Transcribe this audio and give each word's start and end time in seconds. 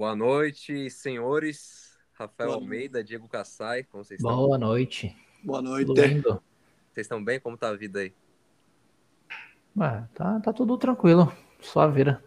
Boa 0.00 0.16
noite, 0.16 0.88
senhores. 0.88 1.94
Rafael 2.14 2.48
Boa 2.48 2.62
Almeida, 2.62 3.04
Diego 3.04 3.28
Cassai, 3.28 3.84
como 3.84 4.02
vocês 4.02 4.18
estão? 4.18 4.34
Boa 4.34 4.56
noite. 4.56 5.14
Boa 5.44 5.60
noite. 5.60 5.92
Vocês 5.92 7.04
estão 7.04 7.22
bem? 7.22 7.38
Como 7.38 7.54
tá 7.54 7.68
a 7.68 7.76
vida 7.76 8.00
aí? 8.00 8.14
Ué, 9.76 10.08
tá, 10.14 10.40
tá 10.40 10.54
tudo 10.54 10.78
tranquilo, 10.78 11.30
só 11.60 11.80
a 11.80 11.86
vida. 11.86 12.24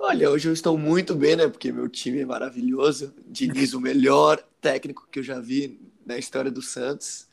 Olha, 0.00 0.30
hoje 0.30 0.48
eu 0.48 0.52
estou 0.52 0.76
muito 0.76 1.14
bem, 1.14 1.36
né? 1.36 1.46
Porque 1.46 1.70
meu 1.70 1.88
time 1.88 2.22
é 2.22 2.26
maravilhoso. 2.26 3.14
Diniz, 3.24 3.72
o 3.72 3.80
melhor 3.80 4.42
técnico 4.60 5.06
que 5.08 5.20
eu 5.20 5.22
já 5.22 5.38
vi 5.38 5.80
na 6.04 6.18
história 6.18 6.50
do 6.50 6.60
Santos. 6.60 7.28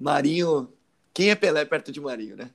Marinho, 0.00 0.72
quem 1.12 1.28
é 1.28 1.34
Pelé 1.34 1.66
perto 1.66 1.92
de 1.92 2.00
Marinho, 2.00 2.34
né? 2.34 2.50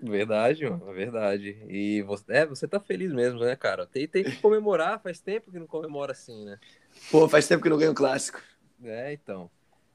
Verdade, 0.00 0.68
mano, 0.68 0.92
verdade. 0.92 1.56
E 1.68 2.02
você, 2.02 2.24
é, 2.28 2.46
você 2.46 2.68
tá 2.68 2.78
feliz 2.78 3.12
mesmo, 3.12 3.40
né, 3.40 3.56
cara? 3.56 3.86
Tem, 3.86 4.06
tem 4.06 4.24
que 4.24 4.36
comemorar, 4.36 5.00
faz 5.00 5.20
tempo 5.20 5.50
que 5.50 5.58
não 5.58 5.66
comemora 5.66 6.12
assim, 6.12 6.44
né? 6.44 6.58
Pô, 7.10 7.28
faz 7.28 7.48
tempo 7.48 7.62
que 7.62 7.70
não 7.70 7.78
ganha 7.78 7.90
um 7.90 7.94
clássico. 7.94 8.40
É, 8.84 9.12
então. 9.12 9.50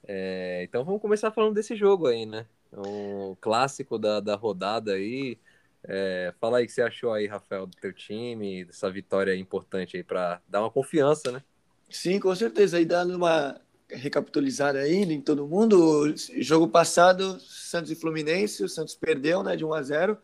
É, 0.08 0.64
então 0.64 0.84
vamos 0.84 1.02
começar 1.02 1.32
falando 1.32 1.54
desse 1.54 1.76
jogo 1.76 2.08
aí, 2.08 2.26
né? 2.26 2.48
Um 2.74 3.36
clássico 3.40 4.00
da, 4.00 4.20
da 4.20 4.36
rodada 4.36 4.94
aí. 4.94 5.38
É, 5.84 6.34
fala 6.40 6.58
aí 6.58 6.64
o 6.64 6.68
que 6.68 6.74
você 6.74 6.82
achou 6.82 7.14
aí, 7.14 7.28
Rafael, 7.28 7.68
do 7.68 7.78
teu 7.78 7.94
time, 7.94 8.66
dessa 8.66 8.90
vitória 8.90 9.36
importante 9.36 9.98
aí 9.98 10.04
para 10.04 10.42
dar 10.48 10.62
uma 10.62 10.72
confiança, 10.72 11.32
né? 11.32 11.44
Sim, 11.90 12.20
com 12.20 12.34
certeza. 12.36 12.78
Aí 12.78 12.86
dando 12.86 13.16
uma 13.16 13.60
recapitulizada 13.92 14.80
aí 14.80 15.04
em 15.04 15.22
todo 15.22 15.48
mundo, 15.48 16.14
jogo 16.40 16.68
passado, 16.68 17.40
Santos 17.40 17.92
e 17.92 17.96
Fluminense, 17.96 18.64
o 18.64 18.70
Santos 18.70 18.96
perdeu, 18.96 19.44
né, 19.44 19.56
de 19.56 19.66
1 19.66 19.74
a 19.74 19.82
0, 19.82 20.18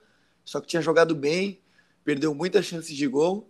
só 0.43 0.61
que 0.61 0.67
tinha 0.67 0.81
jogado 0.81 1.15
bem, 1.15 1.59
perdeu 2.03 2.33
muitas 2.33 2.65
chances 2.65 2.95
de 2.95 3.07
gol, 3.07 3.49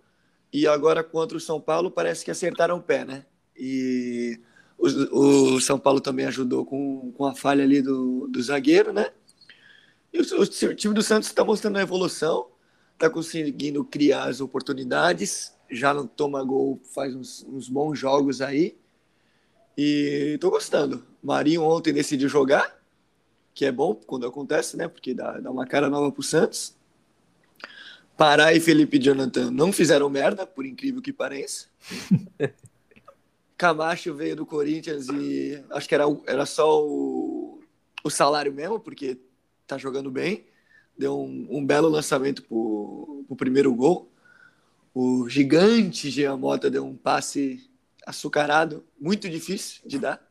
e 0.52 0.68
agora 0.68 1.04
contra 1.04 1.38
o 1.38 1.42
São 1.42 1.60
Paulo 1.60 1.92
parece 1.92 2.26
que 2.26 2.32
acertaram 2.32 2.78
o 2.78 2.82
pé, 2.82 3.06
né? 3.06 3.26
E 3.56 4.40
o, 4.78 5.56
o 5.56 5.62
São 5.62 5.78
Paulo 5.78 6.00
também 6.00 6.26
ajudou 6.26 6.66
com, 6.66 7.12
com 7.12 7.26
a 7.26 7.36
falha 7.36 7.64
ali 7.64 7.82
do, 7.82 8.28
do 8.28 8.42
zagueiro, 8.42 8.94
né? 8.94 9.12
E 10.14 10.20
o, 10.20 10.42
o 10.42 10.76
time 10.76 10.94
do 10.94 11.04
Santos 11.04 11.28
está 11.28 11.44
mostrando 11.44 11.78
a 11.78 11.82
evolução, 11.82 12.48
está 12.94 13.10
conseguindo 13.10 13.84
criar 13.84 14.26
as 14.26 14.42
oportunidades, 14.42 15.54
já 15.70 15.94
não 15.94 16.08
toma 16.08 16.44
gol 16.44 16.80
faz 16.94 17.14
uns, 17.14 17.46
uns 17.48 17.70
bons 17.70 18.00
jogos 18.00 18.42
aí. 18.42 18.78
E 19.78 20.34
estou 20.36 20.50
gostando. 20.50 21.06
Marinho 21.22 21.62
ontem 21.64 21.94
decidiu 21.94 22.28
jogar, 22.28 22.82
que 23.54 23.64
é 23.66 23.72
bom 23.72 23.94
quando 23.94 24.26
acontece, 24.26 24.76
né? 24.76 24.88
Porque 24.88 25.14
dá, 25.14 25.40
dá 25.40 25.52
uma 25.52 25.68
cara 25.68 25.90
nova 25.90 26.12
para 26.12 26.20
o 26.20 26.24
Santos. 26.24 26.76
Pará 28.18 28.52
e 28.52 28.60
Felipe 28.60 28.98
Jonathan 28.98 29.52
não 29.52 29.72
fizeram 29.72 30.10
merda, 30.10 30.48
por 30.48 30.66
incrível 30.66 31.02
que 31.02 31.14
pareça. 31.14 31.68
Camacho 33.56 34.16
veio 34.16 34.36
do 34.36 34.46
Corinthians 34.46 35.08
e 35.10 35.64
acho 35.72 35.88
que 35.88 35.94
era, 35.94 36.06
era 36.26 36.46
só 36.46 36.84
o, 36.84 37.60
o 38.04 38.10
salário 38.10 38.52
mesmo, 38.52 38.80
porque 38.80 39.20
tá 39.68 39.78
jogando 39.78 40.10
bem. 40.10 40.46
Deu 40.98 41.20
um, 41.20 41.48
um 41.52 41.66
belo 41.66 41.88
lançamento 41.88 42.42
pro, 42.42 43.24
pro 43.28 43.36
primeiro 43.36 43.74
gol. 43.76 44.12
O 44.94 45.30
gigante 45.30 46.10
Jean 46.10 46.38
Mota 46.38 46.72
deu 46.72 46.84
um 46.84 46.96
passe 46.96 47.70
açucarado, 48.08 48.86
muito 49.00 49.30
difícil 49.30 49.82
de 49.86 50.00
dar, 50.00 50.26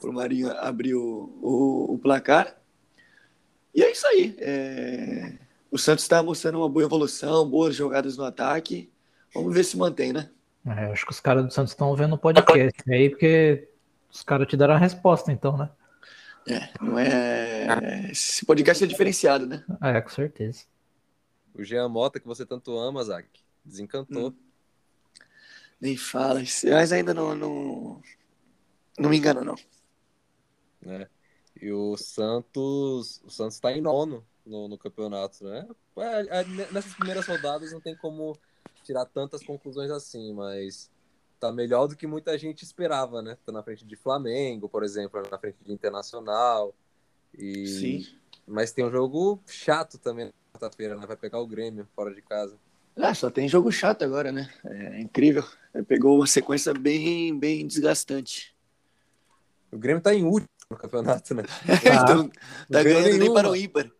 para 0.00 0.08
o 0.08 0.12
Marinho 0.12 0.50
abrir 0.58 0.94
o, 0.94 1.38
o, 1.42 1.94
o, 1.94 1.98
placar. 1.98 2.56
E 3.74 3.82
é 3.82 3.90
isso 3.90 4.06
aí. 4.06 4.36
É... 4.38 5.34
O 5.70 5.76
Santos 5.76 6.04
está 6.04 6.22
mostrando 6.22 6.58
uma 6.58 6.68
boa 6.68 6.84
evolução, 6.84 7.48
boas 7.48 7.74
jogadas 7.74 8.16
no 8.16 8.24
ataque. 8.24 8.90
Vamos 9.34 9.52
ver 9.52 9.64
se 9.64 9.76
mantém, 9.76 10.12
né? 10.12 10.30
É, 10.64 10.86
acho 10.86 11.04
que 11.04 11.12
os 11.12 11.20
caras 11.20 11.44
do 11.44 11.52
Santos 11.52 11.72
estão 11.72 11.94
vendo 11.94 12.14
o 12.14 12.18
podcast 12.18 12.82
aí, 12.90 13.10
porque 13.10 13.68
os 14.10 14.22
caras 14.22 14.46
te 14.46 14.56
deram 14.56 14.74
a 14.74 14.78
resposta, 14.78 15.32
então, 15.32 15.56
né? 15.56 15.70
É, 16.46 16.70
não 16.80 16.98
é. 16.98 18.10
Esse 18.10 18.46
podcast 18.46 18.82
é 18.82 18.86
diferenciado, 18.86 19.46
né? 19.46 19.64
É, 19.82 20.00
com 20.00 20.08
certeza. 20.08 20.64
O 21.54 21.62
Jean 21.62 21.88
Mota, 21.88 22.18
que 22.18 22.26
você 22.26 22.46
tanto 22.46 22.78
ama, 22.78 23.04
Zac, 23.04 23.28
desencantou. 23.64 24.28
Hum. 24.28 24.47
Nem 25.80 25.96
fala. 25.96 26.40
Mas 26.40 26.92
ainda 26.92 27.14
não, 27.14 27.34
não, 27.34 28.02
não 28.98 29.10
me 29.10 29.16
engano, 29.16 29.44
não. 29.44 29.54
É. 30.86 31.08
E 31.60 31.72
o 31.72 31.96
Santos. 31.96 33.22
O 33.24 33.30
Santos 33.30 33.54
está 33.54 33.72
em 33.72 33.80
nono 33.80 34.24
no, 34.44 34.68
no 34.68 34.78
campeonato, 34.78 35.44
né? 35.44 35.68
É, 35.96 36.40
é, 36.40 36.44
nessas 36.72 36.94
primeiras 36.94 37.26
rodadas 37.26 37.72
não 37.72 37.80
tem 37.80 37.96
como 37.96 38.36
tirar 38.82 39.04
tantas 39.04 39.42
conclusões 39.42 39.90
assim, 39.90 40.32
mas 40.32 40.90
tá 41.38 41.52
melhor 41.52 41.86
do 41.86 41.96
que 41.96 42.06
muita 42.06 42.36
gente 42.38 42.64
esperava, 42.64 43.22
né? 43.22 43.36
Tá 43.44 43.52
na 43.52 43.62
frente 43.62 43.84
de 43.84 43.96
Flamengo, 43.96 44.68
por 44.68 44.82
exemplo, 44.82 45.22
na 45.30 45.38
frente 45.38 45.58
de 45.64 45.72
Internacional. 45.72 46.74
E... 47.36 47.66
Sim. 47.66 48.18
Mas 48.46 48.72
tem 48.72 48.84
um 48.84 48.90
jogo 48.90 49.40
chato 49.46 49.98
também 49.98 50.26
na 50.26 50.32
quarta-feira, 50.52 50.96
né? 50.96 51.06
Vai 51.06 51.16
pegar 51.16 51.38
o 51.38 51.46
Grêmio 51.46 51.86
fora 51.94 52.14
de 52.14 52.22
casa. 52.22 52.58
Ah, 53.00 53.14
só 53.14 53.30
tem 53.30 53.48
jogo 53.48 53.70
chato 53.70 54.02
agora, 54.02 54.32
né? 54.32 54.50
É 54.64 55.00
incrível. 55.00 55.44
Pegou 55.86 56.16
uma 56.16 56.26
sequência 56.26 56.74
bem, 56.74 57.38
bem 57.38 57.66
desgastante. 57.66 58.54
O 59.70 59.78
Grêmio 59.78 60.02
tá 60.02 60.14
em 60.14 60.24
último 60.24 60.48
no 60.70 60.76
campeonato, 60.76 61.34
né? 61.34 61.44
então, 62.02 62.28
tá 62.70 62.82
ganhando 62.82 63.18
nem 63.18 63.32
para 63.32 63.48
o 63.48 63.56
ímpar. 63.56 63.90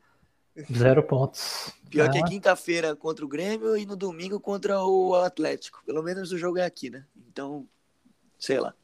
Zero 0.77 1.03
pontos. 1.03 1.73
Pior 1.89 2.09
ah. 2.09 2.11
que 2.11 2.19
é 2.19 2.23
quinta-feira 2.25 2.97
contra 2.97 3.25
o 3.25 3.29
Grêmio 3.29 3.77
e 3.77 3.87
no 3.87 3.97
domingo 3.97 4.41
contra 4.41 4.83
o 4.83 5.15
Atlético. 5.15 5.83
Pelo 5.87 6.03
menos 6.03 6.33
o 6.33 6.39
jogo 6.39 6.59
é 6.59 6.65
aqui, 6.65 6.91
né? 6.91 7.05
Então, 7.29 7.67
sei 8.39 8.59
lá. 8.59 8.75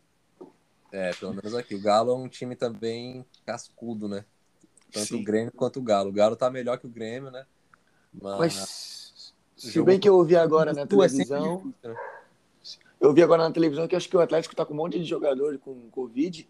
É, 0.93 1.13
pelo 1.15 1.35
menos 1.35 1.55
aqui. 1.55 1.75
O 1.75 1.83
Galo 1.83 2.13
é 2.13 2.15
um 2.15 2.29
time 2.29 2.55
também 2.55 3.27
cascudo, 3.45 4.09
né? 4.09 4.25
Tanto 4.93 5.09
Sim. 5.09 5.21
o 5.21 5.25
Grêmio 5.25 5.53
quanto 5.53 5.81
o 5.81 5.83
Galo. 5.83 6.11
O 6.11 6.13
Galo 6.13 6.37
tá 6.37 6.49
melhor 6.49 6.79
que 6.79 6.87
o 6.87 6.91
Grêmio, 6.91 7.31
né? 7.33 7.45
Mas, 8.13 8.39
Mas 8.39 9.04
se 9.71 9.83
bem 9.83 9.99
que 9.99 10.09
eu 10.09 10.17
ouvi 10.17 10.37
agora 10.37 10.73
na 10.73 10.83
é 10.83 10.87
televisão. 10.87 11.73
Né? 11.83 11.95
Eu 13.01 13.13
vi 13.13 13.23
agora 13.23 13.43
na 13.43 13.51
televisão 13.51 13.87
que 13.87 13.97
acho 13.97 14.09
que 14.09 14.17
o 14.17 14.21
Atlético 14.21 14.57
tá 14.57 14.65
com 14.65 14.73
um 14.73 14.77
monte 14.77 14.99
de 14.99 15.05
jogador 15.05 15.59
com 15.59 15.89
Covid. 15.91 16.49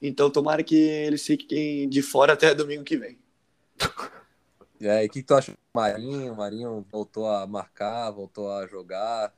Então 0.00 0.30
tomara 0.30 0.62
que 0.62 0.76
eles 0.76 1.24
fiquem 1.24 1.88
de 1.88 2.02
fora 2.02 2.34
até 2.34 2.54
domingo 2.54 2.84
que 2.84 2.96
vem. 2.96 3.18
É, 4.78 5.02
e 5.02 5.06
o 5.06 5.10
que 5.10 5.22
tu 5.22 5.34
acha 5.34 5.52
do 5.52 5.58
Marinho? 5.74 6.34
O 6.34 6.36
Marinho 6.36 6.84
voltou 6.92 7.26
a 7.26 7.46
marcar, 7.46 8.10
voltou 8.10 8.52
a 8.52 8.66
jogar, 8.66 9.32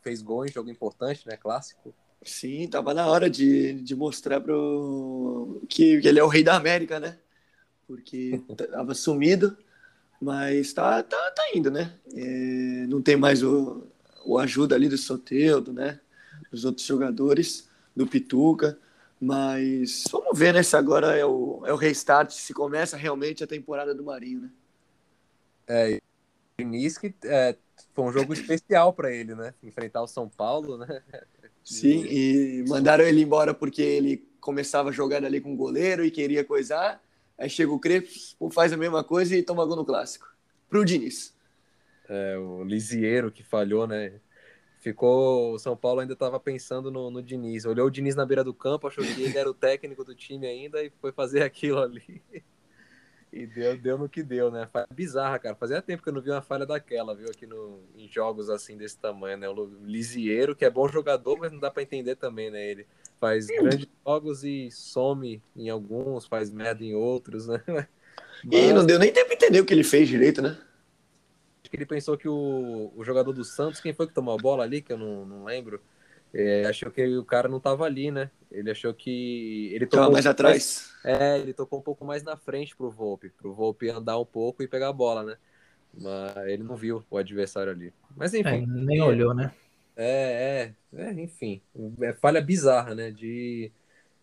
fez 0.00 0.22
gol 0.22 0.46
em 0.46 0.50
jogo 0.50 0.70
importante, 0.70 1.28
né? 1.28 1.36
Clássico. 1.36 1.94
Sim, 2.24 2.68
tava 2.68 2.94
na 2.94 3.06
hora 3.06 3.28
de, 3.28 3.74
de 3.74 3.94
mostrar 3.94 4.40
pro 4.40 5.60
que, 5.68 6.00
que 6.00 6.08
ele 6.08 6.18
é 6.18 6.24
o 6.24 6.28
rei 6.28 6.42
da 6.42 6.56
América, 6.56 6.98
né? 6.98 7.18
Porque 7.86 8.40
tava 8.72 8.94
sumido. 8.94 9.56
Mas 10.22 10.72
tá, 10.72 11.02
tá, 11.02 11.30
tá 11.32 11.42
indo, 11.52 11.68
né? 11.68 11.92
É, 12.14 12.86
não 12.86 13.02
tem 13.02 13.16
mais 13.16 13.42
o, 13.42 13.82
o 14.24 14.38
ajuda 14.38 14.76
ali 14.76 14.88
do 14.88 14.96
Soteudo, 14.96 15.72
né? 15.72 15.98
Os 16.52 16.64
outros 16.64 16.86
jogadores, 16.86 17.68
do 17.94 18.06
Pituca. 18.06 18.78
Mas 19.20 20.04
vamos 20.12 20.38
ver, 20.38 20.54
né? 20.54 20.62
Se 20.62 20.76
agora 20.76 21.16
é 21.16 21.26
o, 21.26 21.62
é 21.66 21.72
o 21.72 21.76
restart, 21.76 22.30
se 22.30 22.54
começa 22.54 22.96
realmente 22.96 23.42
a 23.42 23.48
temporada 23.48 23.92
do 23.92 24.04
Marinho, 24.04 24.42
né? 24.42 24.50
É, 25.66 25.96
o 25.96 26.00
Diniz 26.56 26.96
que 26.96 27.12
é, 27.24 27.56
foi 27.92 28.04
um 28.04 28.12
jogo 28.12 28.32
especial 28.32 28.92
para 28.92 29.10
ele, 29.10 29.34
né? 29.34 29.52
Enfrentar 29.60 30.02
o 30.02 30.06
São 30.08 30.28
Paulo, 30.28 30.78
né? 30.78 31.02
Sim, 31.64 32.04
e 32.08 32.64
mandaram 32.68 33.02
ele 33.04 33.22
embora 33.22 33.52
porque 33.52 33.82
ele 33.82 34.24
começava 34.40 34.90
a 34.90 34.92
jogar 34.92 35.24
ali 35.24 35.40
com 35.40 35.52
o 35.52 35.56
goleiro 35.56 36.04
e 36.04 36.12
queria 36.12 36.44
coisar. 36.44 37.02
Aí 37.42 37.50
chega 37.50 37.72
o 37.72 37.78
Crespo, 37.80 38.48
faz 38.52 38.72
a 38.72 38.76
mesma 38.76 39.02
coisa 39.02 39.34
e 39.34 39.42
toma 39.42 39.66
gol 39.66 39.74
no 39.74 39.84
clássico. 39.84 40.32
Pro 40.70 40.84
Diniz. 40.84 41.34
É, 42.08 42.38
o 42.38 42.62
Lisieiro 42.62 43.32
que 43.32 43.42
falhou, 43.42 43.84
né? 43.84 44.12
Ficou. 44.78 45.54
O 45.54 45.58
São 45.58 45.76
Paulo 45.76 45.98
ainda 45.98 46.12
estava 46.12 46.38
pensando 46.38 46.88
no, 46.88 47.10
no 47.10 47.20
Diniz. 47.20 47.64
Olhou 47.64 47.88
o 47.88 47.90
Diniz 47.90 48.14
na 48.14 48.24
beira 48.24 48.44
do 48.44 48.54
campo, 48.54 48.86
achou 48.86 49.02
que 49.02 49.20
ele 49.20 49.36
era 49.36 49.50
o 49.50 49.54
técnico 49.54 50.04
do 50.04 50.14
time 50.14 50.46
ainda 50.46 50.84
e 50.84 50.90
foi 51.00 51.10
fazer 51.10 51.42
aquilo 51.42 51.80
ali. 51.80 52.22
E 53.32 53.46
deu, 53.46 53.78
deu 53.78 53.98
no 53.98 54.10
que 54.10 54.22
deu, 54.22 54.50
né? 54.50 54.68
Falha 54.70 54.86
bizarra, 54.90 55.38
cara. 55.38 55.54
Fazia 55.54 55.80
tempo 55.80 56.02
que 56.02 56.08
eu 56.10 56.12
não 56.12 56.20
vi 56.20 56.30
uma 56.30 56.42
falha 56.42 56.66
daquela, 56.66 57.14
viu? 57.14 57.30
Aqui 57.30 57.46
no, 57.46 57.80
em 57.96 58.06
jogos 58.06 58.50
assim 58.50 58.76
desse 58.76 58.98
tamanho, 58.98 59.38
né? 59.38 59.48
O 59.48 59.70
Lisieiro, 59.82 60.54
que 60.54 60.66
é 60.66 60.70
bom 60.70 60.86
jogador, 60.86 61.38
mas 61.38 61.50
não 61.50 61.58
dá 61.58 61.70
para 61.70 61.82
entender 61.82 62.16
também, 62.16 62.50
né? 62.50 62.62
Ele 62.70 62.86
faz 63.18 63.46
grandes 63.46 63.88
jogos 64.04 64.44
e 64.44 64.70
some 64.70 65.42
em 65.56 65.70
alguns, 65.70 66.26
faz 66.26 66.50
merda 66.50 66.84
em 66.84 66.94
outros, 66.94 67.46
né? 67.46 67.62
Mas... 68.44 68.60
E 68.60 68.72
não 68.72 68.84
deu 68.84 68.98
nem 68.98 69.12
tempo 69.12 69.28
de 69.28 69.34
entender 69.36 69.60
o 69.60 69.64
que 69.64 69.72
ele 69.72 69.84
fez 69.84 70.08
direito, 70.08 70.42
né? 70.42 70.58
Acho 71.60 71.70
que 71.70 71.76
ele 71.76 71.86
pensou 71.86 72.18
que 72.18 72.28
o, 72.28 72.92
o 72.96 73.04
jogador 73.04 73.32
do 73.32 73.44
Santos, 73.44 73.80
quem 73.80 73.94
foi 73.94 74.08
que 74.08 74.12
tomou 74.12 74.34
a 74.34 74.36
bola 74.36 74.64
ali, 74.64 74.82
que 74.82 74.92
eu 74.92 74.98
não, 74.98 75.24
não 75.24 75.44
lembro, 75.44 75.80
é, 76.34 76.64
achou 76.66 76.90
que 76.90 77.04
o 77.16 77.24
cara 77.24 77.48
não 77.48 77.60
tava 77.60 77.84
ali, 77.84 78.10
né? 78.10 78.30
Ele 78.50 78.70
achou 78.70 78.92
que. 78.94 79.70
Ele 79.72 79.86
tocou 79.86 80.10
mais 80.10 80.26
atrás. 80.26 80.92
Mais, 81.04 81.20
é, 81.20 81.38
ele 81.38 81.52
tocou 81.52 81.78
um 81.78 81.82
pouco 81.82 82.04
mais 82.04 82.22
na 82.22 82.36
frente 82.36 82.74
pro 82.74 82.90
Volpe, 82.90 83.30
pro 83.30 83.52
Volpe 83.52 83.90
andar 83.90 84.18
um 84.18 84.24
pouco 84.24 84.62
e 84.62 84.68
pegar 84.68 84.88
a 84.88 84.92
bola, 84.92 85.22
né? 85.22 85.36
Mas 85.94 86.48
ele 86.48 86.62
não 86.62 86.74
viu 86.74 87.04
o 87.10 87.18
adversário 87.18 87.72
ali. 87.72 87.92
Mas 88.16 88.32
enfim. 88.32 88.62
É, 88.62 88.66
nem 88.66 89.02
olhou, 89.02 89.34
né? 89.34 89.52
É, 89.94 90.74
é, 90.94 91.02
é, 91.02 91.12
enfim, 91.12 91.60
é 92.00 92.14
falha 92.14 92.40
bizarra, 92.40 92.94
né? 92.94 93.10
De, 93.10 93.70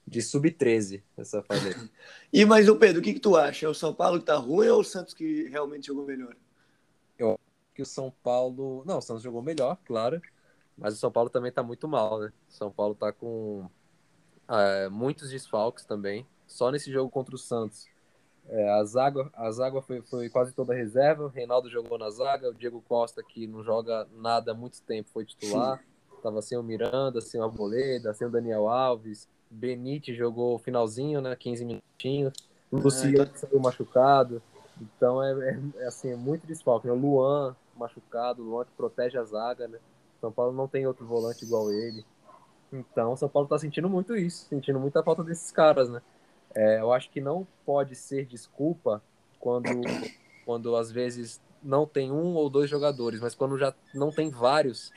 de 0.08 0.22
sub-13, 0.22 1.04
essa 1.16 1.44
falha. 1.44 1.76
e 2.34 2.44
mas 2.44 2.68
o 2.68 2.76
Pedro, 2.76 3.02
o 3.02 3.04
que, 3.04 3.14
que 3.14 3.20
tu 3.20 3.36
acha? 3.36 3.68
É 3.68 3.70
o 3.70 3.74
São 3.74 3.94
Paulo 3.94 4.20
que 4.20 4.26
tá 4.26 4.36
ruim 4.36 4.68
ou 4.70 4.80
o 4.80 4.84
Santos 4.84 5.14
que 5.14 5.48
realmente 5.50 5.88
jogou 5.88 6.06
melhor? 6.06 6.36
Eu 7.20 7.34
acho 7.34 7.40
que 7.76 7.84
o 7.84 7.86
São 7.86 8.12
Paulo. 8.24 8.84
Não, 8.84 8.98
o 8.98 9.02
Santos 9.02 9.22
jogou 9.22 9.44
melhor, 9.44 9.78
claro. 9.86 10.20
Mas 10.80 10.94
o 10.94 10.98
São 10.98 11.12
Paulo 11.12 11.30
também 11.30 11.52
tá 11.52 11.62
muito 11.62 11.88
mal, 11.88 12.20
né? 12.20 12.32
O 12.48 12.52
São 12.52 12.72
Paulo 12.72 12.96
tá 12.96 13.12
com 13.12 13.70
é, 14.48 14.90
muitos 14.90 15.30
desfalques 15.30 15.86
também. 15.86 16.26
Só 16.48 16.72
nesse 16.72 16.92
jogo 16.92 17.10
contra 17.10 17.36
o 17.36 17.38
Santos. 17.38 17.88
É, 18.48 18.70
a 18.72 18.84
zaga, 18.84 19.30
a 19.34 19.52
zaga 19.52 19.82
foi, 19.82 20.02
foi 20.02 20.30
quase 20.30 20.54
toda 20.54 20.74
reserva. 20.74 21.26
O 21.26 21.28
Reinaldo 21.28 21.70
jogou 21.70 21.98
na 21.98 22.10
zaga. 22.10 22.50
O 22.50 22.54
Diego 22.54 22.82
Costa, 22.88 23.22
que 23.22 23.46
não 23.46 23.64
joga 23.64 24.08
nada 24.16 24.52
há 24.52 24.56
muito 24.56 24.82
tempo, 24.82 25.10
foi 25.12 25.26
titular. 25.26 25.84
Tava 26.24 26.42
sem 26.42 26.58
o 26.58 26.64
Miranda, 26.64 27.22
sem 27.22 27.40
o 27.40 27.44
Arboleda, 27.44 28.14
sem 28.14 28.28
o 28.28 28.32
Daniel 28.32 28.68
Alves. 28.68 29.28
Benite 29.50 30.14
jogou 30.14 30.58
finalzinho, 30.58 31.22
né? 31.22 31.36
15 31.36 31.66
minutinhos. 31.66 32.34
O 32.72 32.78
Luciano 32.78 33.24
então... 33.24 33.36
saiu 33.36 33.60
machucado. 33.60 34.42
Então 34.82 35.24
é, 35.24 35.32
é, 35.32 35.60
é, 35.84 35.88
assim, 35.88 36.12
é 36.12 36.16
muito 36.16 36.48
desfalque. 36.48 36.88
Né? 36.88 36.94
O 36.94 36.96
Luan 36.96 37.56
machucado, 37.76 38.42
o 38.42 38.46
Luan 38.46 38.66
que 38.66 38.72
protege 38.76 39.18
a 39.18 39.24
zaga, 39.24 39.68
né? 39.68 39.80
São 40.20 40.32
Paulo 40.32 40.52
não 40.52 40.68
tem 40.68 40.86
outro 40.86 41.06
volante 41.06 41.46
igual 41.46 41.72
ele. 41.72 42.06
Então, 42.72 43.16
São 43.16 43.30
Paulo 43.30 43.46
está 43.46 43.58
sentindo 43.58 43.90
muito 43.90 44.16
isso, 44.16 44.46
sentindo 44.48 44.80
muita 44.80 45.04
falta 45.04 45.24
desses 45.24 45.52
caras, 45.52 45.90
né? 45.90 46.02
É, 46.54 46.80
eu 46.80 46.92
acho 46.92 47.10
que 47.10 47.22
não 47.22 47.48
pode 47.66 47.96
ser 47.96 48.26
desculpa 48.26 49.02
quando, 49.40 49.70
quando 50.46 50.76
às 50.76 50.92
vezes 50.92 51.42
não 51.62 51.86
tem 51.86 52.12
um 52.12 52.36
ou 52.36 52.50
dois 52.50 52.70
jogadores, 52.70 53.20
mas 53.20 53.36
quando 53.36 53.58
já 53.58 53.74
não 53.94 54.12
tem 54.12 54.30
vários, 54.30 54.92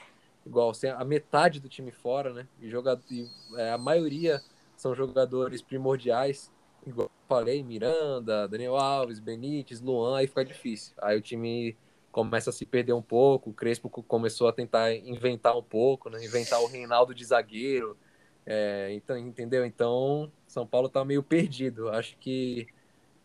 igual 0.47 0.73
a 0.97 1.05
metade 1.05 1.61
do 1.61 1.69
time 1.69 1.91
fora, 1.91 2.33
né? 2.33 2.47
E, 2.61 2.69
jogador, 2.69 3.03
e 3.11 3.29
é, 3.57 3.71
a 3.71 3.79
maioria 3.79 4.43
são 4.77 4.95
jogadores 4.95 5.63
primordiais, 5.63 6.51
igual 6.87 7.07
eu 7.07 7.29
falei, 7.29 7.63
Miranda, 7.63 8.49
Daniel 8.49 8.77
Alves, 8.77 9.19
Benítez, 9.19 9.81
Luan, 9.81 10.19
aí 10.19 10.27
fica 10.27 10.45
difícil. 10.45 10.95
Aí 11.01 11.17
o 11.17 11.23
time 11.23 11.77
começa 12.13 12.51
a 12.51 12.53
se 12.53 12.65
perder 12.67 12.93
um 12.93 13.03
pouco. 13.03 13.51
O 13.51 13.55
Crespo 13.55 13.89
começou 13.89 14.47
a 14.47 14.53
tentar 14.53 14.95
inventar 14.95 15.57
um 15.57 15.63
pouco, 15.63 16.11
né? 16.11 16.23
Inventar 16.25 16.61
o 16.61 16.67
Reinaldo 16.67 17.15
de 17.15 17.25
zagueiro. 17.25 17.97
É, 18.45 18.93
então, 18.93 19.17
entendeu? 19.17 19.65
Então, 19.65 20.31
São 20.47 20.67
Paulo 20.67 20.89
está 20.89 21.05
meio 21.05 21.23
perdido. 21.23 21.89
Acho 21.89 22.17
que 22.19 22.67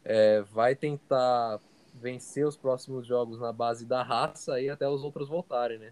é, 0.05 0.41
vai 0.41 0.73
tentar 0.75 1.59
vencer 1.93 2.47
os 2.47 2.55
próximos 2.55 3.05
jogos 3.05 3.39
na 3.39 3.51
base 3.51 3.85
da 3.85 4.01
raça 4.01 4.59
e 4.61 4.69
até 4.69 4.87
os 4.87 5.03
outros 5.03 5.27
voltarem, 5.27 5.77
né? 5.77 5.91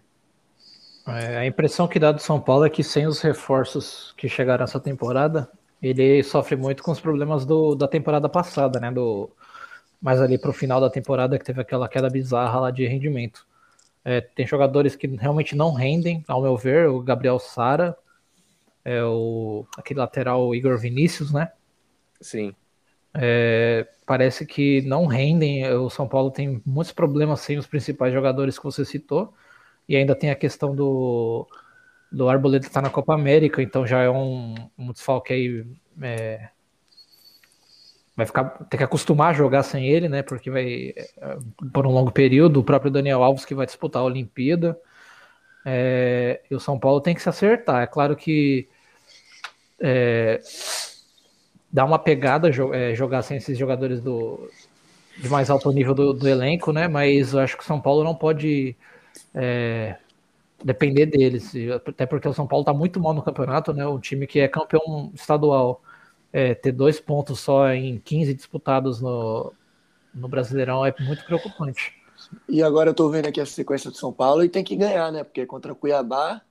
É, 1.06 1.36
a 1.36 1.46
impressão 1.46 1.86
que 1.86 2.00
dá 2.00 2.10
do 2.10 2.20
São 2.20 2.40
Paulo 2.40 2.64
é 2.64 2.70
que 2.70 2.82
sem 2.82 3.06
os 3.06 3.20
reforços 3.20 4.12
que 4.16 4.28
chegaram 4.28 4.64
essa 4.64 4.80
temporada, 4.80 5.48
ele 5.80 6.22
sofre 6.22 6.56
muito 6.56 6.82
com 6.82 6.90
os 6.90 7.00
problemas 7.00 7.44
do, 7.44 7.74
da 7.74 7.86
temporada 7.86 8.28
passada, 8.28 8.80
né? 8.80 8.90
Do, 8.90 9.30
mas 10.00 10.20
ali 10.20 10.38
para 10.38 10.50
o 10.50 10.54
final 10.54 10.80
da 10.80 10.90
temporada 10.90 11.38
que 11.38 11.44
teve 11.44 11.60
aquela 11.60 11.88
queda 11.88 12.08
bizarra 12.08 12.60
lá 12.60 12.70
de 12.70 12.86
rendimento. 12.86 13.46
É, 14.04 14.20
tem 14.20 14.46
jogadores 14.46 14.94
que 14.94 15.06
realmente 15.06 15.56
não 15.56 15.72
rendem, 15.72 16.24
ao 16.28 16.40
meu 16.40 16.56
ver, 16.56 16.88
o 16.88 17.00
Gabriel 17.00 17.38
Sara, 17.38 17.96
é 18.84 19.02
o 19.02 19.66
aquele 19.76 19.98
lateral 19.98 20.54
Igor 20.54 20.78
Vinícius, 20.78 21.32
né? 21.32 21.50
Sim. 22.20 22.54
É, 23.12 23.86
parece 24.06 24.46
que 24.46 24.82
não 24.82 25.06
rendem. 25.06 25.68
O 25.72 25.90
São 25.90 26.06
Paulo 26.06 26.30
tem 26.30 26.62
muitos 26.64 26.92
problemas 26.92 27.40
sem 27.40 27.58
os 27.58 27.66
principais 27.66 28.12
jogadores 28.12 28.58
que 28.58 28.64
você 28.64 28.84
citou. 28.84 29.34
E 29.88 29.96
ainda 29.96 30.14
tem 30.14 30.30
a 30.30 30.36
questão 30.36 30.74
do, 30.74 31.48
do 32.10 32.28
Arboleda 32.28 32.66
estar 32.66 32.80
tá 32.80 32.86
na 32.86 32.90
Copa 32.92 33.14
América, 33.14 33.62
então 33.62 33.86
já 33.86 34.02
é 34.02 34.10
um, 34.10 34.54
um 34.78 34.92
desfalque 34.92 35.32
aí 35.32 35.66
é, 36.02 36.48
vai 38.16 38.24
ficar 38.26 38.44
ter 38.70 38.78
que 38.78 38.84
acostumar 38.84 39.30
a 39.30 39.34
jogar 39.34 39.62
sem 39.62 39.86
ele, 39.86 40.08
né? 40.08 40.22
Porque 40.22 40.50
vai 40.50 40.94
é, 40.96 41.38
por 41.72 41.86
um 41.86 41.90
longo 41.90 42.10
período. 42.10 42.60
O 42.60 42.64
próprio 42.64 42.90
Daniel 42.90 43.22
Alves 43.22 43.44
que 43.44 43.54
vai 43.54 43.66
disputar 43.66 44.02
a 44.02 44.06
Olimpíada. 44.06 44.78
É, 45.64 46.40
e 46.50 46.54
o 46.54 46.60
São 46.60 46.78
Paulo 46.78 47.00
tem 47.00 47.14
que 47.14 47.22
se 47.22 47.28
acertar. 47.28 47.82
É 47.82 47.86
claro 47.86 48.16
que 48.16 48.68
é, 49.80 50.40
dá 51.70 51.84
uma 51.84 51.98
pegada 51.98 52.48
é, 52.72 52.94
jogar 52.94 53.22
sem 53.22 53.36
esses 53.36 53.58
jogadores 53.58 54.00
do 54.00 54.48
de 55.18 55.28
mais 55.28 55.48
alto 55.50 55.70
nível 55.72 55.94
do, 55.94 56.12
do, 56.12 56.28
elenco, 56.28 56.72
né? 56.72 56.88
Mas 56.88 57.32
eu 57.32 57.40
acho 57.40 57.56
que 57.56 57.62
o 57.62 57.66
São 57.66 57.80
Paulo 57.80 58.04
não 58.04 58.14
pode 58.14 58.76
é, 59.34 59.96
depender 60.64 61.06
deles, 61.06 61.52
até 61.88 62.06
porque 62.06 62.28
o 62.28 62.34
São 62.34 62.46
Paulo 62.46 62.62
está 62.62 62.74
muito 62.74 63.00
mal 63.00 63.14
no 63.14 63.22
campeonato, 63.22 63.72
né? 63.72 63.86
O 63.86 63.98
time 63.98 64.26
que 64.26 64.40
é 64.40 64.48
campeão 64.48 65.10
estadual 65.14 65.82
é, 66.36 66.54
ter 66.54 66.70
dois 66.70 67.00
pontos 67.00 67.40
só 67.40 67.72
em 67.72 67.98
15 67.98 68.34
disputados 68.34 69.00
no, 69.00 69.54
no 70.12 70.28
Brasileirão 70.28 70.84
é 70.84 70.94
muito 71.00 71.24
preocupante. 71.24 71.94
E 72.46 72.62
agora 72.62 72.90
eu 72.90 72.94
tô 72.94 73.08
vendo 73.08 73.24
aqui 73.24 73.40
a 73.40 73.46
sequência 73.46 73.90
do 73.90 73.96
São 73.96 74.12
Paulo 74.12 74.44
e 74.44 74.48
tem 74.50 74.62
que 74.62 74.76
ganhar, 74.76 75.10
né? 75.10 75.24
Porque 75.24 75.40
é 75.40 75.46
contra 75.46 75.72
o 75.72 75.76
Cuiabá 75.76 76.42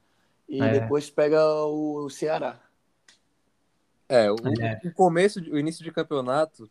e 0.50 0.60
é. 0.60 0.80
depois 0.80 1.12
pega 1.12 1.40
o 1.66 2.10
Ceará. 2.10 2.60
É, 4.10 4.32
o, 4.32 4.36
é. 4.60 4.82
o 4.84 4.92
começo, 4.92 5.40
o 5.40 5.60
início 5.60 5.84
de 5.84 5.92
campeonato, 5.92 6.68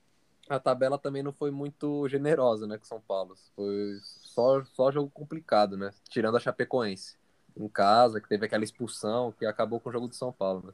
a 0.48 0.58
tabela 0.58 0.98
também 0.98 1.22
não 1.22 1.32
foi 1.32 1.52
muito 1.52 2.08
generosa, 2.08 2.66
né, 2.66 2.78
com 2.78 2.84
São 2.84 3.00
Paulo. 3.00 3.36
Foi 3.54 3.96
só, 4.02 4.64
só 4.64 4.90
jogo 4.90 5.08
complicado, 5.14 5.76
né? 5.76 5.92
Tirando 6.08 6.36
a 6.36 6.40
Chapecoense 6.40 7.14
em 7.56 7.68
casa, 7.68 8.20
que 8.20 8.28
teve 8.28 8.46
aquela 8.46 8.64
expulsão 8.64 9.30
que 9.30 9.46
acabou 9.46 9.78
com 9.78 9.88
o 9.88 9.92
jogo 9.92 10.08
do 10.08 10.16
São 10.16 10.32
Paulo, 10.32 10.64
né? 10.66 10.72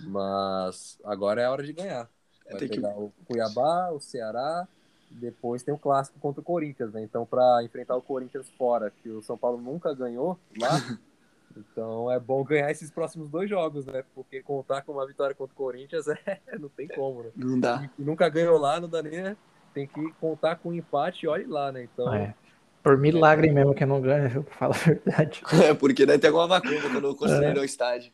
Mas 0.00 0.98
agora 1.04 1.42
é 1.42 1.44
a 1.44 1.50
hora 1.50 1.62
de 1.62 1.72
ganhar. 1.72 2.08
É, 2.46 2.52
Vai 2.52 2.68
pegar 2.68 2.92
que... 2.92 3.00
o 3.00 3.12
Cuiabá, 3.26 3.90
o 3.90 4.00
Ceará, 4.00 4.66
depois 5.10 5.62
tem 5.62 5.72
o 5.72 5.78
clássico 5.78 6.18
contra 6.18 6.40
o 6.40 6.44
Corinthians, 6.44 6.92
né? 6.92 7.02
Então, 7.02 7.24
para 7.24 7.62
enfrentar 7.62 7.96
o 7.96 8.02
Corinthians 8.02 8.48
fora, 8.56 8.92
que 9.02 9.08
o 9.08 9.22
São 9.22 9.36
Paulo 9.36 9.60
nunca 9.60 9.94
ganhou 9.94 10.38
lá, 10.58 10.68
então 11.56 12.10
é 12.10 12.18
bom 12.18 12.42
ganhar 12.44 12.70
esses 12.70 12.90
próximos 12.90 13.28
dois 13.30 13.48
jogos, 13.48 13.86
né? 13.86 14.04
Porque 14.14 14.42
contar 14.42 14.82
com 14.82 14.92
uma 14.92 15.06
vitória 15.06 15.34
contra 15.34 15.54
o 15.54 15.56
Corinthians 15.56 16.06
é, 16.26 16.40
não 16.58 16.68
tem 16.68 16.88
como, 16.88 17.22
né? 17.22 17.30
Não 17.34 17.58
dá. 17.58 17.88
E 17.98 18.02
nunca 18.02 18.28
ganhou 18.28 18.58
lá, 18.58 18.80
não 18.80 18.88
dá 18.88 19.02
nem. 19.02 19.22
Né? 19.22 19.36
Tem 19.74 19.86
que 19.86 20.12
contar 20.14 20.56
com 20.56 20.70
um 20.70 20.74
empate 20.74 21.26
e 21.26 21.28
olhe 21.28 21.46
lá, 21.46 21.72
né? 21.72 21.84
Então. 21.84 22.12
É. 22.12 22.34
Por 22.82 22.96
milagre 22.96 23.48
é. 23.48 23.52
mesmo 23.52 23.74
que 23.74 23.84
não 23.84 24.00
ganha, 24.00 24.28
viu? 24.28 24.44
Fala 24.44 24.74
a 24.74 24.78
verdade. 24.78 25.42
É, 25.62 25.74
porque 25.74 26.06
daí 26.06 26.18
tem 26.18 26.28
alguma 26.28 26.48
macumba 26.48 26.88
quando 26.90 27.14
construíram 27.14 27.58
é. 27.58 27.60
o 27.60 27.64
estádio. 27.64 28.12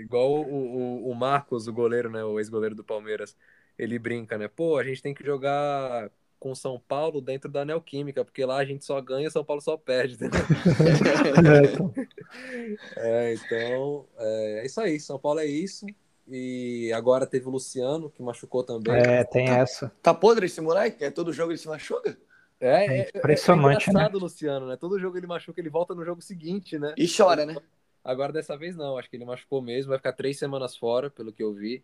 Igual 0.00 0.42
o, 0.42 1.06
o, 1.06 1.10
o 1.10 1.14
Marcos, 1.14 1.66
o 1.66 1.72
goleiro, 1.72 2.10
né? 2.10 2.24
O 2.24 2.38
ex-goleiro 2.38 2.74
do 2.74 2.84
Palmeiras. 2.84 3.36
Ele 3.78 3.98
brinca, 3.98 4.36
né? 4.36 4.48
Pô, 4.48 4.78
a 4.78 4.84
gente 4.84 5.02
tem 5.02 5.14
que 5.14 5.24
jogar 5.24 6.10
com 6.40 6.54
São 6.54 6.80
Paulo 6.80 7.20
dentro 7.20 7.50
da 7.50 7.64
Neoquímica, 7.64 8.24
porque 8.24 8.44
lá 8.44 8.56
a 8.56 8.64
gente 8.64 8.84
só 8.84 9.00
ganha 9.00 9.28
e 9.28 9.30
São 9.30 9.44
Paulo 9.44 9.60
só 9.60 9.76
perde. 9.76 10.16
é, 12.96 13.34
então, 13.34 14.06
é, 14.18 14.60
é, 14.60 14.66
isso 14.66 14.80
aí. 14.80 14.98
São 14.98 15.18
Paulo 15.18 15.40
é 15.40 15.46
isso. 15.46 15.86
E 16.26 16.90
agora 16.94 17.26
teve 17.26 17.46
o 17.46 17.50
Luciano, 17.50 18.08
que 18.08 18.22
machucou 18.22 18.64
também. 18.64 18.94
É, 18.94 19.22
tem 19.24 19.46
tá, 19.46 19.58
essa. 19.58 19.92
Tá 20.02 20.14
podre 20.14 20.46
esse 20.46 20.60
moleque? 20.60 21.04
É 21.04 21.10
todo 21.10 21.32
jogo 21.32 21.52
ele 21.52 21.58
se 21.58 21.68
machuca? 21.68 22.16
É, 22.60 22.86
é, 22.86 22.98
é 22.98 23.10
impressionante, 23.16 23.88
é 23.88 23.90
engraçado, 23.90 24.18
né? 24.18 24.22
Luciano, 24.22 24.66
né? 24.66 24.76
Todo 24.76 24.98
jogo 24.98 25.16
ele 25.16 25.26
machuca, 25.26 25.60
ele 25.60 25.70
volta 25.70 25.94
no 25.94 26.04
jogo 26.04 26.22
seguinte, 26.22 26.78
né? 26.78 26.94
E 26.96 27.06
chora, 27.08 27.44
né? 27.44 27.56
Agora 28.04 28.32
dessa 28.32 28.56
vez 28.56 28.76
não, 28.76 28.96
acho 28.96 29.10
que 29.10 29.16
ele 29.16 29.24
machucou 29.24 29.60
mesmo, 29.60 29.90
vai 29.90 29.98
ficar 29.98 30.12
três 30.12 30.38
semanas 30.38 30.76
fora, 30.76 31.10
pelo 31.10 31.32
que 31.32 31.42
eu 31.42 31.52
vi. 31.52 31.82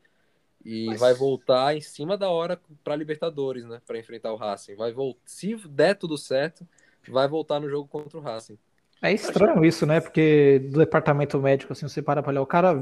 E 0.64 0.87
Mas... 0.87 1.00
vai 1.00 1.14
voltar 1.14 1.76
em 1.76 1.80
cima 1.80 2.16
da 2.16 2.28
hora 2.28 2.61
para 2.82 2.96
Libertadores, 2.96 3.64
né? 3.66 3.80
Para 3.87 3.99
enfrentar 3.99 4.32
o 4.32 4.37
Racing. 4.37 4.75
Vai 4.75 4.92
voltar, 4.92 5.20
se 5.25 5.54
der 5.68 5.94
tudo 5.94 6.16
certo, 6.18 6.66
vai 7.08 7.28
voltar 7.28 7.61
no 7.61 7.68
jogo 7.68 7.87
contra 7.87 8.18
o 8.18 8.23
Racing. 8.23 8.58
É 9.02 9.12
estranho 9.12 9.64
isso, 9.64 9.85
né? 9.87 10.00
Porque 10.00 10.58
do 10.70 10.78
departamento 10.78 11.38
médico, 11.38 11.73
assim, 11.73 11.87
você 11.88 12.00
para 12.00 12.23
pra 12.23 12.32
olhar, 12.32 12.42
o 12.42 12.46
cara 12.46 12.75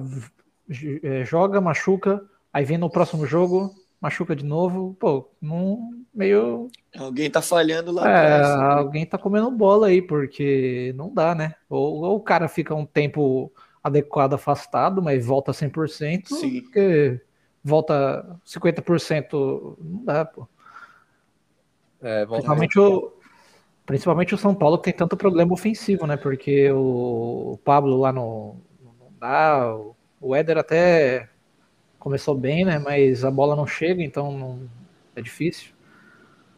é, 1.03 1.25
joga, 1.25 1.61
machuca, 1.61 2.25
aí 2.53 2.65
vem 2.65 2.79
no 2.79 2.89
próximo 2.89 3.27
jogo, 3.27 3.75
machuca 4.05 4.37
de 4.37 4.45
novo, 4.45 4.95
pô, 5.01 5.31
não, 5.41 5.95
meio. 6.13 6.69
Alguém 6.95 7.31
tá 7.31 7.41
falhando 7.41 7.91
lá. 7.91 8.07
É, 8.07 8.37
atrás, 8.37 8.79
alguém 8.79 9.07
tá 9.07 9.17
comendo 9.17 9.51
bola 9.51 9.87
aí, 9.87 10.03
porque 10.03 10.93
não 10.95 11.13
dá, 11.13 11.35
né? 11.35 11.55
Ou, 11.71 12.03
ou 12.03 12.17
o 12.17 12.21
cara 12.21 12.47
fica 12.47 12.75
um 12.75 12.85
tempo 12.85 13.51
adequado 13.83 14.35
afastado, 14.35 15.01
mas 15.03 15.25
volta 15.25 15.53
100%, 15.53 16.29
Sim. 16.29 16.61
porque 16.61 17.19
volta 17.63 18.39
50%, 18.47 19.79
não 19.81 20.05
dá, 20.05 20.27
pô. 20.27 20.47
É, 22.03 22.27
principalmente, 22.27 22.79
o, 22.79 23.13
principalmente 23.87 24.35
o 24.35 24.39
São 24.39 24.55
Paulo 24.55 24.77
que 24.77 24.85
tem 24.85 24.93
tanto 24.93 25.17
problema 25.17 25.55
ofensivo, 25.55 26.07
né? 26.07 26.19
Porque 26.19 26.71
o, 26.71 27.59
Pablo 27.65 27.99
lá 28.01 28.13
no. 28.13 28.57
Não 28.83 29.09
dá, 29.19 29.75
o 30.21 30.37
Éder 30.37 30.59
até 30.59 31.31
começou 32.05 32.35
bem, 32.35 32.67
né? 32.67 32.79
Mas 32.79 33.25
a 33.25 33.31
bola 33.31 33.57
não 33.57 33.67
chega, 33.67 34.03
então 34.03 34.31
não, 34.31 34.69
é 35.17 35.23
difícil. 35.23 35.73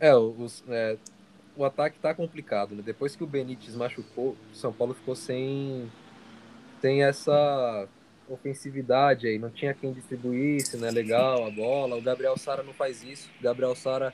É, 0.00 0.12
os, 0.14 0.64
é, 0.68 0.96
o 1.56 1.64
ataque 1.64 2.00
tá 2.00 2.12
complicado, 2.12 2.74
né? 2.74 2.82
Depois 2.84 3.14
que 3.14 3.22
o 3.22 3.26
Benítez 3.28 3.76
machucou, 3.76 4.36
o 4.52 4.56
São 4.56 4.72
Paulo 4.72 4.92
ficou 4.92 5.14
sem 5.14 5.88
tem 6.82 7.04
essa 7.04 7.88
ofensividade 8.28 9.28
aí, 9.28 9.38
não 9.38 9.48
tinha 9.48 9.72
quem 9.72 9.92
distribuísse, 9.92 10.76
né? 10.76 10.90
Legal 10.90 11.46
a 11.46 11.50
bola. 11.50 11.96
O 11.96 12.02
Gabriel 12.02 12.36
Sara 12.36 12.64
não 12.64 12.74
faz 12.74 13.04
isso. 13.04 13.30
O 13.38 13.42
Gabriel 13.42 13.74
Sara 13.76 14.12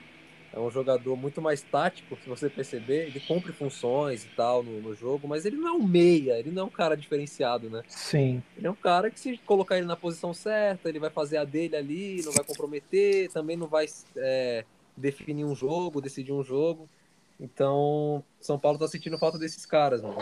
é 0.53 0.61
um 0.61 0.71
jogador 0.71 1.17
muito 1.17 1.41
mais 1.41 1.63
tático, 1.63 2.17
se 2.23 2.29
você 2.29 2.51
perceber. 2.51 3.07
Ele 3.07 3.21
cumpre 3.21 3.53
funções 3.53 4.25
e 4.25 4.29
tal 4.29 4.63
no, 4.63 4.81
no, 4.81 4.95
jogo, 4.95 5.27
mas 5.27 5.47
ele 5.47 5.57
não 5.57 5.69
é 5.69 5.73
um 5.73 5.83
meia, 5.83 6.39
ele 6.39 6.51
não 6.51 6.65
é 6.65 6.67
um 6.67 6.71
cara 6.71 6.95
diferenciado, 6.95 7.71
né? 7.71 7.83
Sim. 7.89 8.43
Ele 8.57 8.67
é 8.67 8.71
um 8.71 8.75
cara 8.75 9.11
que, 9.11 9.19
se 9.19 9.39
colocar 9.39 9.79
ele 9.79 9.87
na 9.87 9.97
posição 9.97 10.35
certa, 10.35 10.89
ele 10.89 10.99
vai 10.99 11.11
fazer 11.11 11.39
a 11.39 11.45
dele 11.45 11.75
ali, 11.75 12.23
não 12.23 12.33
vai 12.33 12.45
comprometer, 12.45 13.31
também 13.31 13.57
não 13.57 13.67
vai 13.67 13.87
é, 14.17 14.65
definir 14.97 15.45
um 15.45 15.55
jogo, 15.55 16.03
decidir 16.03 16.33
um 16.33 16.45
jogo. 16.45 16.87
Então, 17.41 18.23
São 18.41 18.59
Paulo 18.59 18.79
tá 18.79 18.87
sentindo 18.87 19.19
falta 19.19 19.39
desses 19.39 19.65
caras, 19.65 20.03
mano. 20.03 20.17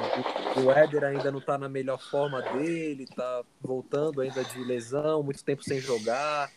O 0.65 0.71
Éder 0.71 1.05
ainda 1.05 1.31
não 1.31 1.41
tá 1.41 1.59
na 1.59 1.69
melhor 1.69 2.01
forma 2.01 2.41
dele, 2.41 3.07
tá 3.15 3.43
voltando 3.61 4.21
ainda 4.21 4.43
de 4.45 4.65
lesão, 4.65 5.23
muito 5.23 5.45
tempo 5.45 5.63
sem 5.63 5.81
jogar. 5.81 6.51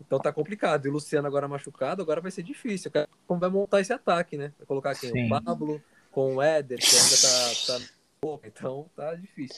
Então 0.00 0.18
tá 0.18 0.32
complicado. 0.32 0.86
E 0.86 0.88
o 0.88 0.92
Luciano 0.92 1.26
agora 1.26 1.48
machucado, 1.48 2.02
agora 2.02 2.20
vai 2.20 2.30
ser 2.30 2.42
difícil. 2.42 2.90
Como 3.26 3.40
vai 3.40 3.50
montar 3.50 3.80
esse 3.80 3.92
ataque, 3.92 4.36
né? 4.36 4.52
Vai 4.58 4.66
colocar 4.66 4.94
quem? 4.94 5.10
Sim. 5.10 5.26
O 5.26 5.42
Pablo 5.42 5.82
com 6.10 6.36
o 6.36 6.42
Éder, 6.42 6.78
que 6.78 6.96
ainda 6.96 7.16
tá, 7.16 7.78
tá 7.78 8.46
Então 8.46 8.86
tá 8.96 9.14
difícil. 9.14 9.56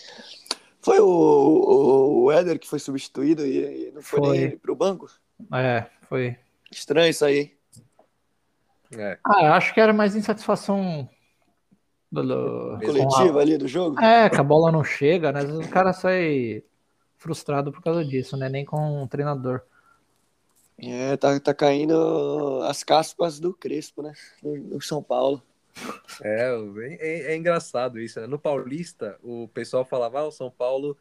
Foi 0.80 0.99
o, 0.99 2.25
o 2.25 2.32
Éder 2.32 2.59
que 2.59 2.68
foi 2.68 2.78
substituído 2.78 3.47
e 3.47 3.92
não 3.94 4.02
foi, 4.02 4.20
foi. 4.20 4.38
nem 4.38 4.59
pro 4.59 4.75
banco? 4.75 5.06
É, 5.52 5.87
foi. 6.09 6.37
Estranho 6.70 7.11
isso 7.11 7.25
aí. 7.25 7.54
É. 8.97 9.18
Ah, 9.25 9.56
acho 9.56 9.73
que 9.73 9.80
era 9.80 9.92
mais 9.92 10.16
insatisfação 10.16 11.09
do, 12.11 12.23
do 12.23 12.85
coletiva 12.85 13.38
a... 13.38 13.42
ali 13.42 13.56
do 13.56 13.68
jogo. 13.68 14.00
É, 14.00 14.28
que 14.28 14.37
a 14.40 14.42
bola 14.42 14.73
não 14.73 14.82
chega, 14.82 15.30
né? 15.32 15.42
O 15.42 15.68
cara 15.68 15.92
sai 15.92 16.64
frustrado 17.16 17.70
por 17.70 17.82
causa 17.82 18.04
disso, 18.04 18.37
né? 18.37 18.49
Nem 18.49 18.64
com 18.64 19.02
o 19.02 19.09
treinador. 19.09 19.62
É, 20.82 21.16
tá, 21.16 21.38
tá 21.38 21.54
caindo 21.54 22.62
as 22.62 22.82
caspas 22.82 23.38
do 23.38 23.52
Crespo, 23.52 24.02
né? 24.02 24.12
No, 24.42 24.80
São 24.80 25.02
Paulo. 25.02 25.42
É, 26.22 26.50
é, 26.99 27.32
é, 27.32 27.37
engraçado 27.37 27.99
isso, 27.99 28.20
né? 28.20 28.26
No 28.26 28.38
Paulista, 28.38 29.18
o 29.22 29.49
pessoal 29.49 29.84
falava, 29.84 30.20
ah, 30.20 30.26
o 30.26 30.32
São 30.32 30.50
Paulo 30.50 30.96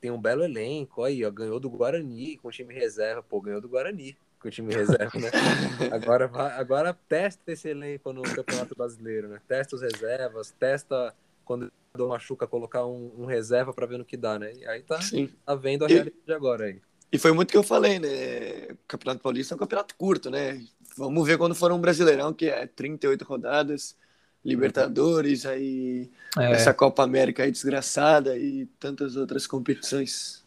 tem 0.00 0.10
um 0.10 0.20
belo 0.20 0.44
elenco, 0.44 1.02
aí, 1.02 1.24
ó, 1.24 1.30
ganhou 1.30 1.58
do 1.58 1.70
Guarani 1.70 2.36
com 2.38 2.48
o 2.48 2.52
time 2.52 2.72
reserva, 2.72 3.22
pô, 3.22 3.40
ganhou 3.40 3.60
do 3.60 3.68
Guarani 3.68 4.16
com 4.38 4.48
o 4.48 4.50
time 4.50 4.72
reserva, 4.72 5.18
né? 5.18 5.30
agora, 5.92 6.30
agora 6.56 6.94
testa 7.08 7.52
esse 7.52 7.68
elenco 7.68 8.12
no 8.12 8.22
Campeonato 8.22 8.74
Brasileiro, 8.76 9.28
né? 9.28 9.40
Testa 9.48 9.76
os 9.76 9.82
reservas, 9.82 10.52
testa 10.52 11.14
quando 11.44 11.72
o 11.96 12.08
machuca 12.08 12.46
colocar 12.46 12.84
um, 12.84 13.12
um 13.18 13.24
reserva 13.24 13.72
para 13.72 13.86
ver 13.86 13.98
no 13.98 14.04
que 14.04 14.16
dá, 14.16 14.38
né? 14.38 14.52
E 14.54 14.66
aí 14.66 14.82
tá, 14.82 14.98
tá 15.44 15.54
vendo 15.54 15.84
a 15.84 15.88
realidade 15.88 16.32
agora 16.32 16.66
aí. 16.66 16.80
E 17.16 17.18
foi 17.18 17.32
muito 17.32 17.50
que 17.50 17.56
eu 17.56 17.62
falei, 17.62 17.98
né? 17.98 18.72
O 18.72 18.76
Campeonato 18.86 19.22
Paulista 19.22 19.54
é 19.54 19.56
um 19.56 19.58
campeonato 19.58 19.94
curto, 19.96 20.30
né? 20.30 20.62
Vamos 20.98 21.26
ver 21.26 21.38
quando 21.38 21.54
for 21.54 21.72
um 21.72 21.80
Brasileirão, 21.80 22.30
que 22.30 22.46
é 22.46 22.66
38 22.66 23.24
rodadas, 23.24 23.96
Libertadores, 24.44 25.46
aí 25.46 26.10
é. 26.38 26.52
essa 26.52 26.74
Copa 26.74 27.02
América 27.02 27.42
aí 27.42 27.50
desgraçada 27.50 28.36
e 28.36 28.66
tantas 28.78 29.16
outras 29.16 29.46
competições. 29.46 30.44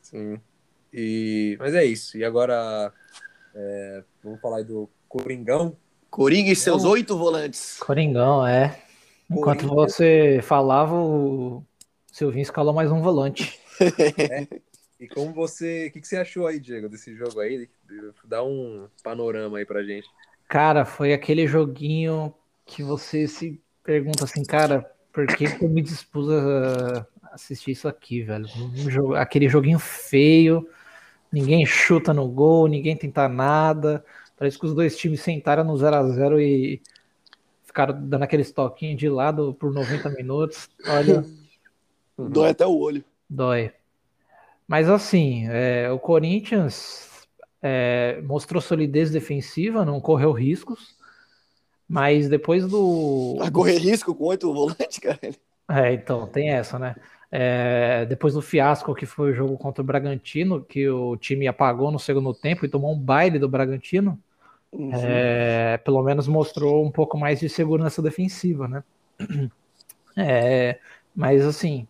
Sim. 0.00 0.40
E, 0.92 1.58
mas 1.60 1.74
é 1.74 1.84
isso. 1.84 2.16
E 2.16 2.24
agora 2.24 2.90
é, 3.54 4.02
vamos 4.24 4.40
falar 4.40 4.62
do 4.62 4.88
Coringão. 5.06 5.76
Coringa 6.08 6.50
e 6.50 6.56
seus 6.56 6.84
oito 6.84 7.18
volantes. 7.18 7.76
Coringão, 7.78 8.46
é. 8.46 8.82
Enquanto 9.30 9.68
Coringa. 9.68 9.74
você 9.74 10.40
falava, 10.42 10.94
o 10.94 11.62
Silvinho 12.10 12.42
escalou 12.42 12.72
mais 12.72 12.90
um 12.90 13.02
volante. 13.02 13.60
É. 13.80 14.46
E 15.00 15.08
como 15.08 15.32
você. 15.32 15.86
O 15.88 15.92
que, 15.92 16.00
que 16.00 16.06
você 16.06 16.16
achou 16.16 16.46
aí, 16.46 16.60
Diego, 16.60 16.88
desse 16.88 17.14
jogo 17.14 17.40
aí? 17.40 17.68
Dá 18.24 18.44
um 18.44 18.86
panorama 19.02 19.58
aí 19.58 19.64
pra 19.64 19.82
gente. 19.82 20.08
Cara, 20.46 20.84
foi 20.84 21.12
aquele 21.12 21.46
joguinho 21.46 22.34
que 22.66 22.82
você 22.82 23.26
se 23.26 23.60
pergunta 23.82 24.24
assim, 24.24 24.44
cara, 24.44 24.88
por 25.12 25.26
que, 25.26 25.56
que 25.56 25.64
eu 25.64 25.68
me 25.68 25.80
dispus 25.80 26.28
a 26.30 27.06
assistir 27.32 27.70
isso 27.70 27.88
aqui, 27.88 28.22
velho? 28.22 28.46
Um 28.56 28.90
jogo, 28.90 29.14
aquele 29.14 29.48
joguinho 29.48 29.78
feio 29.78 30.68
Ninguém 31.32 31.64
chuta 31.64 32.12
no 32.12 32.26
gol, 32.28 32.66
ninguém 32.66 32.96
tenta 32.96 33.28
nada. 33.28 34.04
Parece 34.36 34.58
que 34.58 34.66
os 34.66 34.74
dois 34.74 34.96
times 34.96 35.20
sentaram 35.20 35.62
no 35.62 35.76
0 35.76 35.96
a 35.96 36.08
0 36.08 36.40
e 36.40 36.82
ficaram 37.62 37.94
dando 38.08 38.24
aqueles 38.24 38.50
toquinhos 38.50 38.98
de 38.98 39.08
lado 39.08 39.54
por 39.54 39.72
90 39.72 40.08
minutos. 40.10 40.68
Olha. 40.86 41.24
Dói 42.18 42.50
até 42.50 42.66
o 42.66 42.76
olho. 42.76 43.04
Dói. 43.28 43.72
Mas 44.70 44.88
assim, 44.88 45.48
é, 45.48 45.90
o 45.90 45.98
Corinthians 45.98 47.26
é, 47.60 48.22
mostrou 48.22 48.62
solidez 48.62 49.10
defensiva, 49.10 49.84
não 49.84 50.00
correu 50.00 50.30
riscos. 50.30 50.94
Mas 51.88 52.28
depois 52.28 52.64
do. 52.68 53.36
A 53.40 53.50
correr 53.50 53.78
risco 53.78 54.14
com 54.14 54.26
oito 54.26 54.54
volantes, 54.54 54.96
cara. 55.02 55.18
É, 55.68 55.92
então, 55.92 56.24
tem 56.24 56.50
essa, 56.50 56.78
né? 56.78 56.94
É, 57.32 58.06
depois 58.06 58.34
do 58.34 58.40
fiasco 58.40 58.94
que 58.94 59.06
foi 59.06 59.32
o 59.32 59.34
jogo 59.34 59.58
contra 59.58 59.82
o 59.82 59.84
Bragantino, 59.84 60.62
que 60.62 60.88
o 60.88 61.16
time 61.16 61.48
apagou 61.48 61.90
no 61.90 61.98
segundo 61.98 62.32
tempo 62.32 62.64
e 62.64 62.68
tomou 62.68 62.94
um 62.94 62.98
baile 62.98 63.40
do 63.40 63.48
Bragantino, 63.48 64.16
uhum. 64.70 64.92
é, 64.94 65.78
pelo 65.78 66.00
menos 66.04 66.28
mostrou 66.28 66.86
um 66.86 66.92
pouco 66.92 67.18
mais 67.18 67.40
de 67.40 67.48
segurança 67.48 68.00
defensiva, 68.00 68.68
né? 68.68 68.84
É, 70.16 70.80
mas 71.14 71.44
assim, 71.44 71.86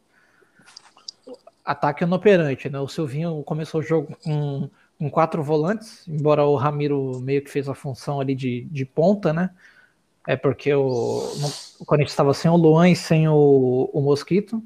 ataque 1.70 2.02
inoperante, 2.02 2.68
né? 2.68 2.80
O 2.80 2.88
Silvinho 2.88 3.44
começou 3.44 3.80
o 3.80 3.82
jogo 3.82 4.16
com, 4.24 4.68
com, 4.98 5.08
quatro 5.08 5.40
volantes, 5.42 6.06
embora 6.08 6.44
o 6.44 6.56
Ramiro 6.56 7.20
meio 7.20 7.42
que 7.42 7.50
fez 7.50 7.68
a 7.68 7.74
função 7.74 8.20
ali 8.20 8.34
de, 8.34 8.62
de 8.70 8.84
ponta, 8.84 9.32
né? 9.32 9.50
É 10.26 10.36
porque 10.36 10.74
o, 10.74 11.22
o 11.78 11.84
Corinthians 11.84 12.10
estava 12.10 12.34
sem 12.34 12.50
o 12.50 12.56
Luan 12.56 12.90
e 12.90 12.96
sem 12.96 13.28
o, 13.28 13.88
o 13.92 14.00
Mosquito. 14.00 14.60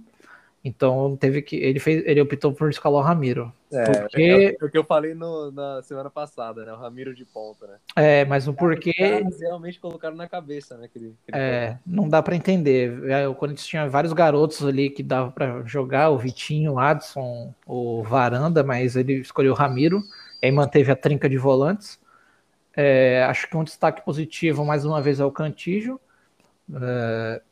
Então 0.64 1.14
teve 1.14 1.42
que. 1.42 1.56
Ele 1.56 1.78
fez. 1.78 2.02
Ele 2.06 2.22
optou 2.22 2.50
por 2.50 2.70
escalar 2.70 3.02
o 3.02 3.04
Ramiro. 3.04 3.52
É, 3.70 4.00
porque... 4.00 4.56
é 4.58 4.64
o 4.64 4.70
que 4.70 4.78
eu 4.78 4.84
falei 4.84 5.12
no, 5.12 5.50
na 5.50 5.82
semana 5.82 6.08
passada, 6.08 6.64
né? 6.64 6.72
O 6.72 6.76
Ramiro 6.76 7.14
de 7.14 7.24
ponta, 7.26 7.66
né? 7.66 7.74
É, 7.94 8.24
mas 8.24 8.48
o 8.48 8.54
porquê. 8.54 8.94
Eles 8.96 9.38
realmente 9.40 9.78
colocaram 9.78 10.16
na 10.16 10.26
cabeça, 10.26 10.78
né? 10.78 10.86
Aquele, 10.86 11.14
aquele 11.28 11.44
é, 11.44 11.78
não 11.86 12.08
dá 12.08 12.22
para 12.22 12.34
entender. 12.34 13.10
É, 13.10 13.28
o 13.28 13.34
Corinthians 13.34 13.66
tinha 13.66 13.86
vários 13.86 14.14
garotos 14.14 14.64
ali 14.64 14.88
que 14.88 15.02
dava 15.02 15.30
para 15.30 15.62
jogar, 15.66 16.08
o 16.08 16.18
Vitinho, 16.18 16.72
o 16.72 16.78
Adson, 16.78 17.52
o 17.66 18.02
Varanda, 18.02 18.64
mas 18.64 18.96
ele 18.96 19.14
escolheu 19.14 19.52
o 19.52 19.56
Ramiro, 19.56 20.02
e 20.42 20.46
aí 20.46 20.52
manteve 20.52 20.90
a 20.90 20.96
trinca 20.96 21.28
de 21.28 21.36
volantes. 21.36 22.00
É, 22.74 23.22
acho 23.24 23.50
que 23.50 23.56
um 23.56 23.64
destaque 23.64 24.02
positivo, 24.02 24.64
mais 24.64 24.86
uma 24.86 25.02
vez, 25.02 25.20
é 25.20 25.24
o 25.26 25.30
Cantígio. 25.30 26.00
É, 26.80 27.42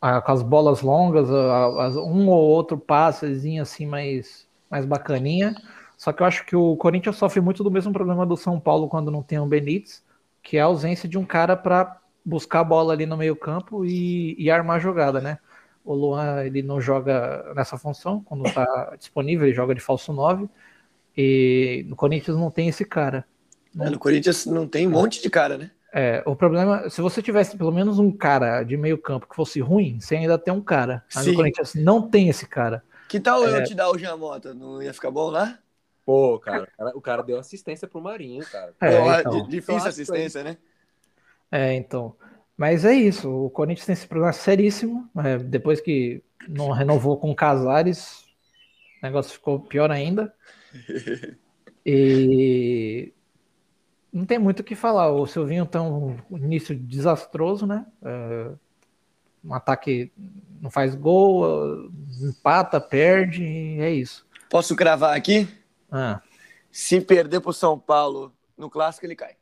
com 0.00 0.32
as 0.32 0.42
bolas 0.42 0.80
longas, 0.80 1.28
um 1.28 2.28
ou 2.28 2.48
outro 2.48 2.78
passezinho 2.78 3.62
assim 3.62 3.86
mais, 3.86 4.46
mais 4.70 4.86
bacaninha. 4.86 5.54
Só 5.96 6.12
que 6.12 6.22
eu 6.22 6.26
acho 6.26 6.46
que 6.46 6.56
o 6.56 6.76
Corinthians 6.76 7.16
sofre 7.16 7.40
muito 7.40 7.62
do 7.62 7.70
mesmo 7.70 7.92
problema 7.92 8.24
do 8.24 8.36
São 8.36 8.58
Paulo 8.58 8.88
quando 8.88 9.10
não 9.10 9.22
tem 9.22 9.38
um 9.38 9.46
Benítez, 9.46 10.02
que 10.42 10.56
é 10.56 10.60
a 10.62 10.64
ausência 10.64 11.06
de 11.06 11.18
um 11.18 11.24
cara 11.24 11.54
para 11.54 12.00
buscar 12.24 12.60
a 12.60 12.64
bola 12.64 12.94
ali 12.94 13.04
no 13.04 13.16
meio 13.16 13.36
campo 13.36 13.84
e, 13.84 14.34
e 14.38 14.50
armar 14.50 14.76
a 14.76 14.80
jogada, 14.80 15.20
né? 15.20 15.38
O 15.84 15.94
Luan 15.94 16.44
ele 16.44 16.62
não 16.62 16.80
joga 16.80 17.52
nessa 17.54 17.76
função, 17.76 18.22
quando 18.22 18.46
está 18.46 18.94
disponível, 18.98 19.46
ele 19.46 19.54
joga 19.54 19.74
de 19.74 19.80
falso 19.80 20.12
9. 20.12 20.48
E 21.16 21.84
no 21.88 21.96
Corinthians 21.96 22.36
não 22.36 22.50
tem 22.50 22.68
esse 22.68 22.84
cara. 22.84 23.26
É, 23.78 23.90
no 23.90 23.98
Corinthians 23.98 24.46
não 24.46 24.66
tem 24.66 24.86
um 24.86 24.90
monte 24.90 25.22
de 25.22 25.28
cara, 25.28 25.58
né? 25.58 25.70
É, 25.92 26.22
o 26.24 26.36
problema, 26.36 26.88
se 26.88 27.00
você 27.00 27.20
tivesse 27.20 27.56
pelo 27.56 27.72
menos 27.72 27.98
um 27.98 28.12
cara 28.12 28.62
de 28.62 28.76
meio 28.76 28.96
campo 28.96 29.28
que 29.28 29.34
fosse 29.34 29.60
ruim, 29.60 29.98
você 30.00 30.16
ainda 30.16 30.38
tem 30.38 30.54
um 30.54 30.62
cara. 30.62 31.04
Mas 31.14 31.24
Sim. 31.24 31.32
o 31.32 31.34
Corinthians 31.34 31.74
não 31.74 32.08
tem 32.08 32.28
esse 32.28 32.46
cara. 32.46 32.82
Que 33.08 33.18
tal 33.18 33.46
é... 33.46 33.58
eu 33.58 33.64
te 33.64 33.74
dar 33.74 33.90
o 33.90 33.98
Jamota? 33.98 34.54
Não 34.54 34.80
ia 34.80 34.94
ficar 34.94 35.10
bom 35.10 35.30
lá? 35.30 35.58
Pô, 36.06 36.38
cara, 36.38 36.68
o 36.94 37.00
cara 37.00 37.22
deu 37.22 37.38
assistência 37.38 37.88
pro 37.88 38.00
Marinho, 38.00 38.44
cara. 38.46 38.74
É, 38.80 39.20
então. 39.20 39.48
Difícil 39.48 39.88
assistência, 39.88 40.44
né? 40.44 40.56
É, 41.50 41.74
então. 41.74 42.16
Mas 42.56 42.84
é 42.84 42.92
isso, 42.92 43.28
o 43.28 43.50
Corinthians 43.50 43.86
tem 43.86 43.92
esse 43.94 44.06
problema 44.06 44.32
seríssimo. 44.32 45.08
É, 45.24 45.38
depois 45.38 45.80
que 45.80 46.22
não 46.48 46.70
renovou 46.70 47.16
com 47.16 47.30
o 47.30 47.34
Casares, 47.34 48.24
o 49.02 49.06
negócio 49.06 49.32
ficou 49.32 49.60
pior 49.60 49.90
ainda. 49.90 50.32
E 51.84 53.14
não 54.12 54.24
tem 54.24 54.38
muito 54.38 54.60
o 54.60 54.64
que 54.64 54.74
falar. 54.74 55.10
O 55.10 55.26
Silvinho 55.26 55.66
tem 55.66 55.80
um 55.80 56.16
início 56.32 56.76
desastroso, 56.76 57.66
né? 57.66 57.86
É, 58.02 58.50
um 59.44 59.54
ataque 59.54 60.12
não 60.60 60.70
faz 60.70 60.94
gol, 60.94 61.90
empata, 62.20 62.80
perde, 62.80 63.44
é 63.80 63.90
isso. 63.90 64.26
Posso 64.48 64.76
cravar 64.76 65.16
aqui? 65.16 65.48
Ah. 65.90 66.20
Se 66.70 67.00
perder 67.00 67.40
para 67.40 67.50
o 67.50 67.54
São 67.54 67.78
Paulo 67.78 68.32
no 68.56 68.68
clássico, 68.68 69.06
ele 69.06 69.16
cai. 69.16 69.36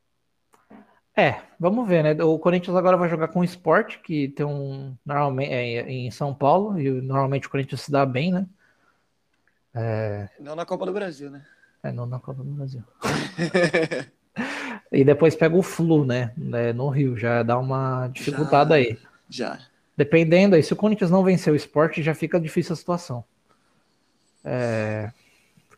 É, 1.16 1.42
vamos 1.58 1.88
ver, 1.88 2.04
né? 2.04 2.24
O 2.24 2.38
Corinthians 2.38 2.76
agora 2.76 2.96
vai 2.96 3.08
jogar 3.08 3.28
com 3.28 3.40
o 3.40 3.44
Sport, 3.44 3.98
que 3.98 4.28
tem 4.28 4.46
um. 4.46 4.96
Normalmente 5.04 5.52
é 5.52 5.90
em 5.90 6.10
São 6.12 6.32
Paulo, 6.32 6.78
e 6.80 6.88
normalmente 6.88 7.48
o 7.48 7.50
Corinthians 7.50 7.80
se 7.80 7.90
dá 7.90 8.06
bem, 8.06 8.30
né? 8.30 8.46
É... 9.74 10.28
Não 10.38 10.54
na 10.54 10.64
Copa 10.64 10.86
do 10.86 10.92
Brasil, 10.92 11.28
né? 11.28 11.44
É, 11.82 11.90
não 11.90 12.06
na 12.06 12.20
Copa 12.20 12.44
do 12.44 12.50
Brasil. 12.52 12.84
e 14.90 15.04
depois 15.04 15.34
pega 15.34 15.56
o 15.56 15.62
Flu, 15.62 16.04
né? 16.04 16.32
É, 16.52 16.72
no 16.72 16.88
Rio, 16.88 17.16
já 17.16 17.42
dá 17.42 17.58
uma 17.58 18.08
dificultada 18.08 18.70
já, 18.70 18.74
aí. 18.74 18.98
Já. 19.28 19.58
Dependendo 19.96 20.54
aí, 20.56 20.62
se 20.62 20.72
o 20.72 20.76
Corinthians 20.76 21.10
não 21.10 21.24
vencer 21.24 21.52
o 21.52 21.56
Sport, 21.56 21.98
já 21.98 22.14
fica 22.14 22.40
difícil 22.40 22.72
a 22.72 22.76
situação. 22.76 23.24
É 24.44 25.10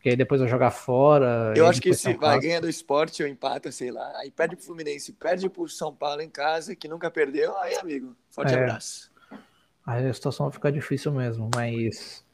porque 0.01 0.09
aí 0.09 0.15
depois 0.15 0.41
vai 0.41 0.49
jogar 0.49 0.71
fora. 0.71 1.53
Eu 1.55 1.67
acho 1.67 1.79
que 1.79 1.93
se 1.93 2.15
vai 2.15 2.39
ganhar 2.39 2.59
do 2.59 2.67
esporte 2.67 3.21
ou 3.21 3.29
empata, 3.29 3.71
sei 3.71 3.91
lá, 3.91 4.11
aí 4.17 4.31
perde 4.31 4.55
pro 4.55 4.65
Fluminense, 4.65 5.13
perde 5.13 5.47
pro 5.47 5.69
São 5.69 5.93
Paulo 5.93 6.23
em 6.23 6.29
casa, 6.29 6.75
que 6.75 6.87
nunca 6.87 7.11
perdeu, 7.11 7.55
aí, 7.59 7.75
amigo, 7.75 8.15
forte 8.31 8.51
é. 8.51 8.57
abraço. 8.57 9.11
Aí 9.85 10.07
a 10.07 10.11
situação 10.11 10.47
vai 10.47 10.53
ficar 10.53 10.71
difícil 10.71 11.11
mesmo, 11.11 11.51
mas. 11.53 12.25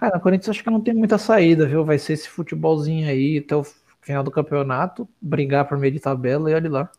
Cara, 0.00 0.18
o 0.18 0.20
Corinthians 0.20 0.48
acho 0.48 0.64
que 0.64 0.70
não 0.70 0.80
tem 0.80 0.92
muita 0.92 1.16
saída, 1.16 1.64
viu? 1.64 1.84
Vai 1.84 1.96
ser 1.96 2.14
esse 2.14 2.28
futebolzinho 2.28 3.08
aí 3.08 3.38
até 3.38 3.54
o 3.54 3.64
final 4.10 4.24
do 4.24 4.30
campeonato, 4.30 5.08
brigar 5.20 5.68
por 5.68 5.78
meio 5.78 5.92
de 5.92 6.00
tabela 6.00 6.50
e 6.50 6.54
olha 6.54 6.70
lá. 6.70 6.92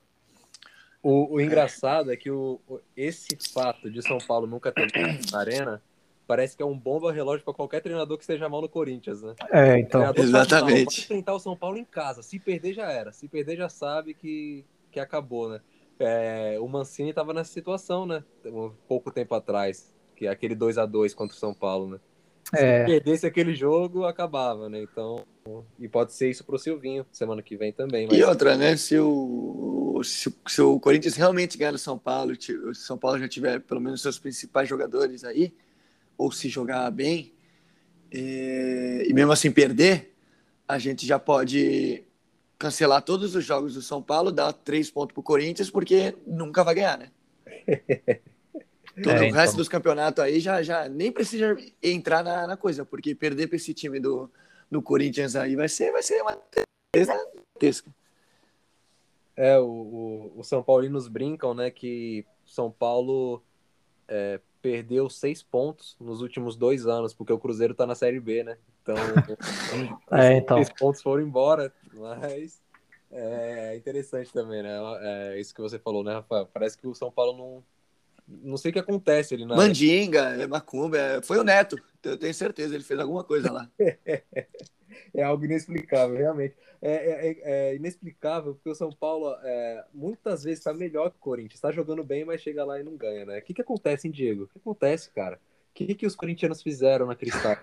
O, 1.03 1.35
o 1.35 1.41
engraçado 1.41 2.11
é 2.11 2.15
que 2.15 2.29
o, 2.29 2.59
esse 2.95 3.37
fato 3.53 3.89
de 3.89 4.01
São 4.01 4.19
Paulo 4.19 4.47
nunca 4.47 4.71
ter 4.71 4.87
na 5.31 5.39
arena 5.39 5.81
parece 6.27 6.55
que 6.55 6.63
é 6.63 6.65
um 6.65 6.77
bomba 6.77 7.11
relógio 7.11 7.43
para 7.43 7.53
qualquer 7.53 7.81
treinador 7.81 8.17
que 8.17 8.23
esteja 8.23 8.47
mal 8.47 8.61
no 8.61 8.69
Corinthians, 8.69 9.21
né? 9.21 9.35
É, 9.51 9.79
então. 9.79 10.13
Exatamente. 10.15 10.99
Mal, 10.99 11.03
enfrentar 11.03 11.33
o 11.33 11.39
São 11.39 11.57
Paulo 11.57 11.77
em 11.77 11.83
casa. 11.83 12.21
Se 12.21 12.39
perder, 12.39 12.73
já 12.73 12.89
era. 12.89 13.11
Se 13.11 13.27
perder, 13.27 13.57
já 13.57 13.67
sabe 13.67 14.13
que, 14.13 14.63
que 14.91 14.99
acabou, 14.99 15.49
né? 15.49 15.59
É, 15.99 16.57
o 16.59 16.67
Mancini 16.67 17.09
estava 17.09 17.33
nessa 17.33 17.51
situação, 17.51 18.05
né? 18.05 18.23
Um 18.45 18.71
pouco 18.87 19.11
tempo 19.11 19.35
atrás, 19.35 19.93
que 20.15 20.27
é 20.27 20.29
aquele 20.29 20.55
2 20.55 20.77
a 20.77 20.85
2 20.85 21.13
contra 21.13 21.35
o 21.35 21.39
São 21.39 21.53
Paulo, 21.53 21.89
né? 21.89 21.99
Se 22.55 22.63
é. 22.63 22.85
perdesse 22.85 23.25
aquele 23.25 23.55
jogo, 23.55 24.05
acabava, 24.05 24.67
né? 24.67 24.81
Então, 24.81 25.25
e 25.79 25.87
pode 25.87 26.13
ser 26.13 26.29
isso 26.29 26.43
pro 26.43 26.59
Silvinho 26.59 27.05
semana 27.11 27.41
que 27.41 27.55
vem 27.55 27.71
também. 27.71 28.07
Mas... 28.07 28.17
E 28.17 28.23
outra, 28.23 28.57
né? 28.57 28.75
Se 28.75 28.99
o, 28.99 30.01
se, 30.03 30.33
se 30.47 30.61
o 30.61 30.79
Corinthians 30.79 31.15
realmente 31.15 31.57
ganhar 31.57 31.73
o 31.73 31.77
São 31.77 31.97
Paulo, 31.97 32.35
se 32.39 32.53
o 32.53 32.75
São 32.75 32.97
Paulo 32.97 33.19
já 33.19 33.27
tiver 33.27 33.61
pelo 33.61 33.79
menos 33.79 34.01
seus 34.01 34.19
principais 34.19 34.67
jogadores 34.67 35.23
aí, 35.23 35.53
ou 36.17 36.31
se 36.31 36.49
jogar 36.49 36.91
bem, 36.91 37.33
é, 38.11 39.05
e 39.07 39.13
mesmo 39.13 39.31
assim 39.31 39.49
perder, 39.49 40.13
a 40.67 40.77
gente 40.77 41.05
já 41.05 41.17
pode 41.17 42.03
cancelar 42.59 43.01
todos 43.01 43.33
os 43.33 43.45
jogos 43.45 43.73
do 43.75 43.81
São 43.81 44.01
Paulo, 44.03 44.31
dar 44.31 44.51
três 44.51 44.91
pontos 44.91 45.13
pro 45.13 45.23
Corinthians, 45.23 45.69
porque 45.69 46.15
nunca 46.27 46.63
vai 46.63 46.75
ganhar, 46.75 46.97
né? 46.97 47.11
Todo 49.01 49.13
é, 49.13 49.29
o 49.29 49.33
resto 49.33 49.53
então. 49.53 49.57
dos 49.57 49.69
campeonatos 49.69 50.23
aí 50.23 50.39
já, 50.39 50.61
já 50.61 50.87
nem 50.87 51.11
precisa 51.11 51.55
entrar 51.81 52.23
na, 52.23 52.47
na 52.47 52.57
coisa, 52.57 52.85
porque 52.85 53.15
perder 53.15 53.47
para 53.47 53.55
esse 53.55 53.73
time 53.73 53.99
do, 53.99 54.29
do 54.69 54.81
Corinthians 54.81 55.35
aí 55.35 55.55
vai 55.55 55.69
ser, 55.69 55.91
vai 55.91 56.03
ser 56.03 56.21
uma 56.21 56.37
tesca. 57.59 57.89
É, 59.35 59.57
o, 59.57 59.65
o, 59.65 60.33
o 60.39 60.43
São 60.43 60.61
Paulinos 60.61 61.07
brincam, 61.07 61.53
né, 61.53 61.71
que 61.71 62.25
São 62.45 62.69
Paulo 62.69 63.41
é, 64.07 64.39
perdeu 64.61 65.09
seis 65.09 65.41
pontos 65.41 65.95
nos 65.99 66.21
últimos 66.21 66.55
dois 66.55 66.85
anos, 66.85 67.13
porque 67.13 67.33
o 67.33 67.39
Cruzeiro 67.39 67.73
tá 67.73 67.85
na 67.85 67.95
Série 67.95 68.19
B, 68.19 68.43
né? 68.43 68.57
Então, 68.81 68.95
é, 70.11 70.37
então. 70.37 70.57
seis 70.57 70.69
pontos 70.69 71.01
foram 71.01 71.23
embora, 71.23 71.73
mas 71.93 72.61
é 73.11 73.75
interessante 73.75 74.31
também, 74.31 74.63
né? 74.63 74.77
É 75.01 75.39
isso 75.39 75.53
que 75.53 75.61
você 75.61 75.77
falou, 75.79 76.03
né, 76.03 76.13
Rafael? 76.13 76.47
Parece 76.53 76.77
que 76.77 76.87
o 76.87 76.95
São 76.95 77.11
Paulo 77.11 77.37
não. 77.37 77.63
Não 78.43 78.57
sei 78.57 78.71
o 78.71 78.73
que 78.73 78.79
acontece 78.79 79.33
ali 79.33 79.45
na. 79.45 79.55
Mandinga, 79.55 80.21
é 80.41 80.47
Macumba, 80.47 80.97
é, 80.97 81.21
foi 81.21 81.37
o 81.37 81.43
Neto, 81.43 81.77
eu 82.03 82.17
tenho 82.17 82.33
certeza, 82.33 82.73
ele 82.73 82.83
fez 82.83 82.99
alguma 82.99 83.23
coisa 83.23 83.51
lá. 83.51 83.69
é 85.13 85.23
algo 85.23 85.45
inexplicável, 85.45 86.15
realmente. 86.17 86.55
É, 86.81 86.91
é, 86.91 87.29
é, 87.29 87.41
é 87.43 87.75
inexplicável, 87.75 88.55
porque 88.55 88.69
o 88.69 88.75
São 88.75 88.91
Paulo 88.91 89.35
é, 89.43 89.85
muitas 89.93 90.43
vezes 90.43 90.59
está 90.59 90.73
melhor 90.73 91.11
que 91.11 91.17
o 91.17 91.19
Corinthians. 91.19 91.55
Está 91.55 91.71
jogando 91.71 92.03
bem, 92.03 92.25
mas 92.25 92.41
chega 92.41 92.65
lá 92.65 92.79
e 92.79 92.83
não 92.83 92.95
ganha, 92.95 93.25
né? 93.25 93.39
O 93.39 93.41
que, 93.41 93.53
que 93.53 93.61
acontece, 93.61 94.07
hein, 94.07 94.13
Diego? 94.13 94.43
O 94.43 94.47
que 94.47 94.57
acontece, 94.57 95.11
cara? 95.11 95.39
O 95.69 95.73
que, 95.73 95.93
que 95.93 96.05
os 96.05 96.15
corintianos 96.15 96.61
fizeram 96.61 97.05
na 97.05 97.15
Cristal? 97.15 97.55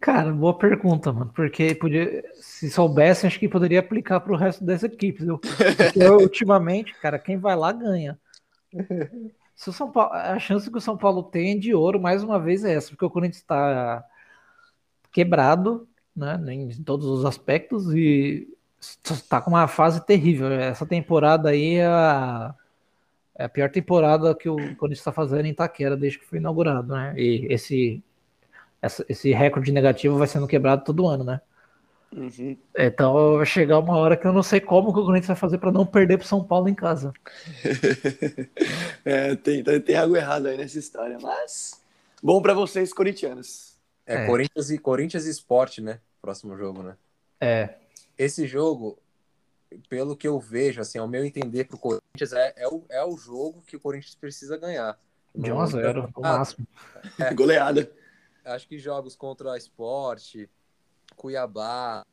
Cara, 0.00 0.32
boa 0.32 0.56
pergunta, 0.56 1.12
mano. 1.12 1.32
Porque 1.34 1.74
podia, 1.74 2.24
se 2.34 2.70
soubesse, 2.70 3.26
acho 3.26 3.38
que 3.38 3.48
poderia 3.48 3.80
aplicar 3.80 4.20
para 4.20 4.32
o 4.32 4.36
resto 4.36 4.64
das 4.64 4.82
equipes. 4.82 5.24
Viu? 5.24 5.38
Porque 5.38 6.04
ultimamente, 6.20 6.94
cara, 7.00 7.18
quem 7.18 7.38
vai 7.38 7.56
lá 7.56 7.72
ganha. 7.72 8.18
Se 9.54 9.70
o 9.70 9.72
São 9.72 9.90
Paulo, 9.90 10.12
a 10.12 10.38
chance 10.38 10.70
que 10.70 10.76
o 10.78 10.80
São 10.80 10.96
Paulo 10.96 11.22
tem 11.22 11.58
de 11.58 11.74
ouro, 11.74 12.00
mais 12.00 12.22
uma 12.22 12.38
vez, 12.38 12.64
é 12.64 12.74
essa, 12.74 12.90
porque 12.90 13.04
o 13.04 13.10
Corinthians 13.10 13.38
está 13.38 14.04
quebrado, 15.12 15.88
né, 16.14 16.38
em 16.52 16.82
todos 16.82 17.06
os 17.06 17.24
aspectos 17.24 17.92
e 17.94 18.48
está 18.80 19.40
com 19.40 19.50
uma 19.50 19.68
fase 19.68 20.04
terrível. 20.04 20.50
Essa 20.52 20.84
temporada 20.84 21.50
aí 21.50 21.76
é 21.76 21.86
a, 21.86 22.54
é 23.36 23.44
a 23.44 23.48
pior 23.48 23.70
temporada 23.70 24.34
que 24.34 24.48
o 24.48 24.56
Corinthians 24.56 24.98
está 24.98 25.12
fazendo 25.12 25.46
em 25.46 25.50
Itaquera 25.50 25.96
desde 25.96 26.18
que 26.18 26.26
foi 26.26 26.38
inaugurado, 26.38 26.92
né? 26.94 27.14
E 27.16 27.46
esse, 27.50 28.02
essa, 28.82 29.04
esse 29.08 29.32
recorde 29.32 29.72
negativo 29.72 30.18
vai 30.18 30.26
sendo 30.26 30.48
quebrado 30.48 30.84
todo 30.84 31.06
ano, 31.06 31.24
né? 31.24 31.40
Uhum. 32.14 32.56
Então 32.78 33.36
vai 33.36 33.46
chegar 33.46 33.80
uma 33.80 33.96
hora 33.96 34.16
que 34.16 34.24
eu 34.24 34.32
não 34.32 34.42
sei 34.42 34.60
como 34.60 34.92
que 34.92 35.00
o 35.00 35.04
Corinthians 35.04 35.26
vai 35.26 35.36
fazer 35.36 35.58
para 35.58 35.72
não 35.72 35.84
perder 35.84 36.16
para 36.16 36.26
São 36.26 36.44
Paulo 36.44 36.68
em 36.68 36.74
casa. 36.74 37.12
é, 39.04 39.34
tem, 39.34 39.64
tem 39.64 39.96
algo 39.96 40.16
errado 40.16 40.46
aí 40.46 40.56
nessa 40.56 40.78
história, 40.78 41.18
mas 41.20 41.82
bom 42.22 42.40
para 42.40 42.54
vocês 42.54 42.92
corintianos. 42.92 43.74
É, 44.06 44.22
é, 44.22 44.26
Corinthians 44.26 44.70
e 44.70 44.78
Corinthians 44.78 45.26
e 45.26 45.30
Sport, 45.30 45.78
né? 45.78 45.98
Próximo 46.22 46.56
jogo, 46.56 46.82
né? 46.84 46.96
É. 47.40 47.74
Esse 48.16 48.46
jogo, 48.46 48.96
pelo 49.88 50.16
que 50.16 50.28
eu 50.28 50.38
vejo, 50.38 50.80
assim, 50.80 50.98
ao 50.98 51.08
meu 51.08 51.24
entender, 51.24 51.64
pro 51.64 51.78
Corinthians 51.78 52.32
é, 52.32 52.54
é, 52.56 52.68
o, 52.68 52.84
é 52.90 53.04
o 53.04 53.16
jogo 53.16 53.62
que 53.66 53.76
o 53.76 53.80
Corinthians 53.80 54.14
precisa 54.14 54.56
ganhar. 54.56 54.96
De 55.34 55.50
1 55.50 55.60
a 55.60 55.66
0 55.66 56.10
o 56.14 56.20
máximo. 56.20 56.66
É, 57.18 57.34
Goleada. 57.34 57.90
Acho 58.44 58.68
que 58.68 58.78
jogos 58.78 59.16
contra 59.16 59.52
a 59.52 59.58
Sport, 59.58 60.46
Cuiabá, 61.16 62.04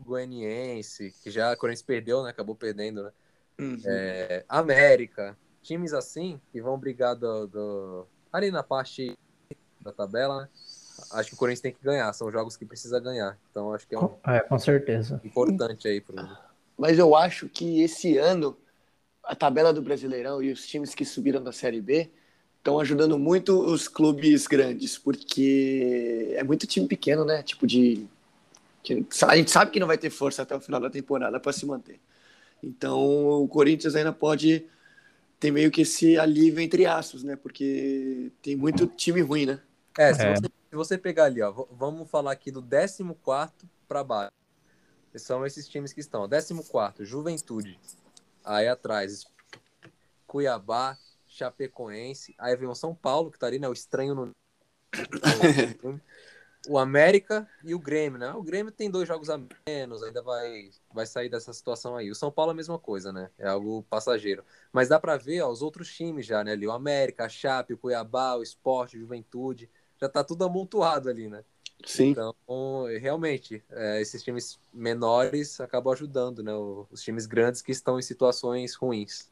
Goianiense, 0.00 1.14
que 1.22 1.30
já 1.30 1.52
o 1.52 1.56
Corinthians 1.56 1.82
perdeu, 1.82 2.22
né? 2.22 2.30
Acabou 2.30 2.54
perdendo, 2.54 3.04
né? 3.04 3.12
Uhum. 3.58 3.80
É, 3.84 4.44
América, 4.48 5.36
times 5.62 5.92
assim 5.92 6.40
que 6.50 6.60
vão 6.60 6.78
brigar 6.78 7.14
do, 7.14 7.46
do, 7.46 8.06
ali 8.32 8.50
na 8.50 8.62
parte 8.62 9.16
da 9.80 9.92
tabela, 9.92 10.42
né? 10.42 10.48
acho 11.12 11.30
que 11.30 11.34
o 11.34 11.38
Corinthians 11.38 11.60
tem 11.60 11.72
que 11.72 11.82
ganhar. 11.82 12.12
São 12.12 12.30
jogos 12.30 12.56
que 12.56 12.64
precisa 12.64 12.98
ganhar. 13.00 13.38
Então 13.50 13.72
acho 13.72 13.86
que 13.86 13.94
é, 13.94 13.98
um 13.98 14.10
é 14.26 14.40
com 14.40 14.58
certeza 14.58 15.20
importante 15.24 15.88
aí 15.88 16.00
pro. 16.00 16.16
Mas 16.76 16.98
eu 16.98 17.14
acho 17.14 17.48
que 17.48 17.82
esse 17.82 18.18
ano 18.18 18.56
a 19.22 19.34
tabela 19.34 19.72
do 19.72 19.82
Brasileirão 19.82 20.42
e 20.42 20.52
os 20.52 20.66
times 20.66 20.94
que 20.94 21.04
subiram 21.04 21.42
da 21.42 21.52
Série 21.52 21.80
B 21.80 22.10
estão 22.58 22.78
ajudando 22.78 23.18
muito 23.18 23.58
os 23.58 23.88
clubes 23.88 24.46
grandes, 24.46 24.98
porque 24.98 26.34
é 26.36 26.42
muito 26.42 26.66
time 26.66 26.86
pequeno, 26.86 27.24
né? 27.24 27.42
Tipo 27.42 27.66
de 27.66 28.06
a 29.26 29.36
gente 29.36 29.50
sabe 29.50 29.70
que 29.70 29.80
não 29.80 29.86
vai 29.86 29.96
ter 29.96 30.10
força 30.10 30.42
até 30.42 30.54
o 30.54 30.60
final 30.60 30.80
da 30.80 30.90
temporada 30.90 31.40
para 31.40 31.52
se 31.52 31.64
manter. 31.64 32.00
Então 32.62 32.98
o 33.42 33.48
Corinthians 33.48 33.94
ainda 33.94 34.12
pode 34.12 34.66
ter 35.40 35.50
meio 35.50 35.70
que 35.70 35.82
esse 35.82 36.18
alívio 36.18 36.60
entre 36.60 36.86
aspas, 36.86 37.22
né? 37.22 37.36
Porque 37.36 38.32
tem 38.42 38.56
muito 38.56 38.86
time 38.86 39.20
ruim, 39.20 39.46
né? 39.46 39.60
É, 39.98 40.12
se, 40.12 40.22
é. 40.22 40.34
Você, 40.34 40.46
se 40.46 40.76
você 40.76 40.98
pegar 40.98 41.24
ali, 41.24 41.40
ó, 41.40 41.52
vamos 41.70 42.10
falar 42.10 42.32
aqui 42.32 42.50
do 42.50 42.62
14 42.62 43.04
para 43.86 44.02
baixo. 44.02 44.32
São 45.16 45.46
esses 45.46 45.68
times 45.68 45.92
que 45.92 46.00
estão. 46.00 46.28
14, 46.28 46.54
Juventude. 47.00 47.78
Aí 48.44 48.66
atrás, 48.66 49.24
Cuiabá, 50.26 50.98
Chapecoense. 51.26 52.34
Aí 52.38 52.56
vem 52.56 52.68
o 52.68 52.74
São 52.74 52.94
Paulo, 52.94 53.30
que 53.30 53.38
tá 53.38 53.46
ali, 53.46 53.58
né? 53.58 53.68
O 53.68 53.72
estranho 53.72 54.14
no. 54.14 54.30
o 56.68 56.78
América 56.78 57.48
e 57.64 57.74
o 57.74 57.78
Grêmio, 57.78 58.18
né? 58.18 58.32
O 58.32 58.42
Grêmio 58.42 58.72
tem 58.72 58.90
dois 58.90 59.06
jogos 59.06 59.30
a 59.30 59.40
menos, 59.66 60.02
ainda 60.02 60.22
vai, 60.22 60.70
vai 60.92 61.06
sair 61.06 61.28
dessa 61.28 61.52
situação 61.52 61.96
aí. 61.96 62.10
O 62.10 62.14
São 62.14 62.30
Paulo 62.30 62.50
é 62.50 62.54
a 62.54 62.56
mesma 62.56 62.78
coisa, 62.78 63.12
né? 63.12 63.30
É 63.38 63.48
algo 63.48 63.82
passageiro. 63.88 64.44
Mas 64.72 64.88
dá 64.88 64.98
para 64.98 65.16
ver 65.16 65.42
ó, 65.42 65.50
os 65.50 65.62
outros 65.62 65.92
times 65.92 66.26
já, 66.26 66.42
né? 66.42 66.52
Ali, 66.52 66.66
o 66.66 66.72
América, 66.72 67.24
a 67.24 67.28
Chape, 67.28 67.74
o 67.74 67.78
Cuiabá, 67.78 68.34
o 68.36 68.42
Esporte, 68.42 68.98
Juventude 68.98 69.70
já 70.00 70.08
tá 70.08 70.22
tudo 70.22 70.44
amontoado 70.44 71.08
ali, 71.08 71.28
né? 71.28 71.44
Sim. 71.84 72.10
Então, 72.10 72.34
realmente, 73.00 73.62
é, 73.70 74.00
esses 74.00 74.22
times 74.22 74.58
menores 74.72 75.60
acabam 75.60 75.92
ajudando, 75.92 76.42
né? 76.42 76.52
Os 76.90 77.02
times 77.02 77.26
grandes 77.26 77.60
que 77.60 77.72
estão 77.72 77.98
em 77.98 78.02
situações 78.02 78.74
ruins. 78.74 79.30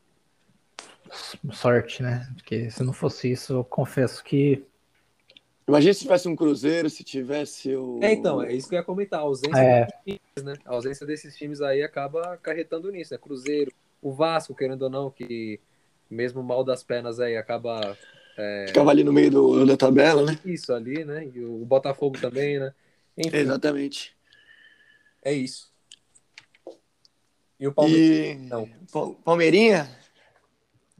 Sorte, 1.52 2.02
né? 2.02 2.28
Porque 2.34 2.70
se 2.70 2.82
não 2.82 2.92
fosse 2.92 3.30
isso, 3.32 3.54
eu 3.54 3.64
confesso 3.64 4.22
que. 4.22 4.64
Imagina 5.72 5.94
se 5.94 6.00
tivesse 6.00 6.28
um 6.28 6.37
Cruzeiro, 6.37 6.90
se 6.90 7.02
tivesse 7.02 7.74
o. 7.74 7.98
É, 8.02 8.12
então, 8.12 8.42
é 8.42 8.52
isso 8.52 8.68
que 8.68 8.74
eu 8.74 8.80
ia 8.80 8.85
comentar. 8.85 9.20
A 9.20 9.22
ausência, 9.22 9.56
é. 9.58 9.87
desses 9.87 10.02
times, 10.04 10.44
né? 10.44 10.54
a 10.66 10.74
ausência 10.74 11.06
desses 11.06 11.35
times 11.35 11.62
aí 11.62 11.82
acaba 11.82 12.35
acarretando 12.35 12.92
nisso, 12.92 13.14
né? 13.14 13.18
Cruzeiro, 13.18 13.72
o 14.02 14.12
Vasco, 14.12 14.54
querendo 14.54 14.82
ou 14.82 14.90
não, 14.90 15.11
que 15.11 15.58
mesmo 16.11 16.42
mal 16.42 16.62
das 16.62 16.82
pernas 16.82 17.18
aí 17.18 17.38
acaba. 17.38 17.96
É... 18.37 18.66
Ficava 18.68 18.90
ali 18.90 19.02
no 19.02 19.14
meio 19.14 19.30
do, 19.30 19.64
da 19.64 19.74
tabela, 19.74 20.22
né? 20.22 20.38
Isso 20.44 20.74
ali, 20.74 21.06
né? 21.06 21.26
E 21.35 21.42
o 21.42 21.64
Botafogo 21.64 22.20
também, 22.20 22.58
né? 22.58 22.74
Enfim, 23.16 23.35
Exatamente. 23.35 24.14
É 25.24 25.32
isso. 25.32 25.72
E 27.58 27.66
o 27.66 27.72
Palmeiras? 27.72 28.42
E... 28.42 28.46
Não. 28.46 28.68
Palmeirinha? 29.24 29.88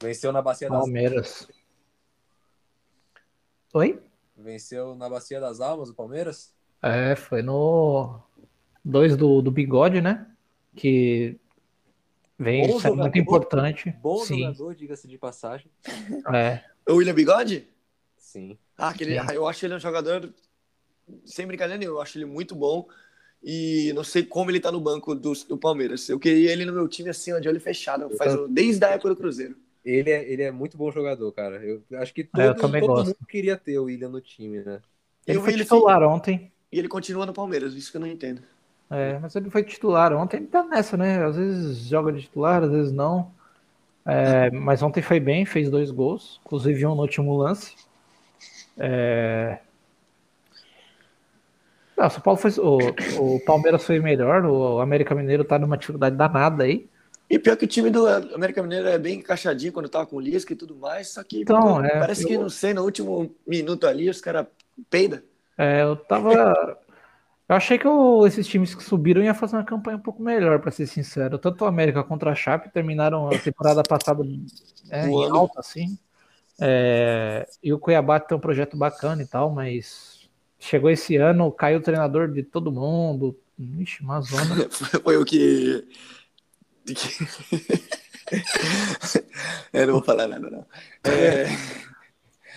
Venceu 0.01 0.33
na 0.33 0.41
Bacia 0.41 0.71
das 0.71 0.79
Palmeiras. 0.79 1.47
Oi? 3.75 4.01
Venceu 4.37 4.95
na 4.95 5.09
Bacia 5.09 5.41
das 5.41 5.61
Almas 5.61 5.91
o 5.91 5.95
Palmeiras? 5.95 6.53
É, 6.83 7.15
foi 7.15 7.43
no 7.43 8.21
dois 8.85 9.17
do, 9.17 9.41
do 9.41 9.51
Bigode, 9.51 10.01
né? 10.01 10.27
Que 10.75 11.39
vem 12.39 12.67
bom 12.67 12.81
jogador, 12.81 13.03
muito 13.03 13.19
importante. 13.19 13.91
Bom 14.03 14.25
Sim. 14.25 14.41
jogador, 14.41 14.75
diga-se 14.75 15.07
de 15.07 15.19
passagem. 15.19 15.71
É. 16.35 16.63
O 16.89 16.95
William 16.95 17.15
Bigode? 17.15 17.69
Sim. 18.17 18.59
Ah, 18.77 18.89
aquele, 18.89 19.21
Sim. 19.21 19.35
eu 19.35 19.47
acho 19.47 19.65
ele 19.65 19.75
um 19.75 19.81
jogador, 19.81 20.33
sem 21.25 21.47
brincadeira 21.47 21.83
eu 21.85 22.01
acho 22.01 22.19
ele 22.19 22.25
muito 22.25 22.55
bom. 22.55 22.89
E 23.45 23.93
não 23.95 24.05
sei 24.05 24.25
como 24.25 24.51
ele 24.51 24.61
tá 24.61 24.71
no 24.71 24.81
banco 24.81 25.15
do, 25.15 25.33
do 25.49 25.59
Palmeiras. 25.59 26.09
Eu 26.09 26.19
queria 26.19 26.53
ele 26.53 26.65
no 26.65 26.73
meu 26.73 26.87
time 26.87 27.11
assim, 27.11 27.39
de 27.41 27.49
olho 27.49 27.61
fechado. 27.61 28.09
Faz, 28.17 28.35
desde 28.49 28.85
a 28.85 28.91
época 28.91 29.09
do 29.09 29.17
Cruzeiro. 29.17 29.57
Ele 29.85 30.11
é, 30.11 30.33
ele 30.33 30.43
é 30.43 30.51
muito 30.51 30.77
bom 30.77 30.91
jogador, 30.91 31.31
cara. 31.33 31.57
Eu 31.65 31.83
acho 31.95 32.15
que 32.15 32.23
todo, 32.25 32.41
é, 32.41 32.55
todo 32.55 32.81
mundo 32.81 33.17
queria 33.29 33.57
ter 33.57 33.79
o 33.79 33.85
William 33.85 34.09
no 34.09 34.21
time, 34.21 34.61
né? 34.61 34.81
Ele 35.27 35.39
eu 35.39 35.43
foi 35.43 35.55
titular 35.55 36.03
ontem. 36.03 36.53
E 36.71 36.79
ele 36.79 36.89
continua 36.89 37.27
no 37.27 37.33
Palmeiras, 37.33 37.75
isso 37.75 37.91
que 37.91 37.97
eu 37.97 38.01
não 38.01 38.09
entendo. 38.09 38.43
É, 38.89 39.19
mas 39.19 39.35
ele 39.35 39.51
foi 39.51 39.63
titular 39.65 40.13
ontem, 40.13 40.37
ele 40.37 40.47
tá 40.47 40.63
nessa, 40.63 40.97
né? 40.97 41.25
Às 41.25 41.37
vezes 41.37 41.79
joga 41.89 42.13
de 42.13 42.23
titular, 42.23 42.63
às 42.63 42.71
vezes 42.71 42.93
não. 42.93 43.33
É, 44.05 44.51
mas 44.51 44.83
ontem 44.83 45.03
foi 45.03 45.19
bem, 45.19 45.45
fez 45.45 45.71
dois 45.71 45.91
gols, 45.91 46.41
inclusive 46.45 46.87
um 46.87 46.95
no 46.95 47.03
último 47.03 47.37
lance. 47.37 47.75
É... 48.77 49.59
Não, 51.97 52.11
São 52.11 52.21
Paulo 52.21 52.39
foi, 52.39 52.51
o, 52.59 52.79
o 53.19 53.41
Palmeiras 53.45 53.85
foi 53.85 54.01
melhor, 54.01 54.45
o 54.45 54.81
América 54.81 55.15
Mineiro 55.15 55.45
tá 55.45 55.59
numa 55.59 55.77
dificuldade 55.77 56.17
danada 56.17 56.65
aí. 56.65 56.89
E 57.33 57.39
pior 57.39 57.57
que 57.57 57.65
o 57.65 57.69
time 57.69 57.89
do 57.89 58.07
América 58.07 58.63
Mineiro 58.63 58.87
é 58.87 58.99
bem 58.99 59.21
encaixadinho 59.21 59.73
quando 59.73 59.89
tava 59.89 60.05
com 60.05 60.17
o 60.17 60.21
Lisca 60.21 60.53
e 60.53 60.57
tudo 60.57 60.77
mais, 60.77 61.09
só 61.09 61.25
que 61.25 61.41
então, 61.41 61.59
pô, 61.63 61.81
é, 61.83 61.99
parece 61.99 62.25
eu... 62.25 62.29
que, 62.29 62.37
não 62.37 62.51
sei, 62.51 62.75
no 62.75 62.83
último 62.83 63.35
minuto 63.47 63.87
ali 63.87 64.11
os 64.11 64.21
caras 64.21 64.47
peida. 64.91 65.25
É, 65.57 65.83
eu 65.83 65.97
tava. 65.97 66.79
Eu 67.49 67.57
achei 67.57 67.77
que 67.77 67.87
eu, 67.87 68.25
esses 68.27 68.47
times 68.47 68.75
que 68.75 68.83
subiram 68.83 69.23
iam 69.23 69.35
fazer 69.35 69.57
uma 69.57 69.65
campanha 69.65 69.99
um 69.99 70.01
pouco 70.01 70.23
melhor, 70.23 70.59
para 70.61 70.71
ser 70.71 70.87
sincero. 70.87 71.37
Tanto 71.37 71.65
o 71.65 71.67
América 71.67 72.03
contra 72.03 72.31
a 72.31 72.35
Chape 72.35 72.73
terminaram 72.73 73.29
a 73.29 73.39
temporada 73.39 73.83
passada 73.83 74.23
é, 74.89 75.07
em 75.07 75.31
alta, 75.31 75.61
assim. 75.61 75.99
É, 76.59 77.47
e 77.63 77.71
o 77.71 77.79
Cuiabá 77.79 78.21
tem 78.21 78.39
um 78.39 78.41
projeto 78.41 78.75
bacana 78.75 79.23
e 79.23 79.27
tal, 79.27 79.51
mas 79.51 80.31
chegou 80.59 80.89
esse 80.89 81.17
ano, 81.17 81.53
caiu 81.53 81.81
o 81.81 81.83
treinador 81.83 82.29
de 82.29 82.43
todo 82.43 82.73
mundo. 82.73 83.39
Ixi, 83.59 84.03
uma 84.03 84.23
zona. 84.23 84.67
Foi 85.05 85.19
o 85.19 85.25
que 85.25 85.85
eu 89.73 89.87
não 89.87 89.95
vou 89.95 90.03
falar 90.03 90.29
nada, 90.29 90.51
não. 90.51 90.67
É... 91.05 91.47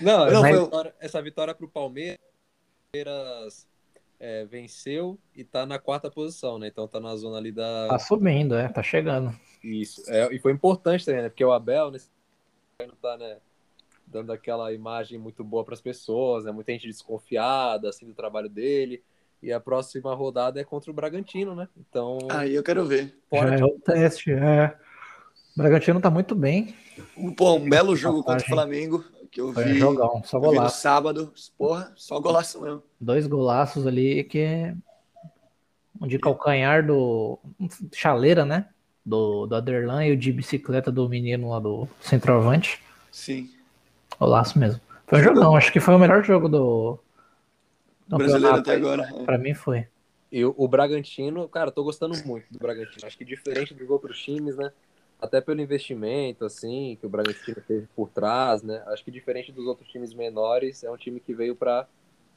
Não, 0.01 0.29
não 0.29 0.41
Mas... 0.41 0.59
vitória, 0.59 0.93
essa 0.99 1.21
vitória 1.21 1.55
para 1.55 1.65
o 1.65 1.69
Palmeiras, 1.69 2.19
é, 4.19 4.45
venceu 4.45 5.19
e 5.35 5.41
está 5.41 5.65
na 5.65 5.79
quarta 5.79 6.09
posição, 6.09 6.57
né? 6.57 6.67
Então 6.67 6.85
está 6.85 6.99
na 6.99 7.15
zona 7.15 7.37
ali 7.37 7.51
da. 7.51 7.87
Tá 7.89 7.99
subindo, 7.99 8.55
é, 8.55 8.67
tá 8.67 8.81
chegando. 8.81 9.35
Isso. 9.63 10.03
É, 10.09 10.33
e 10.33 10.39
foi 10.39 10.51
importante 10.51 11.05
também, 11.05 11.23
né? 11.23 11.29
Porque 11.29 11.43
o 11.43 11.51
Abel 11.51 11.91
nesse 11.91 12.09
não 12.79 12.95
tá, 12.95 13.17
né? 13.17 13.37
Dando 14.05 14.31
aquela 14.31 14.71
imagem 14.73 15.17
muito 15.17 15.43
boa 15.43 15.63
para 15.63 15.73
as 15.73 15.81
pessoas, 15.81 16.45
né? 16.45 16.51
Muita 16.51 16.71
gente 16.71 16.87
desconfiada 16.87 17.89
assim 17.89 18.05
do 18.05 18.13
trabalho 18.13 18.49
dele. 18.49 19.03
E 19.45 19.53
a 19.53 19.59
próxima 19.59 20.11
rodada 20.15 20.59
é 20.59 20.63
contra 20.63 20.89
o 20.89 20.93
Bragantino, 20.93 21.53
né? 21.53 21.67
Então. 21.77 22.17
Aí 22.31 22.55
eu 22.55 22.63
quero 22.63 22.83
ver. 22.83 23.15
Já 23.31 23.55
é 23.55 23.63
o 23.63 23.79
teste, 23.79 24.31
é. 24.31 24.75
O 25.55 25.61
Bragantino 25.61 26.01
tá 26.01 26.09
muito 26.09 26.33
bem. 26.33 26.73
Pô, 27.37 27.53
um 27.53 27.69
belo 27.69 27.95
jogo 27.95 28.23
contra 28.23 28.43
o 28.43 28.49
Flamengo. 28.49 29.05
Que 29.29 29.39
eu 29.39 29.53
Foi 29.53 29.65
vi, 29.65 29.77
jogão, 29.77 30.23
só 30.23 30.39
golaço. 30.39 30.63
no 30.63 30.81
sábado. 30.81 31.33
Porra, 31.55 31.93
só 31.95 32.19
golaço 32.19 32.59
mesmo. 32.59 32.81
Dois 32.99 33.27
golaços 33.27 33.85
ali 33.85 34.23
que. 34.23 34.73
Um 36.01 36.07
de 36.07 36.17
calcanhar 36.17 36.83
do. 36.83 37.37
Chaleira, 37.93 38.45
né? 38.45 38.67
Do, 39.05 39.45
do 39.45 39.55
Aderlan 39.55 40.07
e 40.07 40.13
o 40.13 40.17
de 40.17 40.31
bicicleta 40.31 40.91
do 40.91 41.07
menino 41.07 41.51
lá 41.51 41.59
do 41.59 41.87
centroavante. 42.01 42.81
Sim. 43.11 43.51
Golaço 44.19 44.57
mesmo. 44.57 44.81
Foi 45.05 45.19
um 45.19 45.23
jogão, 45.23 45.55
acho 45.55 45.71
que 45.71 45.79
foi 45.79 45.93
o 45.93 45.99
melhor 45.99 46.23
jogo 46.23 46.49
do, 46.49 46.99
brasileiro 48.07 48.57
até 48.57 48.75
agora. 48.75 49.07
Para 49.25 49.37
mim 49.37 49.53
foi. 49.53 49.87
E 50.31 50.43
o, 50.43 50.53
o, 50.57 50.67
Bragantino, 50.67 51.47
cara, 51.47 51.71
tô 51.71 51.83
gostando 51.83 52.15
muito 52.25 52.45
do 52.51 52.59
Bragantino. 52.59 53.05
Acho 53.05 53.17
que 53.17 53.25
diferente 53.25 53.73
dos 53.73 53.89
outros 53.89 54.21
times, 54.21 54.55
né? 54.55 54.71
Até 55.21 55.39
pelo 55.39 55.61
investimento, 55.61 56.43
assim, 56.43 56.97
que 56.99 57.05
o 57.05 57.09
Bragantino 57.09 57.57
teve 57.65 57.87
por 57.95 58.09
trás, 58.09 58.61
né? 58.61 58.83
Acho 58.87 59.03
que 59.03 59.11
diferente 59.11 59.51
dos 59.51 59.65
outros 59.65 59.87
times 59.87 60.13
menores, 60.13 60.83
é 60.83 60.91
um 60.91 60.97
time 60.97 61.19
que 61.19 61.33
veio 61.33 61.55
para 61.55 61.87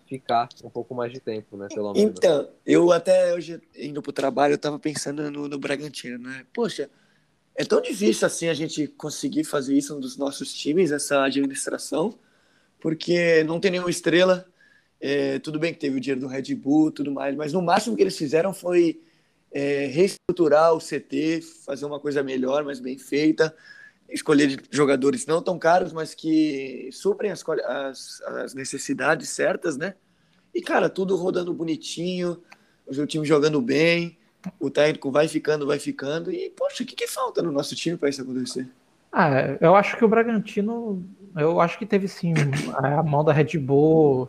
ficar 0.07 0.49
um 0.65 0.71
pouco 0.71 0.95
mais 0.95 1.13
de 1.13 1.21
tempo, 1.21 1.57
né? 1.57 1.69
Pelo 1.69 1.93
menos. 1.93 2.11
Então, 2.17 2.49
eu 2.65 2.93
até 2.93 3.35
hoje, 3.35 3.61
indo 3.77 4.01
pro 4.01 4.13
trabalho, 4.13 4.55
eu 4.55 4.59
tava 4.59 4.79
pensando 4.79 5.31
no, 5.31 5.49
no 5.49 5.59
Bragantino, 5.59 6.19
né? 6.19 6.47
Poxa, 6.53 6.89
é 7.55 7.65
tão 7.65 7.81
difícil 7.83 8.27
assim 8.27 8.49
a 8.49 8.55
gente 8.55 8.87
conseguir 8.87 9.43
fazer 9.43 9.77
isso 9.77 9.99
nos 9.99 10.17
nossos 10.17 10.55
times, 10.55 10.93
essa 10.93 11.25
administração, 11.25 12.17
porque 12.81 13.43
não 13.43 13.59
tem 13.59 13.73
nenhuma 13.73 13.91
estrela, 13.91 14.47
é, 15.01 15.39
tudo 15.39 15.59
bem 15.59 15.73
que 15.73 15.79
teve 15.79 15.97
o 15.97 16.01
dinheiro 16.01 16.21
do 16.21 16.27
Red 16.27 16.55
Bull 16.55 16.91
tudo 16.91 17.13
mais, 17.13 17.37
mas 17.37 17.53
no 17.53 17.63
máximo 17.63 17.97
que 17.97 18.03
eles 18.03 18.17
fizeram 18.17 18.53
foi 18.53 19.01
é, 19.53 19.87
reestruturar 19.87 20.75
o 20.75 20.81
CT, 20.81 21.43
fazer 21.65 21.85
uma 21.85 22.01
coisa 22.01 22.23
melhor, 22.23 22.65
mais 22.65 22.81
bem 22.81 22.99
feita, 22.99 23.55
escolher 24.09 24.63
jogadores 24.71 25.27
não 25.27 25.43
tão 25.43 25.59
caros, 25.59 25.93
mas 25.93 26.15
que 26.15 26.89
suprem 26.93 27.31
as, 27.31 27.45
as, 27.49 28.23
as 28.23 28.55
necessidades 28.55 29.29
certas, 29.29 29.77
né? 29.77 29.95
E, 30.55 30.61
cara, 30.61 30.89
tudo 30.89 31.15
rodando 31.15 31.53
bonitinho, 31.53 32.43
o 32.87 33.07
time 33.07 33.27
jogando 33.27 33.61
bem, 33.61 34.19
o 34.59 34.71
técnico 34.71 35.11
vai 35.11 35.29
ficando, 35.29 35.67
vai 35.67 35.79
ficando. 35.79 36.33
E, 36.33 36.51
poxa, 36.51 36.83
o 36.83 36.87
que, 36.87 36.97
que 36.97 37.07
falta 37.07 37.43
no 37.43 37.53
nosso 37.53 37.75
time 37.77 37.97
para 37.97 38.09
isso 38.09 38.23
acontecer? 38.23 38.67
Ah, 39.13 39.57
eu 39.61 39.75
acho 39.75 39.97
que 39.97 40.05
o 40.05 40.09
Bragantino, 40.09 41.05
eu 41.37 41.61
acho 41.61 41.79
que 41.79 41.87
teve 41.87 42.09
sim 42.09 42.35
a 42.75 43.03
mão 43.03 43.25
da 43.25 43.33
Red 43.33 43.59
Bull 43.59 44.29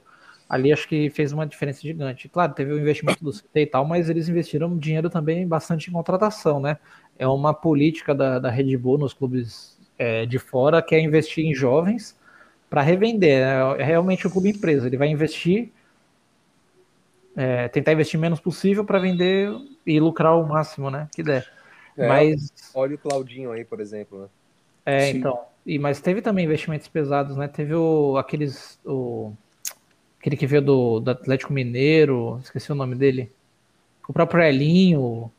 ali 0.49 0.73
acho 0.73 0.87
que 0.87 1.11
fez 1.11 1.31
uma 1.31 1.45
diferença 1.45 1.81
gigante. 1.81 2.27
Claro, 2.27 2.53
teve 2.53 2.73
o 2.73 2.79
investimento 2.79 3.23
do 3.23 3.31
CT 3.31 3.61
e 3.61 3.65
tal, 3.67 3.85
mas 3.85 4.09
eles 4.09 4.27
investiram 4.27 4.75
dinheiro 4.75 5.07
também 5.07 5.47
bastante 5.47 5.89
em 5.89 5.93
contratação, 5.93 6.59
né? 6.59 6.77
É 7.19 7.27
uma 7.27 7.53
política 7.53 8.15
da, 8.15 8.39
da 8.39 8.49
Red 8.49 8.75
Bull 8.75 8.97
nos 8.97 9.13
clubes 9.13 9.77
é, 9.97 10.25
de 10.25 10.39
fora 10.39 10.81
que 10.81 10.95
é 10.95 10.99
investir 10.99 11.45
em 11.45 11.53
jovens 11.53 12.17
para 12.67 12.81
revender. 12.81 13.45
Né? 13.45 13.81
É 13.81 13.83
realmente 13.83 14.25
um 14.25 14.31
clube 14.31 14.49
empresa. 14.49 14.87
Ele 14.87 14.97
vai 14.97 15.09
investir, 15.09 15.69
é, 17.35 17.67
tentar 17.67 17.93
investir 17.93 18.19
menos 18.19 18.39
possível 18.39 18.83
para 18.83 18.97
vender 18.97 19.51
e 19.85 19.99
lucrar 19.99 20.35
o 20.35 20.47
máximo, 20.47 20.89
né? 20.89 21.07
Que 21.13 21.21
der. 21.21 21.45
É, 21.95 22.07
mas 22.07 22.51
olha 22.73 22.95
o 22.95 22.97
Claudinho 22.97 23.51
aí, 23.51 23.63
por 23.63 23.79
exemplo. 23.79 24.21
Né? 24.21 24.27
É, 24.85 25.11
Sim. 25.11 25.17
então. 25.17 25.39
E 25.63 25.77
mas 25.77 26.01
teve 26.01 26.21
também 26.21 26.45
investimentos 26.45 26.87
pesados, 26.87 27.37
né? 27.37 27.47
Teve 27.47 27.75
o, 27.75 28.17
aqueles 28.17 28.79
o 28.83 29.33
Aquele 30.19 30.35
que 30.35 30.45
veio 30.45 30.61
do, 30.61 30.99
do 30.99 31.11
Atlético 31.11 31.53
Mineiro, 31.53 32.39
esqueci 32.43 32.71
o 32.71 32.75
nome 32.75 32.95
dele. 32.95 33.31
O 34.07 34.13
próprio 34.13 34.43
Elinho, 34.43 35.31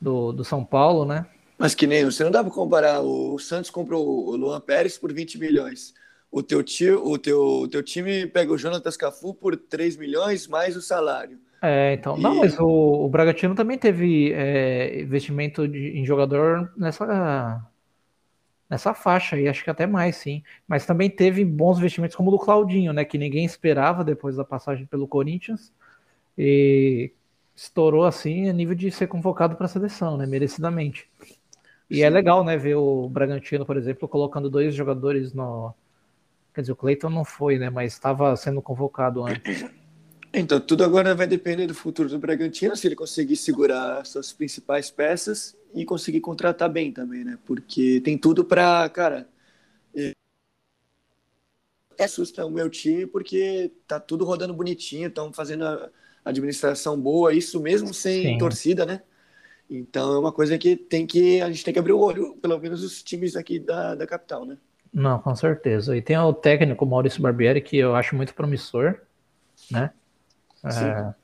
do, 0.00 0.32
do 0.32 0.44
São 0.44 0.64
Paulo, 0.64 1.04
né? 1.04 1.26
Mas 1.56 1.74
que 1.74 1.86
nem, 1.86 2.04
você 2.04 2.24
não 2.24 2.30
dá 2.30 2.42
para 2.42 2.52
comparar. 2.52 3.00
O 3.00 3.38
Santos 3.38 3.70
comprou 3.70 4.28
o 4.28 4.36
Luan 4.36 4.60
Pérez 4.60 4.98
por 4.98 5.12
20 5.12 5.38
milhões. 5.38 5.94
O 6.30 6.42
teu, 6.42 6.62
tio, 6.62 7.06
o 7.06 7.16
teu, 7.16 7.40
o 7.40 7.68
teu 7.68 7.82
time 7.82 8.26
pega 8.26 8.52
o 8.52 8.58
Jonatas 8.58 8.96
Cafu 8.96 9.32
por 9.32 9.56
3 9.56 9.96
milhões 9.96 10.48
mais 10.48 10.76
o 10.76 10.82
salário. 10.82 11.38
É, 11.62 11.94
então. 11.94 12.18
E... 12.18 12.20
Não, 12.20 12.34
mas 12.34 12.58
o, 12.58 12.66
o 13.04 13.08
Bragantino 13.08 13.54
também 13.54 13.78
teve 13.78 14.32
é, 14.32 15.00
investimento 15.00 15.66
de, 15.68 15.96
em 15.96 16.04
jogador 16.04 16.72
nessa, 16.76 17.64
nessa 18.68 18.94
faixa 18.94 19.38
e 19.38 19.48
acho 19.48 19.62
que 19.62 19.70
até 19.70 19.86
mais, 19.86 20.16
sim. 20.16 20.42
Mas 20.66 20.86
também 20.86 21.10
teve 21.10 21.44
bons 21.44 21.78
investimentos 21.78 22.16
como 22.16 22.30
o 22.30 22.32
do 22.32 22.38
Claudinho, 22.38 22.92
né? 22.92 23.04
Que 23.04 23.18
ninguém 23.18 23.44
esperava 23.44 24.04
depois 24.04 24.36
da 24.36 24.44
passagem 24.44 24.86
pelo 24.86 25.06
Corinthians. 25.06 25.72
E 26.36 27.12
estourou 27.54 28.04
assim 28.04 28.48
a 28.48 28.52
nível 28.52 28.74
de 28.74 28.90
ser 28.90 29.06
convocado 29.06 29.56
para 29.56 29.66
a 29.66 29.68
seleção, 29.68 30.16
né? 30.16 30.26
Merecidamente. 30.26 31.08
E 31.88 31.96
é 31.96 31.98
sim. 31.98 32.02
é 32.02 32.10
legal, 32.10 32.42
né, 32.44 32.56
ver 32.56 32.76
o 32.76 33.08
Bragantino, 33.08 33.64
por 33.64 33.76
exemplo, 33.76 34.08
colocando 34.08 34.50
dois 34.50 34.74
jogadores 34.74 35.32
no. 35.32 35.74
Quer 36.54 36.62
dizer, 36.62 36.72
o 36.72 36.76
Cleiton 36.76 37.10
não 37.10 37.24
foi, 37.24 37.58
né? 37.58 37.68
Mas 37.68 37.92
estava 37.92 38.34
sendo 38.36 38.62
convocado 38.62 39.24
antes. 39.24 39.64
Então, 40.32 40.58
tudo 40.58 40.82
agora 40.82 41.14
vai 41.14 41.28
depender 41.28 41.66
do 41.68 41.74
futuro 41.74 42.08
do 42.08 42.18
Bragantino, 42.18 42.74
se 42.76 42.88
ele 42.88 42.96
conseguir 42.96 43.36
segurar 43.36 44.04
suas 44.04 44.32
principais 44.32 44.90
peças 44.90 45.56
e 45.74 45.84
conseguir 45.84 46.20
contratar 46.20 46.68
bem 46.68 46.92
também, 46.92 47.24
né? 47.24 47.38
Porque 47.44 48.00
tem 48.00 48.16
tudo 48.16 48.44
para, 48.44 48.88
cara. 48.88 49.28
É 49.94 50.12
assusta 52.02 52.44
o 52.44 52.50
meu 52.50 52.68
time 52.68 53.06
porque 53.06 53.70
tá 53.86 54.00
tudo 54.00 54.24
rodando 54.24 54.54
bonitinho, 54.54 55.08
estão 55.08 55.32
fazendo 55.32 55.64
a 55.64 55.90
administração 56.24 57.00
boa, 57.00 57.32
isso 57.32 57.60
mesmo 57.60 57.94
sem 57.94 58.22
Sim. 58.22 58.38
torcida, 58.38 58.84
né? 58.84 59.02
Então 59.68 60.14
é 60.14 60.18
uma 60.18 60.32
coisa 60.32 60.58
que 60.58 60.76
tem 60.76 61.06
que 61.06 61.40
a 61.40 61.50
gente 61.50 61.64
tem 61.64 61.72
que 61.72 61.78
abrir 61.80 61.92
o 61.92 62.00
olho, 62.00 62.36
pelo 62.36 62.58
menos 62.58 62.82
os 62.82 63.02
times 63.02 63.36
aqui 63.36 63.58
da, 63.58 63.94
da 63.94 64.06
capital, 64.06 64.44
né? 64.44 64.58
Não, 64.92 65.18
com 65.18 65.34
certeza. 65.34 65.96
E 65.96 66.02
tem 66.02 66.16
o 66.16 66.32
técnico 66.32 66.86
Maurício 66.86 67.20
Barbieri 67.20 67.60
que 67.60 67.76
eu 67.76 67.96
acho 67.96 68.14
muito 68.14 68.34
promissor, 68.34 69.00
né? 69.70 69.90
Sim. 70.70 70.84
É, 70.86 71.14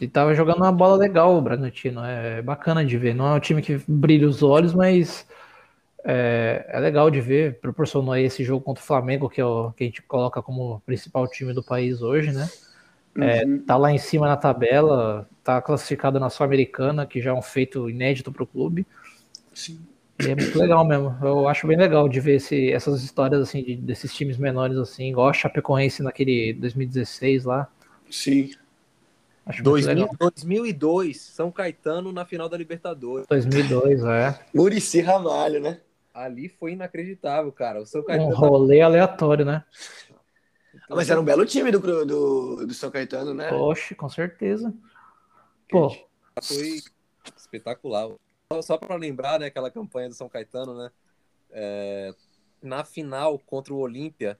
e 0.00 0.08
tava 0.08 0.34
jogando 0.34 0.58
uma 0.58 0.72
bola 0.72 0.96
legal 0.96 1.36
o 1.36 1.40
Bragantino. 1.40 2.04
É 2.04 2.42
bacana 2.42 2.84
de 2.84 2.98
ver. 2.98 3.14
Não 3.14 3.26
é 3.28 3.34
um 3.34 3.40
time 3.40 3.62
que 3.62 3.80
brilha 3.86 4.28
os 4.28 4.42
olhos, 4.42 4.74
mas 4.74 5.26
é, 6.04 6.66
é 6.68 6.80
legal 6.80 7.10
de 7.10 7.20
ver. 7.20 7.60
Proporcionou 7.60 8.12
aí 8.12 8.24
esse 8.24 8.42
jogo 8.44 8.64
contra 8.64 8.82
o 8.82 8.86
Flamengo, 8.86 9.28
que, 9.28 9.40
é 9.40 9.44
o, 9.44 9.70
que 9.72 9.84
a 9.84 9.86
gente 9.86 10.02
coloca 10.02 10.42
como 10.42 10.82
principal 10.84 11.28
time 11.28 11.52
do 11.52 11.62
país 11.62 12.02
hoje, 12.02 12.32
né? 12.32 12.48
É, 13.16 13.44
uhum. 13.44 13.58
tá 13.60 13.76
lá 13.76 13.92
em 13.92 13.98
cima 13.98 14.26
na 14.26 14.36
tabela, 14.36 15.28
tá 15.44 15.62
classificado 15.62 16.18
na 16.18 16.28
Sul-Americana, 16.28 17.06
que 17.06 17.20
já 17.20 17.30
é 17.30 17.34
um 17.34 17.42
feito 17.42 17.88
inédito 17.88 18.32
para 18.32 18.42
o 18.42 18.46
clube. 18.46 18.84
Sim. 19.54 19.78
E 20.20 20.30
é 20.30 20.34
muito 20.34 20.58
legal 20.58 20.84
mesmo. 20.84 21.16
Eu 21.22 21.48
acho 21.48 21.66
bem 21.66 21.76
legal 21.76 22.08
de 22.08 22.20
ver 22.20 22.36
esse, 22.36 22.72
essas 22.72 23.02
histórias 23.02 23.40
assim 23.40 23.62
de, 23.62 23.76
desses 23.76 24.12
times 24.12 24.36
menores 24.36 24.76
assim, 24.76 25.10
igual 25.10 25.28
a 25.28 25.32
Chapecoense 25.32 26.02
naquele 26.02 26.52
2016 26.54 27.44
lá. 27.44 27.68
Sim. 28.10 28.50
Acho 29.46 29.62
2000, 29.62 30.08
2002, 30.18 31.20
São 31.20 31.52
Caetano 31.52 32.12
na 32.12 32.24
final 32.24 32.48
da 32.48 32.56
Libertadores. 32.56 33.26
2002, 33.26 34.02
é. 34.04 34.40
Murici 34.54 35.00
Ramalho, 35.00 35.60
né? 35.60 35.80
Ali 36.14 36.48
foi 36.48 36.72
inacreditável, 36.72 37.52
cara. 37.52 37.82
O 37.82 37.86
São 37.86 38.02
Caetano. 38.02 38.30
Um 38.30 38.34
rolê 38.34 38.80
aleatório, 38.80 39.44
né? 39.44 39.64
Então, 40.74 40.96
mas 40.96 41.10
era 41.10 41.20
um 41.20 41.24
belo 41.24 41.44
time 41.44 41.70
do, 41.70 41.78
do, 42.06 42.66
do 42.66 42.74
São 42.74 42.90
Caetano, 42.90 43.34
né? 43.34 43.50
Poxa, 43.50 43.94
com 43.94 44.08
certeza. 44.08 44.72
Pô. 45.68 45.90
Foi 46.42 46.80
espetacular. 47.36 48.08
Só 48.62 48.78
para 48.78 48.96
lembrar, 48.96 49.40
né, 49.40 49.46
aquela 49.46 49.70
campanha 49.70 50.08
do 50.08 50.14
São 50.14 50.28
Caetano, 50.28 50.76
né? 50.76 50.90
É, 51.50 52.14
na 52.62 52.82
final 52.82 53.38
contra 53.38 53.74
o 53.74 53.78
Olímpia, 53.78 54.38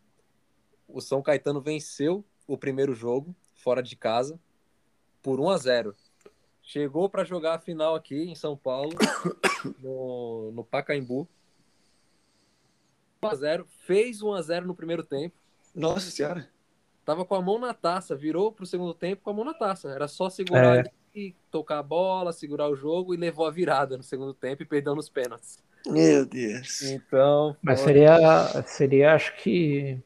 o 0.88 1.00
São 1.00 1.20
Caetano 1.20 1.60
venceu 1.60 2.24
o 2.46 2.56
primeiro 2.56 2.94
jogo 2.94 3.34
fora 3.54 3.82
de 3.82 3.96
casa 3.96 4.38
por 5.24 5.40
1 5.40 5.50
a 5.50 5.56
0. 5.56 5.96
Chegou 6.62 7.08
para 7.08 7.24
jogar 7.24 7.54
a 7.54 7.58
final 7.58 7.94
aqui 7.94 8.30
em 8.30 8.34
São 8.34 8.56
Paulo, 8.56 8.92
no, 9.82 10.52
no 10.52 10.62
Pacaembu. 10.62 11.26
1 13.22 13.26
a 13.26 13.34
0, 13.34 13.66
fez 13.86 14.22
1 14.22 14.34
a 14.34 14.42
0 14.42 14.66
no 14.66 14.74
primeiro 14.74 15.02
tempo. 15.02 15.34
Nossa 15.74 16.10
senhora. 16.10 16.46
Tava 17.04 17.24
com 17.24 17.34
a 17.34 17.42
mão 17.42 17.58
na 17.58 17.72
taça, 17.72 18.14
virou 18.14 18.52
pro 18.52 18.66
segundo 18.66 18.94
tempo 18.94 19.22
com 19.22 19.30
a 19.30 19.34
mão 19.34 19.44
na 19.44 19.54
taça. 19.54 19.90
Era 19.90 20.06
só 20.06 20.28
segurar 20.28 20.86
é. 20.86 20.92
e 21.14 21.34
tocar 21.50 21.78
a 21.78 21.82
bola, 21.82 22.32
segurar 22.32 22.68
o 22.68 22.76
jogo 22.76 23.14
e 23.14 23.16
levou 23.16 23.46
a 23.46 23.50
virada 23.50 23.96
no 23.96 24.02
segundo 24.02 24.34
tempo 24.34 24.62
e 24.62 24.66
perdeu 24.66 24.94
nos 24.94 25.08
pênaltis. 25.08 25.58
Meu 25.86 26.24
Deus. 26.24 26.82
Então. 26.82 27.56
Mas 27.62 27.80
seria, 27.80 28.62
seria, 28.66 29.14
acho 29.14 29.36
que 29.36 29.98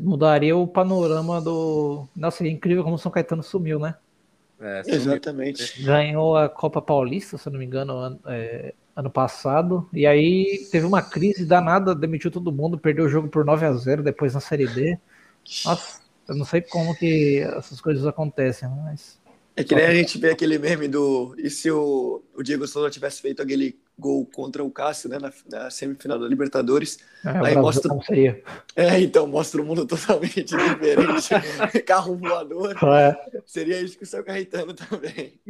mudaria 0.00 0.56
o 0.56 0.66
panorama 0.66 1.40
do. 1.40 2.06
Nossa, 2.14 2.44
é 2.44 2.48
incrível 2.48 2.82
como 2.82 2.96
o 2.96 2.98
São 2.98 3.12
Caetano 3.12 3.42
sumiu, 3.42 3.78
né? 3.78 3.94
É, 4.60 4.82
sumiu. 4.82 4.96
Exatamente. 4.96 5.82
Ganhou 5.82 6.36
a 6.36 6.48
Copa 6.48 6.80
Paulista, 6.80 7.36
se 7.36 7.48
eu 7.48 7.52
não 7.52 7.58
me 7.58 7.66
engano, 7.66 7.92
ano, 7.94 8.20
é, 8.26 8.74
ano, 8.94 9.10
passado. 9.10 9.88
E 9.92 10.06
aí 10.06 10.66
teve 10.70 10.86
uma 10.86 11.02
crise 11.02 11.44
danada, 11.44 11.94
demitiu 11.94 12.30
todo 12.30 12.52
mundo, 12.52 12.78
perdeu 12.78 13.04
o 13.04 13.08
jogo 13.08 13.28
por 13.28 13.44
9 13.44 13.66
a 13.66 13.72
0 13.72 14.02
depois 14.02 14.34
na 14.34 14.40
Série 14.40 14.66
D. 14.66 14.98
Nossa, 15.64 16.00
eu 16.28 16.34
não 16.34 16.44
sei 16.44 16.60
como 16.60 16.96
que 16.96 17.40
essas 17.40 17.80
coisas 17.80 18.06
acontecem, 18.06 18.68
mas. 18.68 19.18
É 19.56 19.64
que 19.64 19.74
nem 19.74 19.86
a 19.86 19.94
gente 19.94 20.18
vê 20.18 20.30
aquele 20.30 20.58
meme 20.58 20.86
do. 20.86 21.34
E 21.38 21.48
se 21.48 21.70
o, 21.70 22.22
o 22.34 22.42
Diego 22.42 22.68
Souza 22.68 22.90
tivesse 22.90 23.22
feito 23.22 23.40
aquele 23.40 23.80
gol 23.98 24.26
contra 24.26 24.62
o 24.62 24.70
Cássio, 24.70 25.08
né, 25.08 25.18
na, 25.18 25.32
na 25.48 25.70
semifinal 25.70 26.18
da 26.18 26.28
Libertadores. 26.28 26.98
É, 27.24 27.30
aí 27.30 27.56
mostra. 27.56 27.90
É, 28.76 29.00
então, 29.00 29.26
mostra 29.26 29.62
um 29.62 29.64
mundo 29.64 29.86
totalmente 29.86 30.44
diferente. 30.44 31.30
Carro 31.86 32.16
voador. 32.16 32.76
É. 32.84 33.42
Seria 33.46 33.80
isso 33.80 33.96
que 33.96 34.04
o 34.04 34.06
seu 34.06 34.22
Caetano 34.22 34.74
também. 34.74 35.40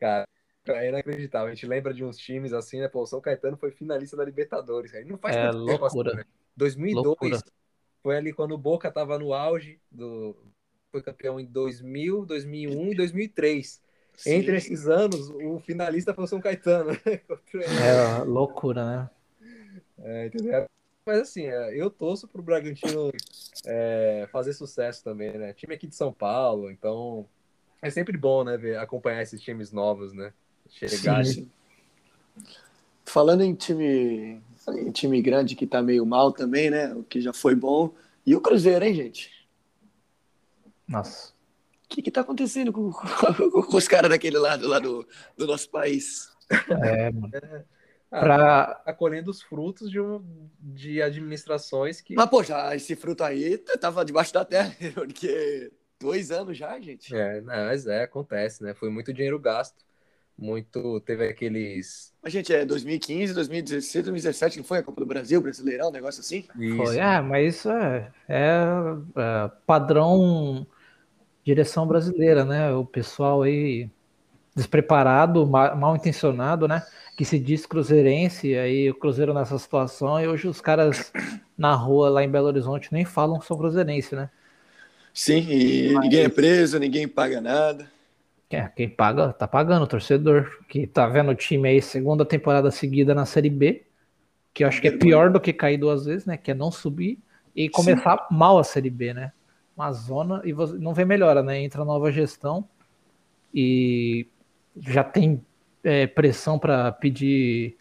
Cara, 0.00 0.26
é 0.68 0.88
inacreditável. 0.88 1.48
A 1.48 1.54
gente 1.54 1.66
lembra 1.66 1.92
de 1.92 2.02
uns 2.02 2.16
times 2.16 2.54
assim, 2.54 2.80
né? 2.80 2.88
Pô, 2.88 3.02
o 3.02 3.06
São 3.06 3.20
Caetano 3.20 3.58
foi 3.58 3.70
finalista 3.70 4.16
da 4.16 4.24
Libertadores. 4.24 4.94
Aí 4.94 5.04
não 5.04 5.18
faz 5.18 5.36
é, 5.36 5.50
loucura. 5.50 5.74
Tempo, 5.74 5.84
assim, 5.84 6.16
né? 6.16 6.24
2002 6.56 7.06
loucura. 7.06 7.38
foi 8.02 8.16
ali 8.16 8.32
quando 8.32 8.52
o 8.52 8.58
Boca 8.58 8.90
tava 8.90 9.18
no 9.18 9.34
auge 9.34 9.78
do 9.90 10.34
foi 10.92 11.02
campeão 11.02 11.40
em 11.40 11.46
2000, 11.46 12.26
2001 12.26 12.92
e 12.92 12.94
2003. 12.94 13.80
Sim. 14.14 14.30
Entre 14.30 14.56
esses 14.56 14.86
anos, 14.86 15.30
o 15.30 15.58
finalista 15.58 16.12
foi 16.12 16.24
o 16.24 16.26
São 16.26 16.40
Caetano. 16.40 16.90
é 17.02 18.22
loucura, 18.24 18.84
né? 18.84 19.10
É, 19.98 20.26
entendeu? 20.26 20.66
Mas 21.04 21.20
assim, 21.20 21.46
é, 21.46 21.74
eu 21.74 21.90
torço 21.90 22.28
pro 22.28 22.42
Bragantino 22.42 23.10
é, 23.66 24.28
fazer 24.30 24.52
sucesso 24.52 25.02
também, 25.02 25.36
né? 25.36 25.52
Time 25.54 25.74
aqui 25.74 25.86
de 25.86 25.96
São 25.96 26.12
Paulo, 26.12 26.70
então 26.70 27.26
é 27.80 27.90
sempre 27.90 28.16
bom, 28.16 28.44
né, 28.44 28.56
ver, 28.56 28.78
acompanhar 28.78 29.22
esses 29.22 29.40
times 29.40 29.72
novos, 29.72 30.12
né? 30.12 30.32
Chegar. 30.68 31.24
Sim. 31.24 31.50
Falando 33.04 33.42
em 33.42 33.54
time, 33.54 34.40
em 34.68 34.92
time 34.92 35.20
grande 35.20 35.56
que 35.56 35.66
tá 35.66 35.82
meio 35.82 36.06
mal 36.06 36.30
também, 36.30 36.70
né? 36.70 36.94
O 36.94 37.02
que 37.02 37.20
já 37.20 37.32
foi 37.32 37.54
bom. 37.54 37.92
E 38.24 38.36
o 38.36 38.40
Cruzeiro, 38.40 38.84
hein, 38.84 38.94
gente? 38.94 39.41
Nossa 40.88 41.32
que 41.94 42.02
que 42.02 42.10
tá 42.10 42.22
acontecendo 42.22 42.72
com, 42.72 42.90
com, 42.90 43.62
com 43.62 43.76
os 43.76 43.86
caras 43.86 44.10
daquele 44.10 44.38
lado 44.38 44.66
lá 44.66 44.78
do, 44.78 45.06
do 45.36 45.46
nosso 45.46 45.68
país? 45.70 46.30
É, 46.70 47.10
mano. 47.10 47.30
É. 47.34 47.64
Ah, 48.10 48.20
pra... 48.20 48.74
Tá 48.74 48.92
colhendo 48.92 49.30
os 49.30 49.42
frutos 49.42 49.90
de, 49.90 50.00
um, 50.00 50.22
de 50.60 51.00
administrações 51.00 52.00
que. 52.00 52.14
Mas, 52.14 52.28
pô, 52.28 52.42
já 52.42 52.74
esse 52.76 52.94
fruto 52.94 53.24
aí 53.24 53.56
tava 53.56 54.04
debaixo 54.04 54.34
da 54.34 54.44
terra, 54.44 54.74
porque 54.94 55.72
dois 55.98 56.30
anos 56.30 56.56
já, 56.56 56.78
gente. 56.78 57.14
É, 57.14 57.40
mas 57.40 57.86
é, 57.86 58.02
acontece, 58.02 58.62
né? 58.62 58.74
Foi 58.74 58.90
muito 58.90 59.12
dinheiro 59.12 59.38
gasto. 59.38 59.82
Muito. 60.36 61.00
Teve 61.00 61.28
aqueles. 61.28 62.12
Mas, 62.22 62.32
gente, 62.32 62.52
é 62.52 62.66
2015, 62.66 63.32
2016, 63.32 64.04
2017, 64.04 64.58
não 64.58 64.64
foi 64.64 64.78
a 64.78 64.82
Copa 64.82 65.00
do 65.00 65.06
Brasil, 65.06 65.40
Brasileirão, 65.40 65.88
um 65.88 65.92
negócio 65.92 66.20
assim? 66.20 66.44
Isso. 66.58 66.76
Foi, 66.76 66.98
é, 66.98 67.20
mas 67.20 67.56
isso 67.56 67.70
é, 67.70 68.12
é, 68.28 68.64
é 69.16 69.50
padrão 69.66 70.66
direção 71.44 71.86
brasileira, 71.86 72.44
né? 72.44 72.72
O 72.72 72.84
pessoal 72.84 73.42
aí 73.42 73.88
despreparado, 74.54 75.46
mal 75.46 75.96
intencionado, 75.96 76.68
né? 76.68 76.82
Que 77.16 77.24
se 77.24 77.38
diz 77.38 77.66
cruzeirense, 77.66 78.54
aí 78.54 78.90
o 78.90 78.94
Cruzeiro 78.94 79.32
nessa 79.34 79.58
situação, 79.58 80.20
e 80.20 80.28
hoje 80.28 80.46
os 80.48 80.60
caras 80.60 81.12
na 81.56 81.74
rua 81.74 82.08
lá 82.10 82.22
em 82.22 82.30
Belo 82.30 82.46
Horizonte 82.46 82.92
nem 82.92 83.04
falam 83.04 83.38
que 83.38 83.46
são 83.46 83.56
cruzeirense, 83.56 84.14
né? 84.14 84.30
Sim, 85.12 85.46
e 85.50 85.92
Mas... 85.92 86.02
ninguém 86.04 86.24
é 86.24 86.28
preso, 86.28 86.78
ninguém 86.78 87.06
paga 87.06 87.40
nada. 87.40 87.90
É, 88.50 88.68
quem 88.68 88.88
paga, 88.88 89.32
tá 89.32 89.48
pagando, 89.48 89.84
o 89.84 89.86
torcedor, 89.86 90.50
que 90.68 90.86
tá 90.86 91.06
vendo 91.06 91.30
o 91.30 91.34
time 91.34 91.68
aí 91.68 91.80
segunda 91.80 92.24
temporada 92.24 92.70
seguida 92.70 93.14
na 93.14 93.24
Série 93.24 93.48
B, 93.48 93.82
que 94.52 94.64
eu 94.64 94.68
acho 94.68 94.80
que 94.80 94.88
é 94.88 94.90
pior 94.90 95.30
do 95.30 95.40
que 95.40 95.52
cair 95.52 95.78
duas 95.78 96.04
vezes, 96.04 96.26
né? 96.26 96.36
Que 96.36 96.50
é 96.50 96.54
não 96.54 96.70
subir 96.70 97.18
e 97.56 97.68
começar 97.70 98.18
Sim. 98.18 98.36
mal 98.36 98.58
a 98.58 98.64
Série 98.64 98.90
B, 98.90 99.14
né? 99.14 99.32
Uma 99.76 99.92
zona 99.92 100.42
e 100.44 100.52
você, 100.52 100.74
não 100.74 100.94
vê 100.94 101.04
melhora, 101.04 101.42
né? 101.42 101.60
Entra 101.62 101.84
nova 101.84 102.10
gestão 102.10 102.68
e 103.54 104.26
já 104.76 105.04
tem 105.04 105.44
é, 105.82 106.06
pressão 106.06 106.58
para 106.58 106.92
pedir 106.92 107.76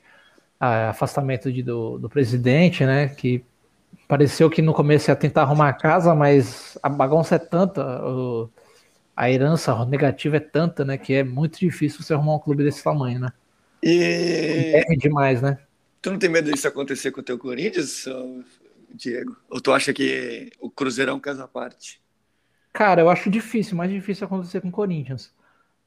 afastamento 0.59 1.51
de, 1.51 1.63
do, 1.63 1.97
do 1.97 2.09
presidente, 2.09 2.85
né? 2.85 3.09
Que 3.09 3.43
pareceu 4.07 4.49
que 4.49 4.61
no 4.61 4.73
começo 4.73 5.09
ia 5.09 5.15
tentar 5.15 5.43
arrumar 5.43 5.69
a 5.69 5.73
casa, 5.73 6.13
mas 6.13 6.77
a 6.83 6.89
bagunça 6.89 7.35
é 7.35 7.39
tanta, 7.39 7.81
o, 8.05 8.49
a 9.15 9.29
herança 9.29 9.85
negativa 9.85 10.37
é 10.37 10.39
tanta, 10.39 10.85
né? 10.85 10.97
Que 10.97 11.15
é 11.15 11.23
muito 11.23 11.59
difícil 11.59 12.01
você 12.03 12.13
arrumar 12.13 12.35
um 12.35 12.39
clube 12.39 12.63
desse 12.63 12.83
tamanho, 12.83 13.19
né? 13.19 13.29
E... 13.81 14.73
É 14.75 14.95
demais, 14.95 15.41
né? 15.41 15.57
Tu 16.01 16.11
não 16.11 16.19
tem 16.19 16.29
medo 16.29 16.51
disso 16.51 16.67
acontecer 16.67 17.11
com 17.11 17.21
o 17.21 17.23
teu 17.23 17.37
Corinthians? 17.37 18.07
Diego? 18.95 19.37
Ou 19.49 19.61
tu 19.61 19.71
acha 19.73 19.93
que 19.93 20.51
o 20.59 20.69
Cruzeiro 20.69 21.11
é 21.11 21.13
um 21.13 21.19
caso 21.19 21.41
à 21.43 21.47
parte? 21.47 22.01
Cara, 22.73 23.01
eu 23.01 23.09
acho 23.09 23.29
difícil, 23.29 23.75
mais 23.75 23.91
difícil 23.91 24.25
acontecer 24.25 24.61
com 24.61 24.69
o 24.69 24.71
Corinthians. 24.71 25.33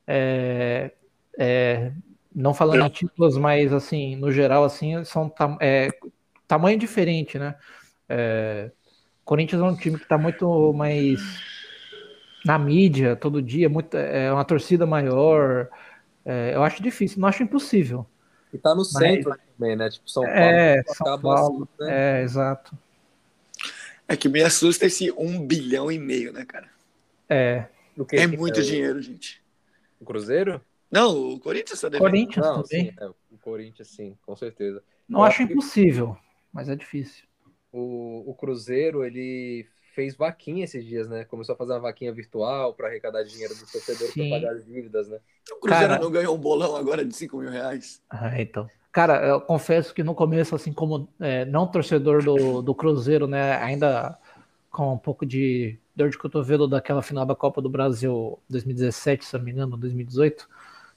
É, 0.06 0.92
é, 1.38 1.92
não 2.34 2.54
falando 2.54 2.82
em 2.82 2.90
títulos, 2.90 3.38
mas 3.38 3.72
assim, 3.72 4.16
no 4.16 4.30
geral, 4.30 4.64
assim, 4.64 5.04
são 5.04 5.32
é, 5.60 5.88
tamanho 6.46 6.78
diferente, 6.78 7.38
né? 7.38 7.56
É, 8.08 8.70
Corinthians 9.24 9.62
é 9.62 9.64
um 9.64 9.76
time 9.76 9.98
que 9.98 10.04
está 10.04 10.18
muito 10.18 10.72
mais 10.74 11.20
na 12.44 12.58
mídia 12.58 13.16
todo 13.16 13.42
dia, 13.42 13.68
muito, 13.68 13.96
é 13.96 14.32
uma 14.32 14.44
torcida 14.44 14.86
maior, 14.86 15.68
É, 16.24 16.54
eu 16.54 16.64
acho 16.64 16.82
difícil, 16.82 17.20
não 17.20 17.28
acho 17.28 17.42
impossível. 17.42 18.06
E 18.52 18.58
tá 18.58 18.74
no 18.74 18.84
centro 18.84 19.30
Mas, 19.30 19.40
também, 19.56 19.76
né? 19.76 19.90
Tipo, 19.90 20.10
São 20.10 20.22
Paulo. 20.24 20.38
É, 20.38 20.82
São 20.86 21.20
Paulo. 21.20 21.68
Assim, 21.78 21.84
né? 21.84 22.20
É, 22.20 22.22
exato. 22.22 22.78
É 24.06 24.16
que 24.16 24.28
me 24.28 24.42
assusta 24.42 24.86
esse 24.86 25.10
um 25.12 25.44
bilhão 25.46 25.90
e 25.90 25.98
meio, 25.98 26.32
né, 26.32 26.44
cara? 26.44 26.68
É. 27.28 27.66
é 28.12 28.26
muito 28.26 28.60
é 28.60 28.62
dinheiro, 28.62 29.00
gente. 29.00 29.42
O 30.00 30.04
Cruzeiro? 30.04 30.60
Não, 30.90 31.34
o 31.34 31.40
Corinthians 31.40 31.80
tá 31.80 31.88
devendo. 31.88 32.08
Corinthians 32.08 32.46
Não, 32.46 32.62
também. 32.62 32.86
Sim, 32.86 32.94
é, 33.00 33.06
o 33.06 33.38
Corinthians, 33.40 33.88
sim, 33.88 34.16
com 34.24 34.36
certeza. 34.36 34.82
Não 35.08 35.20
Eu 35.20 35.24
acho 35.24 35.42
impossível, 35.42 36.16
mas 36.52 36.68
é 36.68 36.76
difícil. 36.76 37.24
O, 37.72 38.30
o 38.30 38.34
Cruzeiro, 38.34 39.04
ele 39.04 39.66
fez 39.94 40.14
vaquinha 40.14 40.64
esses 40.64 40.84
dias, 40.84 41.08
né? 41.08 41.24
Começou 41.24 41.54
a 41.54 41.58
fazer 41.58 41.72
uma 41.72 41.80
vaquinha 41.80 42.12
virtual 42.12 42.74
para 42.74 42.88
arrecadar 42.88 43.22
dinheiro 43.22 43.54
dos 43.54 43.70
torcedores 43.70 44.14
para 44.14 44.28
pagar 44.28 44.52
as 44.52 44.64
dívidas, 44.64 45.08
né? 45.08 45.18
O 45.50 45.60
Cruzeiro 45.60 45.88
Cara... 45.88 46.02
não 46.02 46.10
ganhou 46.10 46.34
um 46.34 46.40
bolão 46.40 46.76
agora 46.76 47.04
de 47.04 47.14
5 47.14 47.36
mil 47.38 47.50
reais. 47.50 48.02
Ah, 48.10 48.40
então. 48.40 48.68
Cara, 48.94 49.26
eu 49.26 49.40
confesso 49.40 49.92
que 49.92 50.04
no 50.04 50.14
começo, 50.14 50.54
assim, 50.54 50.72
como 50.72 51.08
é, 51.18 51.44
não 51.46 51.66
torcedor 51.66 52.22
do, 52.22 52.62
do 52.62 52.72
Cruzeiro, 52.72 53.26
né, 53.26 53.56
ainda 53.56 54.16
com 54.70 54.92
um 54.94 54.98
pouco 54.98 55.26
de 55.26 55.76
dor 55.96 56.10
de 56.10 56.16
cotovelo 56.16 56.68
daquela 56.68 57.02
final 57.02 57.26
da 57.26 57.34
Copa 57.34 57.60
do 57.60 57.68
Brasil 57.68 58.38
2017, 58.48 59.24
se 59.24 59.36
não 59.36 59.44
me 59.44 59.50
engano, 59.50 59.76
2018, 59.76 60.48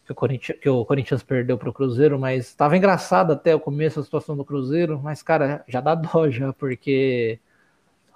que 0.05 0.11
o 0.11 0.15
Corinthians, 0.15 0.59
que 0.59 0.69
o 0.69 0.85
Corinthians 0.85 1.23
perdeu 1.23 1.57
para 1.57 1.69
o 1.69 1.73
Cruzeiro, 1.73 2.19
mas 2.19 2.45
estava 2.45 2.77
engraçado 2.77 3.33
até 3.33 3.55
o 3.55 3.59
começo 3.59 3.99
a 3.99 4.03
situação 4.03 4.37
do 4.37 4.45
Cruzeiro, 4.45 4.99
mas, 5.03 5.23
cara, 5.23 5.63
já 5.67 5.81
dá 5.81 5.95
dó 5.95 6.29
já, 6.29 6.53
porque 6.53 7.39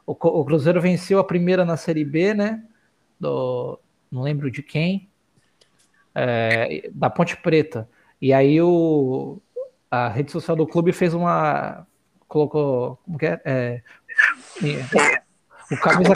o, 0.06 0.12
o 0.12 0.46
Cruzeiro 0.46 0.80
venceu 0.80 1.18
a 1.18 1.24
primeira 1.24 1.66
na 1.66 1.76
Série 1.76 2.06
B, 2.06 2.36
né? 2.36 2.64
Do, 3.20 3.80
não 4.12 4.22
lembro 4.22 4.52
de 4.52 4.62
quem. 4.62 5.10
É, 6.14 6.88
da 6.94 7.10
Ponte 7.10 7.36
Preta. 7.38 7.90
E 8.22 8.32
aí 8.32 8.62
o, 8.62 9.42
a 9.92 10.08
rede 10.08 10.32
social 10.32 10.56
do 10.56 10.66
clube 10.66 10.94
fez 10.94 11.14
uma. 11.14 11.86
Colocou. 12.28 12.98
Como 13.06 13.18
que 13.18 13.26
é? 13.26 13.42
é 13.46 13.82
o, 15.70 15.78
camisa, 15.78 16.14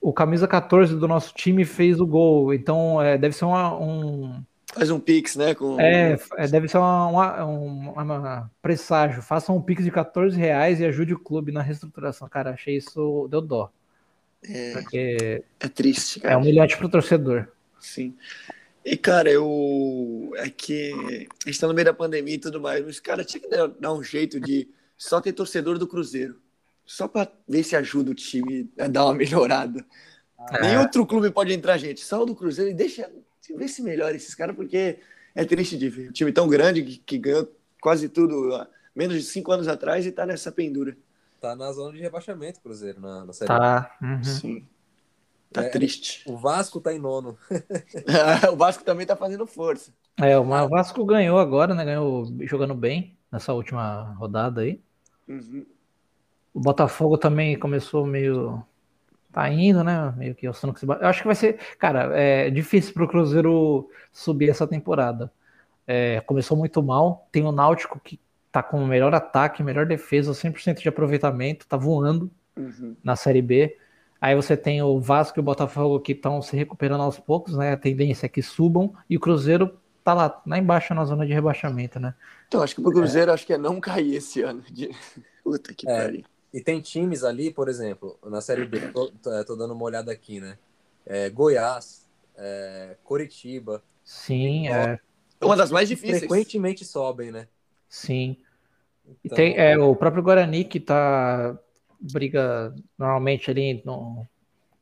o 0.00 0.12
camisa 0.12 0.48
14 0.48 0.96
do 0.96 1.06
nosso 1.06 1.32
time 1.32 1.64
fez 1.64 2.00
o 2.00 2.06
gol. 2.06 2.52
Então 2.52 3.00
é, 3.00 3.16
deve 3.16 3.34
ser 3.36 3.44
uma, 3.44 3.78
um 3.78 4.42
Faz 4.74 4.90
um 4.90 5.00
Pix, 5.00 5.34
né? 5.36 5.54
Com... 5.54 5.80
É, 5.80 6.18
é 6.36 6.46
deve 6.46 6.68
ser 6.68 6.78
uma, 6.78 7.44
uma 7.44 8.50
presságio. 8.60 9.22
Faça 9.22 9.52
um 9.52 9.62
Pix 9.62 9.82
de 9.82 9.90
14 9.90 10.38
reais 10.38 10.78
e 10.80 10.84
ajude 10.84 11.14
o 11.14 11.18
clube 11.18 11.50
na 11.50 11.62
reestruturação. 11.62 12.28
Cara, 12.28 12.50
achei 12.50 12.76
isso, 12.76 13.26
deu 13.30 13.40
dó. 13.40 13.70
É, 14.44 15.42
é 15.58 15.68
triste, 15.68 16.20
cara. 16.20 16.34
É 16.34 16.36
humilhante 16.36 16.76
pro 16.76 16.88
torcedor. 16.88 17.48
Sim. 17.80 18.14
E, 18.84 18.96
cara, 18.96 19.30
eu. 19.30 20.32
É 20.36 20.48
que 20.48 20.92
a 21.44 21.48
gente 21.48 21.60
tá 21.60 21.66
no 21.66 21.74
meio 21.74 21.84
da 21.84 21.94
pandemia 21.94 22.34
e 22.34 22.38
tudo 22.38 22.60
mais, 22.60 22.84
mas, 22.84 23.00
cara, 23.00 23.24
tinha 23.24 23.40
que 23.40 23.48
dar 23.48 23.92
um 23.92 24.02
jeito 24.02 24.40
de 24.40 24.68
só 24.96 25.20
ter 25.20 25.32
torcedor 25.32 25.78
do 25.78 25.86
Cruzeiro. 25.86 26.40
Só 26.84 27.06
pra 27.06 27.30
ver 27.46 27.62
se 27.62 27.76
ajuda 27.76 28.10
o 28.10 28.14
time 28.14 28.70
a 28.78 28.88
dar 28.88 29.04
uma 29.04 29.14
melhorada. 29.14 29.84
É. 30.52 30.62
Nem 30.62 30.78
outro 30.78 31.04
clube 31.04 31.30
pode 31.30 31.52
entrar, 31.52 31.76
gente. 31.76 32.00
Só 32.00 32.22
o 32.22 32.26
do 32.26 32.34
Cruzeiro 32.34 32.70
e 32.70 32.74
deixa 32.74 33.10
vê 33.56 33.68
se 33.68 33.82
melhora 33.82 34.14
esses 34.14 34.34
caras, 34.34 34.54
porque 34.54 34.98
é 35.34 35.44
triste 35.44 35.76
de 35.76 35.88
ver. 35.88 36.10
Um 36.10 36.12
time 36.12 36.32
tão 36.32 36.48
grande 36.48 36.82
que, 36.82 36.98
que 36.98 37.18
ganhou 37.18 37.50
quase 37.80 38.08
tudo 38.08 38.54
há 38.54 38.68
menos 38.94 39.16
de 39.16 39.22
cinco 39.22 39.52
anos 39.52 39.68
atrás 39.68 40.04
e 40.06 40.12
tá 40.12 40.26
nessa 40.26 40.50
pendura. 40.50 40.96
Tá 41.40 41.54
na 41.54 41.70
zona 41.72 41.92
de 41.92 42.00
rebaixamento, 42.00 42.60
Cruzeiro, 42.60 43.00
na, 43.00 43.24
na 43.24 43.32
Série 43.32 43.48
Tá. 43.48 43.96
Uhum. 44.02 44.24
Sim. 44.24 44.66
Tá 45.52 45.64
é, 45.64 45.68
triste. 45.68 46.22
O 46.26 46.36
Vasco 46.36 46.80
tá 46.80 46.92
em 46.92 46.98
nono. 46.98 47.38
o 48.52 48.56
Vasco 48.56 48.84
também 48.84 49.06
tá 49.06 49.16
fazendo 49.16 49.46
força. 49.46 49.92
É, 50.16 50.38
o 50.38 50.44
Vasco 50.68 51.04
ganhou 51.04 51.38
agora, 51.38 51.74
né? 51.74 51.84
Ganhou 51.84 52.26
jogando 52.42 52.74
bem 52.74 53.16
nessa 53.32 53.52
última 53.52 54.14
rodada 54.18 54.60
aí. 54.60 54.80
Uhum. 55.26 55.64
O 56.52 56.60
Botafogo 56.60 57.16
também 57.16 57.58
começou 57.58 58.06
meio 58.06 58.62
tá 59.32 59.48
indo, 59.50 59.84
né? 59.84 60.12
Meio 60.16 60.34
que 60.34 60.48
oscilando 60.48 60.78
com 60.78 60.92
esse... 60.92 61.02
Eu 61.02 61.08
acho 61.08 61.20
que 61.20 61.26
vai 61.26 61.36
ser, 61.36 61.58
cara, 61.78 62.10
é 62.18 62.50
difícil 62.50 62.94
pro 62.94 63.08
Cruzeiro 63.08 63.88
subir 64.12 64.50
essa 64.50 64.66
temporada. 64.66 65.30
É, 65.86 66.20
começou 66.22 66.56
muito 66.56 66.82
mal. 66.82 67.28
Tem 67.30 67.44
o 67.44 67.52
Náutico 67.52 68.00
que 68.00 68.18
tá 68.50 68.62
com 68.62 68.82
o 68.82 68.86
melhor 68.86 69.14
ataque, 69.14 69.62
melhor 69.62 69.86
defesa, 69.86 70.32
100% 70.32 70.80
de 70.80 70.88
aproveitamento, 70.88 71.66
tá 71.66 71.76
voando 71.76 72.30
uhum. 72.56 72.96
na 73.02 73.14
Série 73.14 73.42
B. 73.42 73.76
Aí 74.20 74.34
você 74.34 74.56
tem 74.56 74.82
o 74.82 74.98
Vasco 75.00 75.38
e 75.38 75.40
o 75.40 75.44
Botafogo 75.44 76.00
que 76.00 76.12
estão 76.12 76.42
se 76.42 76.56
recuperando 76.56 77.02
aos 77.02 77.18
poucos, 77.18 77.56
né? 77.56 77.72
A 77.72 77.76
tendência 77.76 78.26
é 78.26 78.28
que 78.28 78.42
subam 78.42 78.92
e 79.08 79.16
o 79.16 79.20
Cruzeiro 79.20 79.78
tá 80.02 80.14
lá, 80.14 80.42
lá 80.46 80.58
embaixo 80.58 80.94
na 80.94 81.04
zona 81.04 81.26
de 81.26 81.32
rebaixamento, 81.32 82.00
né? 82.00 82.14
Então, 82.48 82.62
acho 82.62 82.74
que 82.74 82.82
pro 82.82 82.92
Cruzeiro 82.92 83.30
é. 83.30 83.34
acho 83.34 83.46
que 83.46 83.52
é 83.52 83.58
não 83.58 83.80
cair 83.80 84.16
esse 84.16 84.42
ano. 84.42 84.62
De... 84.70 84.90
Puta 85.44 85.72
que 85.74 85.88
é. 85.88 86.02
pariu. 86.02 86.24
E 86.52 86.60
tem 86.60 86.80
times 86.80 87.24
ali, 87.24 87.52
por 87.52 87.68
exemplo, 87.68 88.18
na 88.24 88.40
Série 88.40 88.64
B, 88.64 88.80
tô, 88.88 89.10
tô 89.44 89.54
dando 89.54 89.74
uma 89.74 89.84
olhada 89.84 90.10
aqui, 90.10 90.40
né? 90.40 90.56
É, 91.04 91.28
Goiás, 91.28 92.06
é, 92.36 92.96
Coritiba. 93.04 93.82
Sim, 94.02 94.68
é. 94.68 94.98
Uma 95.40 95.56
das 95.56 95.70
mais 95.70 95.88
difíceis. 95.88 96.20
Frequentemente 96.20 96.84
sobem, 96.84 97.30
né? 97.30 97.46
Sim. 97.88 98.36
Então... 99.24 99.36
E 99.36 99.52
tem 99.52 99.56
é, 99.58 99.78
o 99.78 99.94
próprio 99.94 100.22
Guarani 100.22 100.64
que 100.64 100.80
tá. 100.80 101.58
Briga 102.00 102.74
normalmente 102.96 103.50
ali 103.50 103.82
no, 103.84 104.26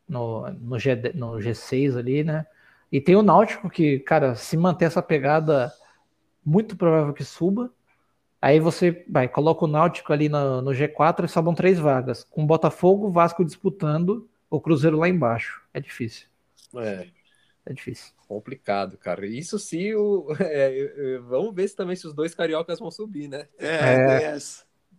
no, 0.08 0.50
no, 0.50 0.78
G, 0.78 0.94
no 1.14 1.32
G6 1.32 1.96
ali, 1.96 2.24
né? 2.24 2.46
E 2.90 3.00
tem 3.00 3.16
o 3.16 3.22
Náutico 3.22 3.68
que, 3.68 3.98
cara, 4.00 4.34
se 4.34 4.56
manter 4.56 4.86
essa 4.86 5.02
pegada, 5.02 5.72
muito 6.44 6.76
provável 6.76 7.12
que 7.12 7.24
suba. 7.24 7.72
Aí 8.40 8.60
você 8.60 9.04
vai, 9.08 9.28
coloca 9.28 9.64
o 9.64 9.68
Náutico 9.68 10.12
ali 10.12 10.28
no, 10.28 10.62
no 10.62 10.70
G4 10.70 11.24
e 11.24 11.28
sobram 11.28 11.54
três 11.54 11.78
vagas. 11.78 12.22
Com 12.24 12.46
Botafogo, 12.46 13.10
Vasco 13.10 13.44
disputando, 13.44 14.28
o 14.48 14.60
Cruzeiro 14.60 14.98
lá 14.98 15.08
embaixo. 15.08 15.62
É 15.74 15.80
difícil. 15.80 16.28
É. 16.76 17.08
É 17.66 17.72
difícil. 17.72 18.14
Complicado, 18.28 18.96
cara. 18.96 19.26
Isso 19.26 19.58
se 19.58 19.94
o. 19.94 20.28
É, 20.38 21.18
vamos 21.18 21.52
ver 21.54 21.68
se 21.68 21.74
também 21.74 21.96
se 21.96 22.06
os 22.06 22.14
dois 22.14 22.34
cariocas 22.34 22.78
vão 22.78 22.90
subir, 22.90 23.26
né? 23.28 23.48
É, 23.58 24.22
é. 24.24 24.38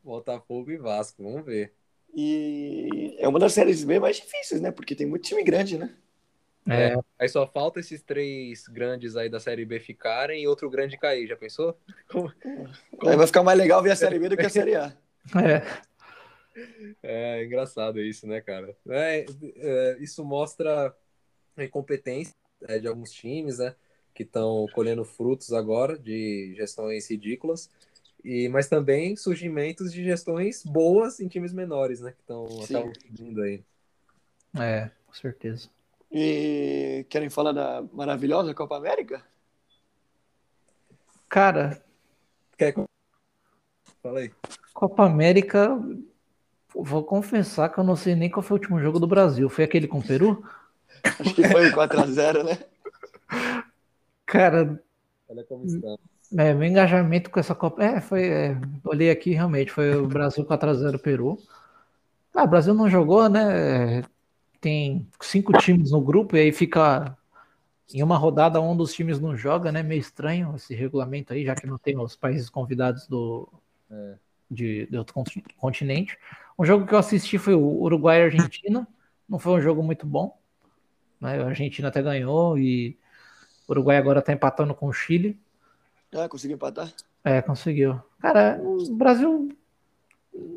Botafogo 0.03 0.69
e 0.71 0.77
Vasco, 0.77 1.23
vamos 1.23 1.45
ver. 1.45 1.73
E 2.15 3.15
é 3.19 3.27
uma 3.27 3.39
das 3.39 3.53
séries 3.53 3.83
B 3.83 3.99
mais 3.99 4.17
difíceis, 4.17 4.59
né? 4.59 4.71
Porque 4.71 4.95
tem 4.95 5.05
muito 5.05 5.23
time 5.23 5.43
grande, 5.43 5.77
né? 5.77 5.95
É. 6.67 6.93
é. 6.93 6.97
Aí 7.17 7.29
só 7.29 7.47
falta 7.47 7.79
esses 7.79 8.01
três 8.01 8.67
grandes 8.67 9.15
aí 9.15 9.29
da 9.29 9.39
Série 9.39 9.65
B 9.65 9.79
ficarem 9.79 10.43
e 10.43 10.47
outro 10.47 10.69
grande 10.69 10.97
cair, 10.97 11.27
já 11.27 11.35
pensou? 11.35 11.77
Como... 12.09 12.31
Como... 12.99 13.17
Vai 13.17 13.27
ficar 13.27 13.43
mais 13.43 13.57
legal 13.57 13.81
ver 13.81 13.91
a 13.91 13.95
Série 13.95 14.19
B 14.19 14.29
do 14.29 14.37
que 14.37 14.45
a 14.45 14.49
Série 14.49 14.75
A. 14.75 14.95
É. 15.35 15.87
É 17.03 17.45
engraçado 17.45 18.01
isso, 18.01 18.25
né, 18.25 18.41
cara? 18.41 18.75
É, 18.89 19.25
é, 19.57 19.97
isso 19.99 20.25
mostra 20.25 20.95
a 21.55 21.63
incompetência 21.63 22.33
é, 22.67 22.79
de 22.79 22.87
alguns 22.87 23.11
times, 23.11 23.59
né? 23.59 23.75
Que 24.13 24.23
estão 24.23 24.67
colhendo 24.73 25.05
frutos 25.05 25.53
agora 25.53 25.97
de 25.97 26.55
gestões 26.55 27.09
ridículas, 27.09 27.69
e, 28.23 28.49
mas 28.49 28.67
também 28.67 29.15
surgimentos 29.15 29.91
de 29.91 30.03
gestões 30.03 30.63
boas 30.63 31.19
em 31.19 31.27
times 31.27 31.53
menores, 31.53 32.01
né? 32.01 32.11
Que 32.11 32.21
estão 32.21 32.91
vindo 33.11 33.41
aí. 33.41 33.63
É, 34.59 34.89
com 35.05 35.13
certeza. 35.13 35.69
E 36.11 37.05
querem 37.09 37.29
falar 37.29 37.51
da 37.51 37.83
maravilhosa 37.93 38.53
Copa 38.53 38.77
América? 38.77 39.23
Cara. 41.29 41.81
Quer... 42.57 42.73
Fala 44.01 44.19
aí. 44.19 44.31
Copa 44.73 45.05
América, 45.05 45.77
vou 46.73 47.03
confessar 47.03 47.69
que 47.69 47.79
eu 47.79 47.83
não 47.83 47.95
sei 47.95 48.15
nem 48.15 48.29
qual 48.29 48.43
foi 48.43 48.57
o 48.57 48.59
último 48.59 48.79
jogo 48.79 48.99
do 48.99 49.07
Brasil. 49.07 49.49
Foi 49.49 49.63
aquele 49.63 49.87
com 49.87 49.99
o 49.99 50.05
Peru? 50.05 50.43
Acho 51.03 51.33
que 51.33 51.47
foi 51.47 51.71
4x0, 51.71 52.43
né? 52.43 53.67
Cara. 54.25 54.81
Olha 55.29 55.43
como 55.43 55.65
está. 55.65 55.97
É, 56.35 56.53
meu 56.53 56.67
engajamento 56.67 57.29
com 57.29 57.39
essa 57.39 57.55
Copa. 57.55 57.83
É, 57.83 58.01
foi. 58.01 58.27
É, 58.27 58.57
olhei 58.83 59.09
aqui 59.09 59.31
realmente, 59.31 59.71
foi 59.71 59.95
o 59.95 60.07
Brasil 60.07 60.43
4x0 60.45 60.99
Peru. 60.99 61.37
Ah, 62.33 62.43
o 62.43 62.47
Brasil 62.47 62.73
não 62.73 62.89
jogou, 62.89 63.27
né? 63.29 64.03
tem 64.59 65.07
cinco 65.21 65.53
times 65.53 65.91
no 65.91 66.01
grupo 66.01 66.35
e 66.35 66.39
aí 66.39 66.51
fica 66.51 67.15
em 67.93 68.03
uma 68.03 68.17
rodada 68.17 68.59
um 68.59 68.75
dos 68.75 68.93
times 68.93 69.19
não 69.19 69.35
joga, 69.35 69.71
né? 69.71 69.81
Meio 69.81 69.99
estranho 69.99 70.53
esse 70.55 70.75
regulamento 70.75 71.33
aí, 71.33 71.45
já 71.45 71.55
que 71.55 71.67
não 71.67 71.77
tem 71.77 71.97
os 71.97 72.15
países 72.15 72.49
convidados 72.49 73.07
do 73.07 73.47
é. 73.89 74.15
de, 74.49 74.87
de 74.87 74.97
outro 74.97 75.15
continente. 75.57 76.17
Um 76.59 76.65
jogo 76.65 76.85
que 76.85 76.93
eu 76.93 76.99
assisti 76.99 77.37
foi 77.37 77.53
o 77.53 77.81
Uruguai 77.81 78.19
e 78.19 78.23
Argentina. 78.23 78.87
Não 79.29 79.39
foi 79.39 79.53
um 79.53 79.61
jogo 79.61 79.81
muito 79.81 80.05
bom. 80.05 80.37
Né? 81.21 81.41
A 81.41 81.47
Argentina 81.47 81.87
até 81.87 82.01
ganhou 82.01 82.57
e 82.57 82.97
o 83.67 83.71
Uruguai 83.71 83.97
agora 83.97 84.21
tá 84.21 84.33
empatando 84.33 84.75
com 84.75 84.87
o 84.87 84.93
Chile. 84.93 85.39
Ah, 86.13 86.29
conseguiu 86.29 86.55
empatar? 86.55 86.93
É, 87.23 87.41
conseguiu. 87.41 87.99
Cara, 88.19 88.59
o 88.61 88.93
Brasil 88.93 89.49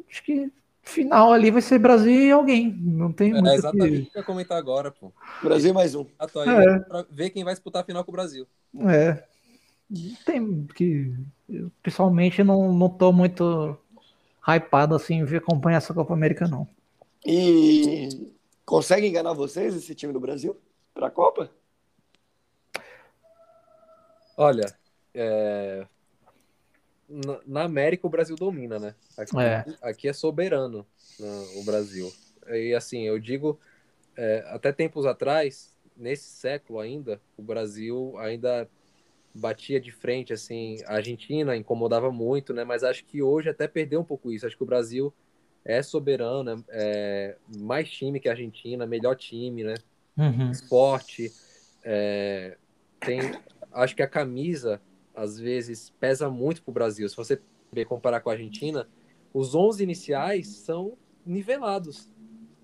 acho 0.08 0.22
que 0.22 0.50
final 0.82 1.32
ali 1.32 1.50
vai 1.50 1.62
ser 1.62 1.78
Brasil 1.78 2.12
e 2.12 2.30
alguém. 2.30 2.72
Não 2.72 3.12
tem 3.12 3.30
é, 3.30 3.34
muito. 3.34 3.48
exatamente 3.48 4.02
o 4.02 4.10
que 4.10 4.16
eu 4.16 4.20
ia 4.20 4.26
comentar 4.26 4.58
agora, 4.58 4.90
pô. 4.90 5.12
Brasil 5.42 5.72
mais 5.74 5.94
um. 5.94 6.06
é. 6.20 6.78
Pra 6.80 7.04
ver 7.10 7.30
quem 7.30 7.44
vai 7.44 7.54
disputar 7.54 7.82
a 7.82 7.84
final 7.84 8.04
com 8.04 8.10
o 8.10 8.14
Brasil. 8.14 8.46
É. 8.88 9.24
tem 10.24 10.66
que 10.74 11.12
pessoalmente 11.82 12.44
não, 12.44 12.72
não 12.72 12.88
tô 12.88 13.12
muito 13.12 13.76
hypado 14.46 14.94
assim 14.94 15.24
ver 15.24 15.38
acompanhar 15.38 15.78
essa 15.78 15.92
Copa 15.94 16.14
América 16.14 16.46
não. 16.46 16.68
E 17.26 18.30
consegue 18.64 19.06
enganar 19.06 19.32
vocês 19.32 19.74
esse 19.74 19.94
time 19.94 20.12
do 20.12 20.20
Brasil 20.20 20.56
para 20.94 21.08
a 21.08 21.10
Copa? 21.10 21.50
Olha, 24.36 24.74
é... 25.14 25.86
na, 27.08 27.40
na, 27.46 27.62
América 27.64 28.06
o 28.06 28.10
Brasil 28.10 28.36
domina, 28.36 28.78
né? 28.78 28.94
Aqui 29.16 29.38
é, 29.38 29.64
aqui 29.82 30.08
é 30.08 30.12
soberano 30.12 30.86
né, 31.18 31.46
o 31.56 31.64
Brasil. 31.64 32.12
E 32.48 32.74
assim, 32.74 33.02
eu 33.02 33.18
digo, 33.18 33.58
é, 34.16 34.44
até 34.48 34.72
tempos 34.72 35.06
atrás, 35.06 35.76
nesse 35.96 36.28
século 36.30 36.80
ainda, 36.80 37.20
o 37.36 37.42
Brasil 37.42 38.14
ainda 38.18 38.68
batia 39.34 39.80
de 39.80 39.92
frente, 39.92 40.32
assim, 40.32 40.78
a 40.86 40.94
Argentina 40.94 41.56
incomodava 41.56 42.10
muito, 42.10 42.52
né? 42.52 42.64
Mas 42.64 42.82
acho 42.82 43.04
que 43.04 43.22
hoje 43.22 43.48
até 43.48 43.68
perdeu 43.68 44.00
um 44.00 44.04
pouco 44.04 44.32
isso. 44.32 44.46
Acho 44.46 44.56
que 44.56 44.62
o 44.62 44.66
Brasil 44.66 45.12
é 45.64 45.82
soberano, 45.82 46.64
é 46.68 47.36
mais 47.58 47.88
time 47.90 48.18
que 48.18 48.28
a 48.28 48.32
Argentina, 48.32 48.86
melhor 48.86 49.14
time, 49.14 49.62
né? 49.62 49.74
Uhum. 50.16 50.50
Esporte, 50.50 51.32
é, 51.84 52.56
tem, 52.98 53.20
acho 53.72 53.94
que 53.94 54.02
a 54.02 54.08
camisa 54.08 54.80
às 55.20 55.38
vezes 55.38 55.90
pesa 56.00 56.30
muito 56.30 56.62
para 56.62 56.70
o 56.70 56.74
Brasil. 56.74 57.08
Se 57.08 57.16
você 57.16 57.40
comparar 57.86 58.20
com 58.20 58.30
a 58.30 58.32
Argentina, 58.32 58.88
os 59.32 59.54
11 59.54 59.82
iniciais 59.82 60.48
são 60.48 60.96
nivelados. 61.24 62.08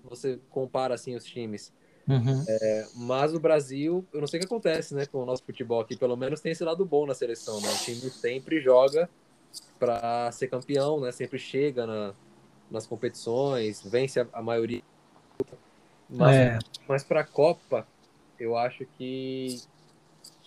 Você 0.03 0.39
compara 0.49 0.95
assim 0.95 1.15
os 1.15 1.23
times. 1.23 1.71
Uhum. 2.07 2.43
É, 2.47 2.87
mas 2.95 3.33
o 3.33 3.39
Brasil, 3.39 4.05
eu 4.13 4.21
não 4.21 4.27
sei 4.27 4.39
o 4.39 4.41
que 4.41 4.47
acontece, 4.47 4.95
né, 4.95 5.05
com 5.05 5.23
o 5.23 5.25
nosso 5.25 5.43
futebol 5.43 5.81
aqui, 5.81 5.97
pelo 5.97 6.15
menos 6.15 6.39
tem 6.39 6.53
esse 6.53 6.63
lado 6.63 6.85
bom 6.85 7.05
na 7.05 7.13
seleção, 7.13 7.59
né? 7.59 7.69
O 7.69 7.77
time 7.77 8.09
sempre 8.09 8.61
joga 8.61 9.09
para 9.77 10.31
ser 10.31 10.47
campeão, 10.47 11.01
né? 11.01 11.11
Sempre 11.11 11.37
chega 11.37 11.85
na, 11.85 12.13
nas 12.71 12.87
competições, 12.87 13.83
vence 13.85 14.19
a, 14.21 14.27
a 14.33 14.41
maioria. 14.41 14.81
Mas, 16.09 16.35
é. 16.35 16.59
mas 16.87 17.03
para 17.03 17.21
a 17.21 17.25
Copa, 17.25 17.85
eu 18.39 18.57
acho 18.57 18.85
que 18.97 19.61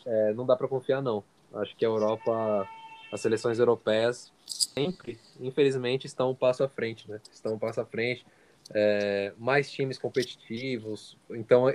é, 0.06 0.32
não 0.32 0.46
dá 0.46 0.56
para 0.56 0.66
confiar 0.66 1.02
não. 1.02 1.22
Acho 1.55 1.76
que 1.76 1.84
a 1.84 1.88
Europa, 1.88 2.68
as 3.12 3.20
seleções 3.20 3.59
europeias 3.59 4.32
sempre, 4.46 5.18
infelizmente, 5.40 6.07
estão 6.07 6.30
um 6.30 6.34
passo 6.34 6.62
à 6.62 6.68
frente, 6.68 7.11
né? 7.11 7.20
Estão 7.32 7.55
um 7.55 7.59
passo 7.59 7.80
à 7.80 7.84
frente 7.84 8.24
é, 8.72 9.32
mais 9.38 9.70
times 9.70 9.98
competitivos. 9.98 11.16
Então, 11.30 11.66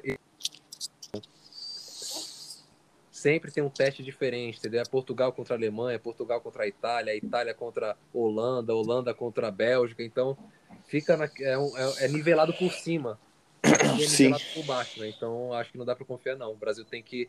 sempre 3.11 3.51
tem 3.51 3.63
um 3.63 3.69
teste 3.69 4.03
diferente, 4.03 4.59
entendeu? 4.59 4.81
É 4.81 4.85
Portugal 4.85 5.31
contra 5.33 5.55
a 5.55 5.57
Alemanha, 5.57 5.97
Portugal 5.97 6.39
contra 6.39 6.63
a 6.63 6.67
Itália, 6.67 7.11
a 7.11 7.15
Itália 7.15 7.53
contra 7.53 7.91
a 7.91 7.97
Holanda, 8.13 8.71
a 8.71 8.75
Holanda 8.75 9.13
contra 9.13 9.47
a 9.47 9.51
Bélgica. 9.51 10.03
Então, 10.03 10.37
fica 10.85 11.17
na, 11.17 11.29
é, 11.39 11.57
um, 11.57 11.75
é, 11.77 12.05
é, 12.05 12.07
nivelado 12.07 12.53
por 12.53 12.71
cima, 12.71 13.19
é 13.63 13.97
nivelado 13.97 14.43
Sim. 14.43 14.53
por 14.53 14.65
baixo, 14.65 14.99
né? 14.99 15.09
Então, 15.09 15.51
acho 15.53 15.71
que 15.71 15.77
não 15.77 15.85
dá 15.85 15.95
para 15.95 16.05
confiar, 16.05 16.37
não. 16.37 16.51
O 16.51 16.55
Brasil 16.55 16.85
tem 16.85 17.01
que 17.01 17.27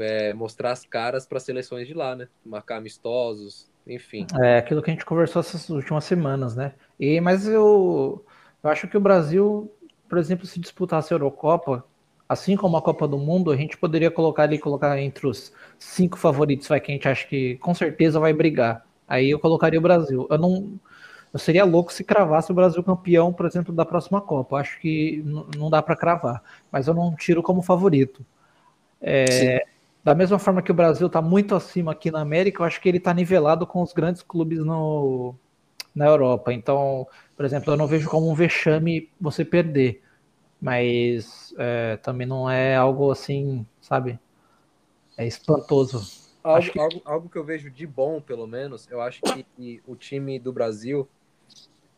é, 0.00 0.32
mostrar 0.32 0.72
as 0.72 0.84
caras 0.84 1.26
para 1.26 1.40
seleções 1.40 1.86
de 1.86 1.94
lá, 1.94 2.14
né? 2.14 2.28
Marcar 2.44 2.76
amistosos, 2.76 3.70
enfim. 3.86 4.26
É 4.42 4.58
aquilo 4.58 4.82
que 4.82 4.90
a 4.90 4.94
gente 4.94 5.04
conversou 5.04 5.40
essas 5.40 5.68
últimas 5.68 6.04
semanas, 6.04 6.54
né? 6.56 6.72
E, 6.98 7.20
mas 7.20 7.46
eu 7.46 8.24
eu 8.62 8.70
acho 8.70 8.86
que 8.86 8.96
o 8.96 9.00
Brasil, 9.00 9.70
por 10.08 10.18
exemplo, 10.18 10.46
se 10.46 10.60
disputasse 10.60 11.12
a 11.12 11.16
Eurocopa, 11.16 11.84
assim 12.28 12.56
como 12.56 12.76
a 12.76 12.82
Copa 12.82 13.08
do 13.08 13.18
Mundo, 13.18 13.50
a 13.50 13.56
gente 13.56 13.76
poderia 13.76 14.10
colocar 14.10 14.44
ali, 14.44 14.58
colocar 14.58 14.98
entre 14.98 15.26
os 15.26 15.52
cinco 15.78 16.16
favoritos, 16.16 16.68
vai 16.68 16.80
que 16.80 16.92
a 16.92 16.94
gente 16.94 17.08
acha 17.08 17.26
que 17.26 17.56
com 17.56 17.74
certeza 17.74 18.20
vai 18.20 18.32
brigar. 18.32 18.86
Aí 19.08 19.30
eu 19.30 19.38
colocaria 19.40 19.78
o 19.78 19.82
Brasil. 19.82 20.26
Eu 20.30 20.38
não, 20.38 20.80
eu 21.32 21.38
seria 21.38 21.64
louco 21.64 21.92
se 21.92 22.04
cravasse 22.04 22.52
o 22.52 22.54
Brasil 22.54 22.82
campeão, 22.84 23.32
por 23.32 23.46
exemplo, 23.46 23.74
da 23.74 23.84
próxima 23.84 24.20
Copa. 24.20 24.56
Acho 24.56 24.78
que 24.80 25.22
não 25.56 25.68
dá 25.68 25.82
para 25.82 25.96
cravar, 25.96 26.42
mas 26.70 26.86
eu 26.86 26.94
não 26.94 27.14
tiro 27.16 27.42
como 27.42 27.62
favorito. 27.62 28.24
É, 29.02 29.66
da 30.04 30.14
mesma 30.14 30.38
forma 30.38 30.62
que 30.62 30.70
o 30.70 30.74
Brasil 30.74 31.08
está 31.08 31.20
muito 31.20 31.54
acima 31.54 31.92
aqui 31.92 32.10
na 32.10 32.20
América, 32.20 32.62
eu 32.62 32.66
acho 32.66 32.80
que 32.80 32.88
ele 32.88 32.98
está 32.98 33.12
nivelado 33.12 33.66
com 33.66 33.82
os 33.82 33.92
grandes 33.92 34.22
clubes 34.22 34.60
no, 34.60 35.34
na 35.94 36.06
Europa. 36.06 36.52
Então, 36.52 37.06
por 37.36 37.44
exemplo, 37.44 37.72
eu 37.72 37.76
não 37.76 37.86
vejo 37.86 38.08
como 38.08 38.30
um 38.30 38.34
vexame 38.34 39.10
você 39.20 39.44
perder, 39.44 40.02
mas 40.60 41.52
é, 41.58 41.96
também 41.96 42.26
não 42.26 42.48
é 42.48 42.76
algo 42.76 43.10
assim, 43.10 43.66
sabe? 43.80 44.18
É 45.16 45.26
espantoso. 45.26 46.22
Algo 46.42 46.70
que... 46.70 46.78
Algo, 46.78 47.02
algo 47.04 47.28
que 47.28 47.36
eu 47.36 47.44
vejo 47.44 47.70
de 47.70 47.86
bom, 47.86 48.20
pelo 48.20 48.46
menos, 48.46 48.88
eu 48.90 49.00
acho 49.00 49.20
que 49.22 49.82
o 49.86 49.94
time 49.94 50.38
do 50.38 50.52
Brasil, 50.52 51.08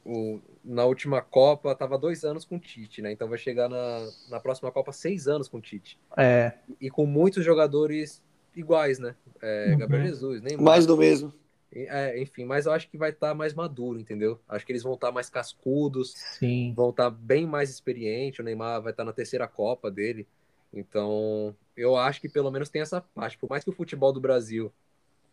o, 0.05 0.41
na 0.65 0.85
última 0.85 1.21
Copa, 1.21 1.73
estava 1.73 1.99
dois 1.99 2.25
anos 2.25 2.45
com 2.45 2.57
o 2.57 2.61
Tite, 2.61 3.03
né? 3.03 3.13
Então 3.13 3.29
vai 3.29 3.39
chegar 3.39 3.69
na, 3.69 4.09
na 4.31 4.41
próxima 4.41 4.73
Copa 4.73 4.93
seis 4.93 5.29
anos 5.29 5.47
com 5.49 5.59
o 5.59 5.61
Tite. 5.61 5.99
É. 6.17 6.55
E, 6.81 6.87
e 6.87 6.91
com 6.91 7.05
muitos 7.05 7.45
jogadores 7.45 8.23
iguais, 8.57 8.99
né? 8.99 9.15
É, 9.43 9.71
uhum. 9.71 9.79
Gabriel 9.79 10.07
Jesus, 10.07 10.41
nem 10.41 10.57
mais 10.57 10.87
do 10.87 10.97
mesmo. 10.97 11.33
É, 11.77 12.21
enfim, 12.21 12.45
mas 12.45 12.67
eu 12.67 12.73
acho 12.73 12.89
que 12.89 12.97
vai 12.97 13.11
estar 13.11 13.31
tá 13.31 13.35
mais 13.35 13.53
maduro, 13.53 13.99
entendeu? 13.99 14.41
Acho 14.49 14.65
que 14.65 14.71
eles 14.71 14.83
vão 14.83 14.95
estar 14.95 15.09
tá 15.09 15.13
mais 15.13 15.29
cascudos, 15.29 16.13
Sim. 16.39 16.73
vão 16.75 16.91
estar 16.91 17.11
tá 17.11 17.11
bem 17.11 17.47
mais 17.47 17.69
experientes. 17.69 18.39
O 18.39 18.45
Neymar 18.45 18.81
vai 18.81 18.93
estar 18.93 19.03
tá 19.03 19.07
na 19.07 19.13
terceira 19.13 19.49
Copa 19.49 19.91
dele. 19.91 20.27
Então, 20.73 21.55
eu 21.77 21.97
acho 21.97 22.21
que 22.21 22.29
pelo 22.29 22.51
menos 22.51 22.69
tem 22.69 22.81
essa 22.81 23.01
parte. 23.01 23.37
Por 23.37 23.51
mais 23.51 23.65
que 23.65 23.71
o 23.71 23.73
futebol 23.73 24.13
do 24.13 24.21
Brasil 24.21 24.73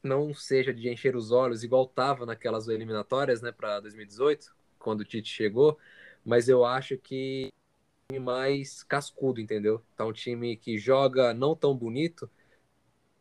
não 0.03 0.33
seja 0.33 0.73
de 0.73 0.89
encher 0.89 1.15
os 1.15 1.31
olhos, 1.31 1.63
igual 1.63 1.83
estava 1.83 2.25
naquelas 2.25 2.67
eliminatórias, 2.67 3.41
né, 3.41 3.51
para 3.51 3.79
2018, 3.79 4.51
quando 4.81 5.01
o 5.01 5.05
Tite 5.05 5.29
chegou, 5.29 5.77
mas 6.25 6.49
eu 6.49 6.65
acho 6.65 6.97
que 6.97 7.45
é 7.45 8.13
um 8.13 8.15
time 8.15 8.25
mais 8.25 8.83
cascudo, 8.83 9.39
entendeu? 9.39 9.81
Tá 9.95 10.05
um 10.05 10.13
time 10.13 10.55
que 10.57 10.77
joga 10.77 11.33
não 11.33 11.55
tão 11.55 11.75
bonito, 11.75 12.29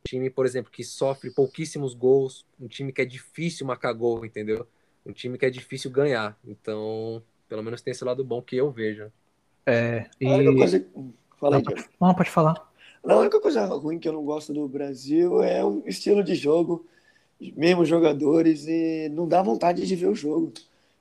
time, 0.04 0.30
por 0.30 0.46
exemplo, 0.46 0.70
que 0.70 0.82
sofre 0.82 1.30
pouquíssimos 1.30 1.94
gols, 1.94 2.44
um 2.60 2.66
time 2.66 2.92
que 2.92 3.02
é 3.02 3.04
difícil 3.04 3.66
marcar 3.66 3.92
gol, 3.92 4.24
entendeu? 4.24 4.66
Um 5.04 5.12
time 5.12 5.38
que 5.38 5.46
é 5.46 5.50
difícil 5.50 5.90
ganhar. 5.90 6.38
Então, 6.44 7.22
pelo 7.48 7.62
menos 7.62 7.80
tem 7.80 7.92
esse 7.92 8.04
lado 8.04 8.24
bom 8.24 8.42
que 8.42 8.56
eu 8.56 8.70
vejo. 8.70 9.10
É, 9.66 10.08
e... 10.20 10.26
A 10.26 10.30
única 10.30 10.56
coisa... 10.56 10.86
Fala 11.38 11.56
aí, 11.56 11.62
não, 11.62 12.08
não, 12.08 12.14
pode 12.14 12.30
falar. 12.30 12.70
Não, 13.02 13.16
a 13.16 13.20
única 13.20 13.40
coisa 13.40 13.64
ruim 13.64 13.98
que 13.98 14.06
eu 14.06 14.12
não 14.12 14.22
gosto 14.22 14.52
do 14.52 14.68
Brasil 14.68 15.42
é 15.42 15.64
o 15.64 15.82
estilo 15.86 16.22
de 16.22 16.34
jogo, 16.34 16.86
mesmo 17.40 17.84
jogadores, 17.84 18.66
e 18.66 19.08
não 19.10 19.26
dá 19.26 19.42
vontade 19.42 19.86
de 19.86 19.96
ver 19.96 20.08
o 20.08 20.14
jogo. 20.14 20.52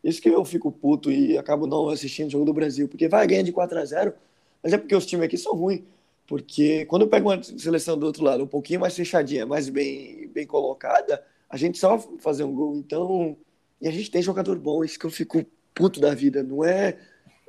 Isso 0.04 0.22
que 0.22 0.30
eu 0.30 0.44
fico 0.46 0.72
puto 0.72 1.12
e 1.12 1.38
acabo 1.38 1.68
não 1.68 1.90
assistindo 1.90 2.28
o 2.28 2.32
jogo 2.32 2.46
do 2.46 2.54
Brasil, 2.54 2.88
porque 2.88 3.08
vai 3.08 3.28
ganhar 3.28 3.44
de 3.44 3.52
4 3.52 3.80
a 3.80 3.86
0 3.86 4.14
mas 4.62 4.74
é 4.74 4.78
porque 4.78 4.96
os 4.96 5.06
times 5.06 5.26
aqui 5.26 5.38
são 5.38 5.56
ruins. 5.56 5.82
Porque 6.28 6.86
quando 6.86 7.04
eu 7.04 7.08
pego 7.08 7.30
uma 7.30 7.42
seleção 7.42 7.98
do 7.98 8.06
outro 8.06 8.24
lado 8.24 8.44
um 8.44 8.48
pouquinho 8.48 8.80
mais 8.80 8.96
fechadinha, 8.96 9.46
mais 9.46 9.68
bem, 9.68 10.28
bem 10.28 10.46
colocada, 10.46 11.24
a 11.50 11.58
gente 11.58 11.78
só 11.78 11.98
fazer 12.20 12.44
um 12.44 12.54
gol. 12.54 12.76
Então, 12.76 13.36
e 13.82 13.88
a 13.88 13.92
gente 13.92 14.12
tem 14.12 14.22
jogador 14.22 14.58
bom, 14.60 14.84
isso 14.84 15.00
que 15.00 15.06
eu 15.06 15.10
fico 15.10 15.44
puto 15.74 16.00
da 16.00 16.14
vida. 16.14 16.44
Não 16.44 16.64
é 16.64 16.98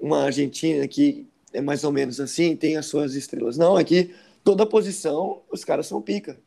uma 0.00 0.24
Argentina 0.24 0.86
que 0.88 1.26
é 1.52 1.60
mais 1.60 1.84
ou 1.84 1.92
menos 1.92 2.20
assim, 2.20 2.56
tem 2.56 2.76
as 2.76 2.86
suas 2.86 3.14
estrelas. 3.14 3.58
Não, 3.58 3.76
aqui 3.76 4.14
toda 4.42 4.64
posição 4.64 5.42
os 5.50 5.64
caras 5.64 5.86
são 5.86 6.00
pica. 6.00 6.38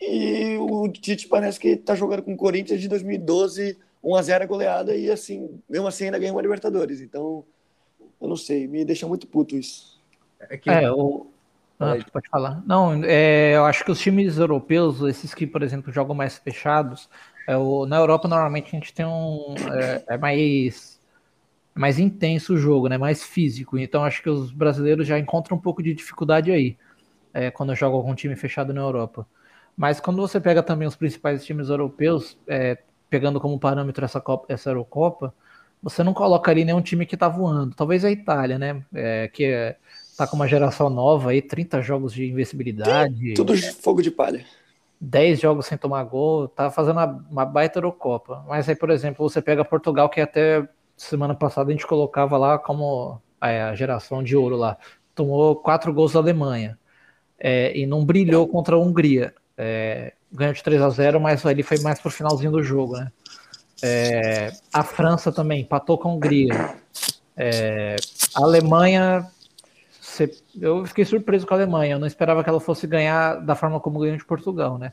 E 0.00 0.56
o 0.58 0.88
Tite 0.88 1.28
parece 1.28 1.58
que 1.60 1.76
tá 1.76 1.94
jogando 1.94 2.22
com 2.22 2.32
o 2.32 2.36
Corinthians 2.36 2.80
de 2.80 2.88
2012, 2.88 3.76
1x0 4.04 4.46
goleada, 4.46 4.94
e 4.94 5.10
assim, 5.10 5.60
mesmo 5.68 5.86
assim 5.86 6.04
ainda 6.04 6.18
ganha 6.18 6.32
uma 6.32 6.42
Libertadores. 6.42 7.00
Então, 7.00 7.44
eu 8.20 8.28
não 8.28 8.36
sei, 8.36 8.68
me 8.68 8.84
deixa 8.84 9.06
muito 9.06 9.26
puto 9.26 9.56
isso. 9.56 10.00
É, 10.40 10.56
que... 10.56 10.68
é 10.68 10.90
o, 10.90 11.26
ah, 11.78 11.96
pode 12.12 12.28
falar. 12.28 12.62
Não, 12.66 13.02
é, 13.04 13.56
eu 13.56 13.64
acho 13.64 13.84
que 13.84 13.90
os 13.90 13.98
times 13.98 14.38
europeus, 14.38 15.00
esses 15.02 15.34
que, 15.34 15.46
por 15.46 15.62
exemplo, 15.62 15.92
jogam 15.92 16.14
mais 16.14 16.38
fechados, 16.38 17.08
é, 17.48 17.56
o, 17.56 17.84
na 17.86 17.96
Europa 17.96 18.28
normalmente 18.28 18.68
a 18.68 18.78
gente 18.78 18.94
tem 18.94 19.04
um. 19.04 19.54
É, 19.72 20.14
é, 20.14 20.18
mais, 20.18 21.00
mais 21.74 21.98
intenso 21.98 22.54
o 22.54 22.56
jogo, 22.56 22.88
né? 22.88 22.96
Mais 22.96 23.22
físico. 23.22 23.78
Então 23.78 24.04
acho 24.04 24.22
que 24.22 24.30
os 24.30 24.52
brasileiros 24.52 25.06
já 25.06 25.18
encontram 25.18 25.56
um 25.56 25.60
pouco 25.60 25.82
de 25.82 25.94
dificuldade 25.94 26.52
aí, 26.52 26.76
é, 27.32 27.50
quando 27.50 27.74
jogam 27.74 28.02
com 28.02 28.10
um 28.12 28.14
time 28.14 28.36
fechado 28.36 28.72
na 28.72 28.80
Europa. 28.80 29.26
Mas 29.76 29.98
quando 29.98 30.18
você 30.18 30.40
pega 30.40 30.62
também 30.62 30.86
os 30.86 30.94
principais 30.96 31.44
times 31.44 31.68
europeus, 31.68 32.38
é, 32.46 32.78
pegando 33.14 33.40
como 33.40 33.60
parâmetro 33.60 34.04
essa, 34.04 34.20
Copa, 34.20 34.52
essa 34.52 34.70
Eurocopa, 34.70 35.32
você 35.80 36.02
não 36.02 36.12
coloca 36.12 36.50
ali 36.50 36.64
nenhum 36.64 36.82
time 36.82 37.06
que 37.06 37.16
tá 37.16 37.28
voando. 37.28 37.72
Talvez 37.72 38.04
a 38.04 38.10
Itália, 38.10 38.58
né? 38.58 38.84
É, 38.92 39.28
que 39.28 39.44
é 39.44 39.76
tá 40.16 40.26
com 40.26 40.34
uma 40.34 40.48
geração 40.48 40.90
nova 40.90 41.30
aí, 41.30 41.40
30 41.40 41.80
jogos 41.80 42.12
de 42.12 42.26
invencibilidade. 42.26 43.34
Tudo 43.34 43.56
fogo 43.74 44.02
de 44.02 44.10
palha. 44.10 44.44
10 45.00 45.40
jogos 45.40 45.66
sem 45.66 45.78
tomar 45.78 46.02
gol, 46.02 46.48
tá 46.48 46.72
fazendo 46.72 46.96
uma, 46.96 47.24
uma 47.30 47.44
baita 47.44 47.78
Eurocopa. 47.78 48.44
Mas 48.48 48.68
aí, 48.68 48.74
por 48.74 48.90
exemplo, 48.90 49.28
você 49.28 49.40
pega 49.40 49.64
Portugal, 49.64 50.08
que 50.08 50.20
até 50.20 50.68
semana 50.96 51.36
passada 51.36 51.70
a 51.70 51.72
gente 51.72 51.86
colocava 51.86 52.36
lá 52.36 52.58
como 52.58 53.22
a 53.40 53.76
geração 53.76 54.24
de 54.24 54.36
ouro 54.36 54.56
lá. 54.56 54.76
Tomou 55.14 55.54
quatro 55.54 55.94
gols 55.94 56.14
da 56.14 56.18
Alemanha 56.18 56.76
é, 57.38 57.76
e 57.78 57.86
não 57.86 58.04
brilhou 58.04 58.48
contra 58.48 58.74
a 58.74 58.78
Hungria. 58.80 59.32
É, 59.56 60.14
ganhou 60.34 60.52
de 60.52 60.62
3 60.62 60.82
a 60.82 60.90
0 60.90 61.20
mas 61.20 61.46
ali 61.46 61.62
foi 61.62 61.78
mais 61.78 62.00
pro 62.00 62.10
finalzinho 62.10 62.50
do 62.50 62.62
jogo, 62.62 62.96
né? 62.96 63.10
É, 63.82 64.52
a 64.72 64.82
França 64.82 65.30
também 65.30 65.60
empatou 65.60 65.98
com 65.98 66.08
a 66.08 66.12
Hungria. 66.14 66.74
É, 67.36 67.96
a 68.34 68.42
Alemanha, 68.42 69.26
eu 70.60 70.84
fiquei 70.86 71.04
surpreso 71.04 71.46
com 71.46 71.54
a 71.54 71.56
Alemanha. 71.56 71.94
Eu 71.94 71.98
não 71.98 72.06
esperava 72.06 72.42
que 72.42 72.48
ela 72.48 72.60
fosse 72.60 72.86
ganhar 72.86 73.40
da 73.40 73.54
forma 73.54 73.78
como 73.80 74.00
ganhou 74.00 74.16
de 74.16 74.24
Portugal, 74.24 74.78
né? 74.78 74.92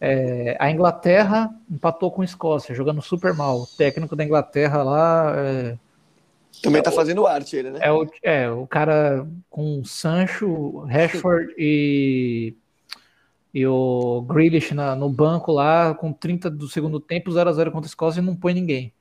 É, 0.00 0.56
a 0.58 0.70
Inglaterra 0.70 1.48
empatou 1.70 2.10
com 2.10 2.22
a 2.22 2.24
Escócia, 2.24 2.74
jogando 2.74 3.00
super 3.00 3.32
mal. 3.34 3.60
O 3.60 3.66
técnico 3.66 4.16
da 4.16 4.24
Inglaterra 4.24 4.82
lá. 4.82 5.32
É, 5.36 5.78
Também 6.62 6.82
tá 6.82 6.90
fazendo 6.90 7.26
arte 7.26 7.56
ele, 7.56 7.70
né? 7.70 7.78
É 7.82 7.92
o, 7.92 8.06
é, 8.22 8.50
o 8.50 8.66
cara 8.66 9.26
com 9.48 9.84
Sancho, 9.84 10.80
Rashford 10.80 11.54
e, 11.56 12.54
e 13.54 13.64
o 13.64 14.22
Grealish 14.22 14.74
na, 14.74 14.96
no 14.96 15.08
banco 15.08 15.52
lá, 15.52 15.94
com 15.94 16.12
30 16.12 16.50
do 16.50 16.68
segundo 16.68 16.98
tempo, 16.98 17.30
0x0 17.30 17.70
contra 17.70 17.86
a 17.86 17.88
Escócia 17.88 18.20
e 18.20 18.22
não 18.22 18.34
põe 18.34 18.52
ninguém. 18.52 18.92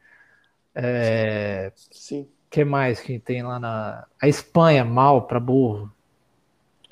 É, 0.76 1.72
Sim. 1.92 2.28
que 2.52 2.64
mais 2.64 3.00
que 3.00 3.18
tem 3.18 3.42
lá 3.42 3.60
na. 3.60 4.06
A 4.22 4.28
Espanha, 4.28 4.86
mal 4.86 5.24
para 5.24 5.40
burro. 5.40 5.92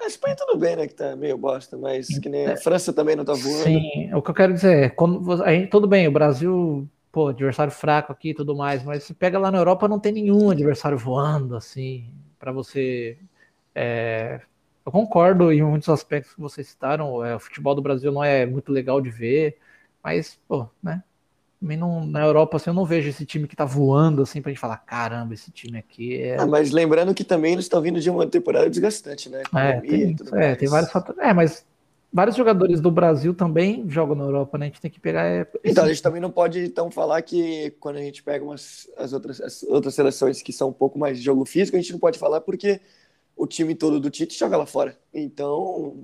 A 0.02 0.08
Espanha 0.08 0.36
tudo 0.36 0.58
bem, 0.58 0.76
né? 0.76 0.88
Que 0.88 0.96
tá 0.96 1.16
meio 1.16 1.38
bosta, 1.38 1.78
mas 1.78 2.08
que 2.08 2.28
nem 2.28 2.48
a 2.48 2.58
França 2.58 2.92
também 2.92 3.16
não 3.16 3.24
tá 3.24 3.34
voando. 3.34 3.64
Sim, 3.64 4.12
o 4.16 4.22
que 4.24 4.32
eu 4.32 4.36
quero 4.36 4.54
dizer 4.54 4.86
é, 4.86 4.90
quando 4.90 5.22
você, 5.22 5.44
aí, 5.44 5.68
tudo 5.68 5.88
bem, 5.88 6.08
o 6.08 6.12
Brasil, 6.12 6.90
pô, 7.12 7.28
adversário 7.28 7.72
fraco 7.72 8.12
aqui 8.12 8.32
e 8.32 8.34
tudo 8.34 8.56
mais, 8.56 8.84
mas 8.84 9.04
se 9.04 9.14
pega 9.14 9.38
lá 9.38 9.52
na 9.52 9.60
Europa, 9.60 9.88
não 9.88 10.00
tem 10.00 10.12
nenhum 10.12 10.50
adversário 10.50 10.98
voando, 10.98 11.56
assim, 11.56 12.10
para 12.40 12.52
você. 12.52 13.20
É, 13.76 14.42
eu 14.86 14.92
concordo 14.92 15.52
em 15.52 15.62
muitos 15.62 15.90
aspectos 15.90 16.34
que 16.34 16.42
vocês 16.42 16.68
citaram, 16.68 17.24
é, 17.24 17.36
o 17.36 17.40
futebol 17.40 17.76
do 17.76 17.82
Brasil 17.82 18.12
não 18.12 18.24
é 18.24 18.46
muito 18.46 18.72
legal 18.72 19.00
de 19.00 19.10
ver, 19.10 19.58
mas, 20.04 20.40
pô, 20.48 20.68
né? 20.82 21.04
Também 21.60 21.78
não, 21.78 22.04
na 22.04 22.22
Europa, 22.22 22.58
assim, 22.58 22.72
eu 22.72 22.74
não 22.74 22.86
vejo 22.86 23.08
esse 23.08 23.24
time 23.24 23.48
que 23.48 23.56
tá 23.56 23.66
voando, 23.66 24.24
assim, 24.24 24.42
pra 24.42 24.52
gente 24.52 24.60
falar, 24.60 24.78
caramba, 24.78 25.36
esse 25.36 25.52
time 25.52 25.78
aqui 25.78 26.20
é. 26.20 26.38
Ah, 26.40 26.48
mas 26.48 26.72
lembrando 26.72 27.14
que 27.14 27.24
também 27.24 27.54
eles 27.54 27.66
estão 27.66 27.80
vindo 27.80 28.00
de 28.00 28.10
uma 28.10 28.26
temporada 28.26 28.68
desgastante, 28.68 29.30
né? 29.30 29.44
É, 29.56 29.80
tem, 29.80 30.16
é, 30.34 30.56
tem 30.56 30.68
vários 30.68 30.92
fatores. 30.92 31.22
É, 31.22 31.32
mas 31.32 31.64
vários 32.12 32.36
jogadores 32.36 32.82
do 32.82 32.90
Brasil 32.90 33.34
também 33.34 33.86
jogam 33.88 34.16
na 34.16 34.24
Europa, 34.24 34.58
né? 34.58 34.66
A 34.66 34.70
gente 34.70 34.82
tem 34.82 34.90
que 34.90 35.00
pegar. 35.00 35.24
É, 35.24 35.48
então, 35.64 35.86
a 35.86 35.88
gente 35.88 36.02
também 36.02 36.20
não 36.20 36.32
pode 36.32 36.66
então 36.66 36.90
falar 36.90 37.22
que 37.22 37.72
quando 37.80 37.98
a 37.98 38.02
gente 38.02 38.24
pega 38.24 38.44
umas, 38.44 38.90
as, 38.98 39.14
outras, 39.14 39.40
as 39.40 39.64
outras 39.64 39.94
seleções 39.94 40.42
que 40.42 40.52
são 40.52 40.70
um 40.70 40.74
pouco 40.74 40.98
mais 40.98 41.20
de 41.20 41.24
jogo 41.24 41.46
físico, 41.46 41.78
a 41.78 41.80
gente 41.80 41.94
não 41.94 42.00
pode 42.00 42.18
falar 42.18 42.42
porque 42.42 42.82
o 43.36 43.48
time 43.48 43.76
todo 43.76 44.00
do 44.00 44.10
Tite 44.10 44.38
joga 44.38 44.58
lá 44.58 44.66
fora. 44.66 44.98
Então, 45.14 46.04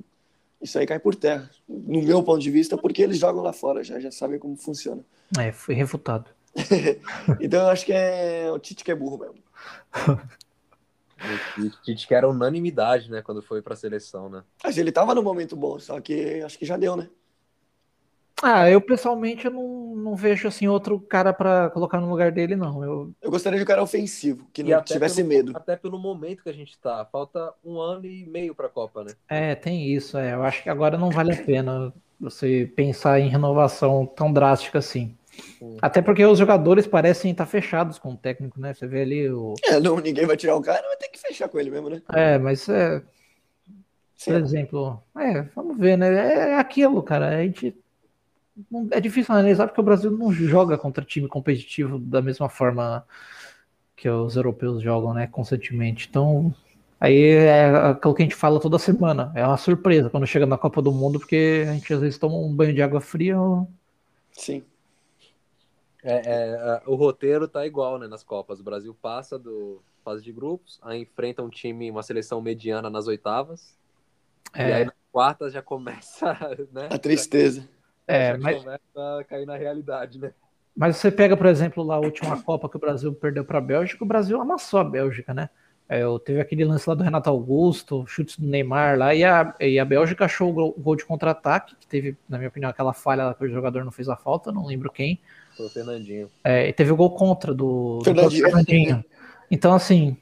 isso 0.61 0.78
aí 0.78 0.86
cai 0.86 0.99
por 0.99 1.15
terra. 1.15 1.49
No 1.67 2.01
meu 2.01 2.23
ponto 2.23 2.41
de 2.41 2.51
vista, 2.51 2.78
porque 2.78 3.01
eles 3.01 3.19
jogam 3.19 3.43
lá 3.43 3.53
fora, 3.53 3.84
já, 3.84 3.99
já 3.99 4.11
sabem 4.11 4.39
como 4.39 4.55
funciona. 4.55 5.03
É, 5.38 5.51
foi 5.51 5.75
refutado. 5.75 6.30
então 7.39 7.61
eu 7.61 7.67
acho 7.69 7.86
que 7.86 7.93
é 7.93 8.51
o 8.51 8.57
Tite 8.57 8.84
que 8.84 8.91
é 8.91 8.95
burro 8.95 9.17
mesmo. 9.17 9.36
O 11.57 11.69
Tite 11.84 12.07
que 12.07 12.13
era 12.13 12.30
unanimidade, 12.30 13.09
né, 13.09 13.23
quando 13.23 13.41
foi 13.41 13.59
pra 13.59 13.75
seleção, 13.75 14.30
né? 14.30 14.43
Mas 14.63 14.78
ele 14.78 14.91
tava 14.91 15.15
no 15.15 15.23
momento 15.23 15.55
bom, 15.55 15.80
só 15.80 15.99
que 15.99 16.41
acho 16.41 16.59
que 16.59 16.65
já 16.65 16.78
deu, 16.78 16.95
né? 16.95 17.09
Ah, 18.42 18.70
eu 18.70 18.80
pessoalmente 18.80 19.46
eu 19.46 19.52
não, 19.52 19.96
não 19.96 20.16
vejo 20.16 20.48
assim 20.48 20.68
outro 20.68 21.00
cara 21.00 21.34
para 21.34 21.70
colocar 21.72 22.00
no 22.00 22.10
lugar 22.10 22.32
dele, 22.32 22.56
não. 22.56 22.84
Eu, 22.84 23.12
eu 23.22 23.32
gostaria 23.32 23.58
de 23.58 23.64
um 23.64 23.68
cara 23.68 23.82
ofensivo, 23.82 24.48
que 24.54 24.64
não 24.64 24.82
tivesse 24.84 25.18
pelo, 25.18 25.28
medo. 25.28 25.52
Até 25.56 25.76
pelo 25.76 25.98
momento 25.98 26.44
que 26.44 26.50
a 26.50 26.54
gente 26.54 26.78
tá. 26.78 27.04
Falta 27.06 27.54
um 27.66 27.80
ano 27.80 28.06
e 28.06 28.26
meio 28.26 28.54
pra 28.54 28.70
Copa, 28.70 29.04
né? 29.04 29.14
É, 29.28 29.56
tem 29.56 29.88
isso. 29.92 30.18
É. 30.18 30.34
Eu 30.34 30.44
acho 30.44 30.62
que 30.62 30.70
agora 30.70 30.98
não 30.98 31.10
vale 31.10 31.34
a 31.34 31.44
pena 31.44 31.94
você 32.20 32.72
pensar 32.76 33.20
em 33.20 33.30
renovação 33.30 34.06
tão 34.06 34.32
drástica 34.32 34.80
assim. 34.80 35.16
Sim. 35.60 35.78
Até 35.82 36.02
porque 36.02 36.26
os 36.26 36.40
jogadores 36.40 36.88
parecem 36.88 37.32
estar 37.32 37.46
fechados 37.46 37.98
com 37.98 38.14
o 38.14 38.18
técnico, 38.18 38.60
né? 38.60 38.74
Você 38.74 38.88
vê 38.88 39.02
ali 39.02 39.30
o. 39.30 39.56
É, 39.64 39.80
não, 39.80 40.00
ninguém 40.00 40.26
vai 40.26 40.38
tirar 40.38 40.56
o 40.56 40.62
cara, 40.62 40.82
vai 40.82 40.98
ter 40.98 41.10
que 41.10 41.20
fechar 41.20 41.48
com 41.48 41.60
ele 41.60 41.72
mesmo, 41.72 41.90
né? 41.90 42.02
É, 42.14 42.38
mas 42.38 42.68
é. 42.70 43.02
Sim. 44.16 44.32
Por 44.32 44.42
exemplo, 44.42 45.04
é, 45.18 45.42
vamos 45.56 45.78
ver, 45.78 45.96
né? 45.96 46.52
É 46.52 46.56
aquilo, 46.56 47.04
cara. 47.04 47.30
A 47.30 47.44
gente 47.44 47.76
é 48.91 48.99
difícil 48.99 49.34
analisar 49.34 49.68
porque 49.68 49.82
o 49.82 49.84
Brasil 49.84 50.12
não 50.12 50.32
joga 50.32 50.78
contra 50.78 51.03
time 51.03 51.28
competitivo 51.28 51.99
da 51.99 52.22
mesma 52.22 52.49
forma 52.49 53.05
que 53.95 54.10
os 54.10 54.36
europeus 54.36 54.82
jogam, 54.82 55.14
né, 55.14 55.28
constantemente. 55.28 56.08
Então, 56.10 56.53
aí 56.99 57.20
é 57.20 57.66
aquilo 57.66 58.14
que 58.14 58.22
a 58.22 58.26
gente 58.26 58.36
fala 58.36 58.60
toda 58.60 58.78
semana. 58.78 59.32
É 59.36 59.45
uma 59.45 59.58
surpresa 59.58 60.10
quando 60.10 60.28
chega 60.28 60.45
na 60.45 60.58
Copa 60.58 60.82
do 60.82 60.91
Mundo, 60.91 61.20
porque 61.20 61.66
a 61.68 61.74
gente 61.74 61.91
às 61.93 62.01
vezes 62.01 62.18
toma 62.20 62.36
um 62.36 62.53
banho 62.53 62.74
de 62.74 62.82
água 62.82 63.01
fria. 63.01 63.39
Ou... 63.39 63.68
Sim. 64.32 64.64
É, 66.03 66.22
é, 66.24 66.82
o 66.86 66.95
roteiro 66.95 67.47
tá 67.47 67.66
igual, 67.66 67.97
né, 67.97 68.08
nas 68.08 68.24
Copas. 68.24 68.60
O 68.60 68.64
Brasil 68.64 68.95
passa 69.01 69.38
do 69.38 69.82
fase 70.05 70.24
de 70.24 70.32
grupos, 70.32 70.80
aí 70.84 71.01
enfrenta 71.01 71.43
um 71.43 71.49
time, 71.49 71.91
uma 71.91 72.03
seleção 72.03 72.39
mediana 72.39 72.89
nas 72.89 73.08
oitavas. 73.08 73.76
É. 74.53 74.70
E 74.70 74.74
aí 74.74 74.86
nas 74.86 74.93
quartas 75.12 75.51
já 75.51 75.62
começa, 75.62 76.38
né? 76.72 76.88
A 76.91 76.97
tristeza. 76.97 77.68
É, 78.08 78.38
mas... 78.38 78.64
começa 78.64 79.20
a 79.20 79.24
cair 79.24 79.45
na 79.45 79.58
realidade, 79.58 80.18
né? 80.18 80.32
Mas 80.76 80.97
você 80.97 81.12
pega, 81.12 81.36
por 81.36 81.47
exemplo, 81.47 81.84
lá 81.84 81.95
a 81.95 81.99
última 81.99 82.41
Copa 82.41 82.70
que 82.70 82.78
o 82.78 82.80
Brasil 82.80 83.12
perdeu 83.14 83.43
para 83.43 83.58
a 83.58 83.62
Bélgica, 83.62 84.03
o 84.03 84.08
Brasil 84.08 84.39
amassou 84.39 84.80
a 84.80 84.84
Bélgica, 84.84 85.34
né? 85.34 85.49
É, 85.89 86.03
teve 86.24 86.41
aquele 86.41 86.66
lance 86.66 86.88
lá 86.88 86.93
do 86.93 87.03
Renato 87.03 87.30
Augusto, 87.30 88.05
chutes 88.05 88.38
do 88.38 88.45
Neymar 88.45 88.97
lá, 88.97 89.16
e 89.16 89.24
a, 89.24 89.55
e 89.60 89.80
a 89.80 89.86
Bélgica 89.86 90.26
achou 90.26 90.49
o 90.49 90.53
gol, 90.53 90.76
gol 90.78 90.95
de 90.95 91.05
contra-ataque, 91.05 91.76
que 91.80 91.88
teve, 91.88 92.18
na 92.28 92.38
minha 92.38 92.49
opinião, 92.49 92.70
aquela 92.70 92.93
falha 92.93 93.34
que 93.34 93.45
o 93.45 93.49
jogador 93.49 93.84
não 93.86 93.91
fez 93.91 94.10
a 94.10 94.16
falta, 94.16 94.51
não 94.51 94.66
lembro 94.66 94.91
quem. 94.91 95.20
Foi 95.55 95.66
o 95.66 95.70
Fernandinho. 95.70 96.30
É, 96.43 96.68
e 96.68 96.74
teve 96.74 96.91
o 96.91 96.95
gol 96.95 97.12
contra 97.12 97.53
do, 97.53 98.01
Fernandinho. 98.03 98.41
do 98.43 98.45
Fernandinho. 98.45 99.05
Então, 99.49 99.74
assim, 99.74 100.18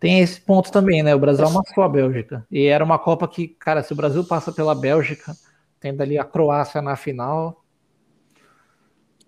tem 0.00 0.20
esse 0.20 0.40
ponto 0.40 0.72
também, 0.72 1.02
né? 1.02 1.14
O 1.14 1.18
Brasil 1.18 1.46
amassou 1.46 1.84
a 1.84 1.88
Bélgica. 1.88 2.44
E 2.50 2.64
era 2.66 2.82
uma 2.82 2.98
Copa 2.98 3.28
que, 3.28 3.46
cara, 3.46 3.82
se 3.82 3.92
o 3.92 3.96
Brasil 3.96 4.24
passa 4.24 4.50
pela 4.50 4.74
Bélgica, 4.74 5.32
tendo 5.82 6.00
ali 6.00 6.16
a 6.16 6.24
Croácia 6.24 6.80
na 6.80 6.94
final. 6.94 7.62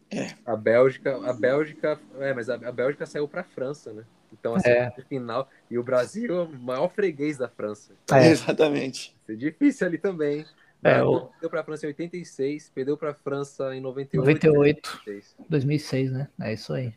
É. 0.09 0.33
A 0.47 0.55
Bélgica, 0.55 1.17
a 1.29 1.33
Bélgica, 1.33 2.01
é, 2.21 2.33
mas 2.33 2.49
a, 2.49 2.55
a 2.55 2.73
Bélgica 2.73 3.05
saiu 3.05 3.27
para 3.27 3.41
a 3.41 3.45
França, 3.45 3.93
né? 3.93 4.05
Então, 4.33 4.55
assim, 4.55 4.69
é. 4.69 4.93
final, 5.09 5.49
e 5.69 5.77
o 5.77 5.83
Brasil 5.83 6.33
é 6.33 6.43
o 6.43 6.49
maior 6.49 6.89
freguês 6.89 7.37
da 7.37 7.49
França. 7.49 7.93
É. 8.13 8.29
Exatamente. 8.29 9.15
Isso 9.23 9.33
é 9.33 9.35
difícil 9.35 9.87
ali 9.87 9.99
também. 9.99 10.47
É, 10.83 11.03
o... 11.03 11.27
Perdeu 11.27 11.51
para 11.51 11.61
a 11.61 11.65
França 11.65 11.87
em 11.87 11.89
86, 11.89 12.71
perdeu 12.73 12.97
para 12.97 13.11
a 13.11 13.15
França 13.15 13.75
em 13.75 13.81
98. 13.81 14.47
98, 14.47 15.01
2006. 15.05 15.37
2006, 15.49 16.13
né? 16.13 16.29
É 16.41 16.53
isso 16.53 16.73
aí. 16.73 16.95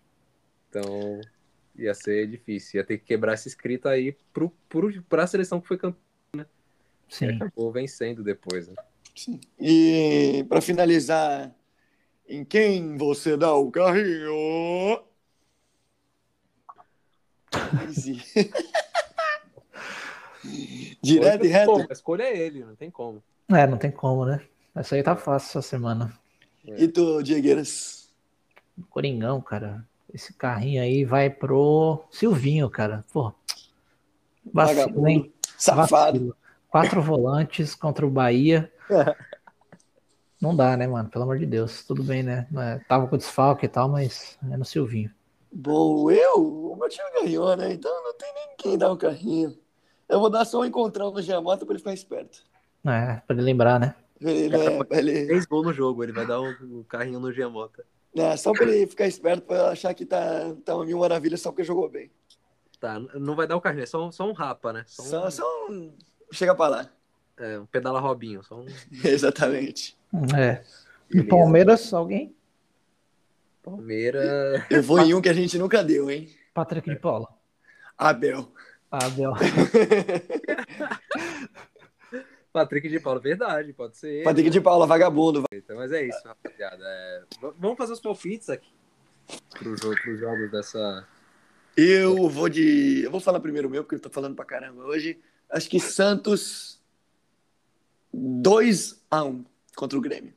Então, 0.70 1.22
ia 1.76 1.94
ser 1.96 2.28
difícil. 2.28 2.80
Ia 2.80 2.84
ter 2.84 3.00
que 3.00 3.06
quebrar 3.06 3.34
essa 3.34 3.48
escrita 3.48 3.90
aí 3.90 4.16
para 5.10 5.24
a 5.24 5.28
seleção 5.28 5.60
que 5.60 5.68
foi 5.68 5.78
campeã, 5.78 6.00
né? 6.36 6.46
Sim. 7.10 7.26
E 7.26 7.36
acabou 7.36 7.72
vencendo 7.72 8.24
depois, 8.24 8.68
né? 8.68 8.76
Sim. 9.18 9.42
E 9.60 10.46
para 10.48 10.62
finalizar, 10.62 11.52
em 12.30 12.46
quem 12.46 12.96
você 12.98 13.36
dá 13.36 13.56
o 13.56 13.72
carrinho? 13.72 15.02
Direto 21.02 21.46
e 21.46 21.48
reto. 21.48 21.88
a 21.90 21.94
escolha 21.94 22.24
é 22.24 22.38
ele, 22.38 22.64
não 22.64 22.76
tem 22.76 22.92
como. 22.92 23.24
É, 23.50 23.66
não 23.66 23.78
tem 23.78 23.90
como, 23.90 24.26
né? 24.26 24.42
Essa 24.76 24.96
aí 24.96 25.02
tá 25.02 25.16
fácil 25.16 25.58
essa 25.58 25.68
semana. 25.68 26.14
É. 26.68 26.84
E 26.84 26.88
tu, 26.88 27.24
Diegueiras? 27.24 28.10
Coringão, 28.90 29.42
cara. 29.42 29.84
Esse 30.14 30.34
carrinho 30.34 30.82
aí 30.82 31.04
vai 31.04 31.30
pro 31.30 32.04
Silvinho, 32.12 32.70
cara. 32.70 33.04
Pô. 33.12 33.34
Vacilo, 34.54 35.08
hein? 35.08 35.34
Safado. 35.58 36.20
Vacilo. 36.20 36.37
Quatro 36.70 37.02
volantes 37.02 37.76
contra 37.76 38.06
o 38.06 38.10
Bahia. 38.10 38.72
Não 40.40 40.56
dá, 40.56 40.78
né, 40.78 40.86
mano? 40.86 41.10
Pelo 41.10 41.24
amor 41.24 41.40
de 41.40 41.46
Deus. 41.46 41.84
Tudo 41.84 42.04
bem, 42.04 42.22
né? 42.22 42.48
É, 42.56 42.80
tava 42.88 43.08
com 43.08 43.18
desfalque 43.18 43.66
e 43.66 43.70
tal, 43.70 43.90
mas 43.90 44.38
é 44.52 44.58
no 44.58 44.66
Silvinho. 44.66 45.12
Bom, 45.52 46.12
eu, 46.12 46.72
o 46.72 46.76
meu 46.76 46.90
time 46.90 47.10
ganhou, 47.22 47.56
né? 47.56 47.74
Então 47.74 47.92
não 48.04 48.14
tem 48.14 48.32
nem 48.34 48.56
quem 48.58 48.78
dar 48.78 48.92
o 48.92 48.98
carrinho. 48.98 49.58
Eu 50.08 50.20
vou 50.20 50.30
dar 50.30 50.46
só 50.46 50.62
um 50.62 50.66
encontrão 50.66 51.12
no 51.12 51.22
Giamota 51.22 51.66
pra 51.66 51.74
ele 51.74 51.80
ficar 51.80 51.94
esperto. 51.94 52.44
É, 52.86 53.16
pra 53.26 53.36
ele 53.36 53.42
lembrar, 53.42 53.80
né? 53.80 53.96
Ele, 54.22 54.50
né, 54.50 54.80
ele... 54.92 55.26
Três 55.26 55.46
gols 55.46 55.66
no 55.66 55.74
jogo, 55.74 56.04
ele 56.04 56.14
vai 56.14 56.26
dar 56.26 56.40
um, 56.42 56.56
um 56.62 56.84
carrinho 56.84 57.20
no 57.20 57.32
Giamota. 57.32 57.84
É, 58.16 58.36
só 58.38 58.52
pra 58.52 58.66
ele 58.66 58.88
ficar 58.88 59.08
esperto, 59.08 59.44
pra 59.44 59.70
achar 59.70 59.94
que 59.94 60.06
tá, 60.06 60.56
tá 60.64 60.76
uma 60.76 60.86
mil 60.86 61.00
maravilha 61.00 61.38
só 61.38 61.52
porque 61.52 61.64
jogou 61.64 61.90
bem. 61.90 62.10
Tá, 62.80 63.00
não 63.00 63.36
vai 63.36 63.48
dar 63.48 63.58
o 63.58 63.62
carrinho, 63.62 63.84
é 63.84 63.88
só, 63.88 64.10
só 64.12 64.28
um 64.28 64.34
rapa, 64.34 64.72
né? 64.72 64.84
Só, 64.88 65.04
só, 65.04 65.28
um... 65.28 65.32
só 65.32 65.68
um... 65.70 65.94
Chega 66.32 66.56
pra 66.56 66.68
lá. 66.68 66.90
É, 67.38 67.60
um 67.60 67.66
pedala 67.66 68.00
Robinho. 68.00 68.44
Só 68.44 68.60
um... 68.60 68.66
Exatamente. 69.04 69.98
É. 70.36 70.64
E 71.10 71.24
Palmeiras, 71.24 71.94
alguém? 71.94 72.36
Palmeiras. 73.64 74.64
Eu 74.70 74.84
vou 74.84 75.00
em 75.00 75.14
um 75.14 75.22
que 75.22 75.30
a 75.30 75.34
gente 75.34 75.58
nunca 75.58 75.84
deu, 75.84 76.10
hein? 76.10 76.30
Patrick 76.54 76.90
de 76.90 76.96
Paula. 76.96 77.28
Abel. 77.98 78.52
Abel. 78.90 79.34
Patrick 82.52 82.90
de 82.90 83.00
Paula, 83.00 83.20
verdade, 83.20 83.72
pode 83.74 83.98
ser. 83.98 84.24
Patrick 84.24 84.50
de 84.50 84.60
Paula, 84.60 84.88
vagabundo. 84.88 85.44
Mas 85.76 85.92
é 85.92 86.08
isso, 86.08 86.20
rapaziada. 86.26 86.84
É, 86.84 87.24
Vamos 87.60 87.78
fazer 87.78 87.94
os 87.94 88.00
palpites 88.00 88.50
aqui 88.50 88.78
pro 89.60 89.76
jogo, 89.78 89.96
pros 90.02 90.20
jogos 90.20 90.52
dessa. 90.52 91.08
Eu 91.76 92.30
vou 92.30 92.50
de. 92.50 93.04
Eu 93.04 93.12
vou 93.12 93.20
falar 93.20 93.40
primeiro 93.40 93.68
o 93.68 93.72
meu, 93.72 93.84
porque 93.84 93.96
eu 93.96 94.00
tô 94.00 94.10
falando 94.10 94.36
pra 94.36 94.46
caramba 94.46 94.84
hoje. 94.84 95.20
Acho 95.50 95.70
que 95.70 95.80
Santos 95.80 96.82
2x1 98.14 99.46
contra 99.76 99.98
o 99.98 100.02
Grêmio. 100.02 100.34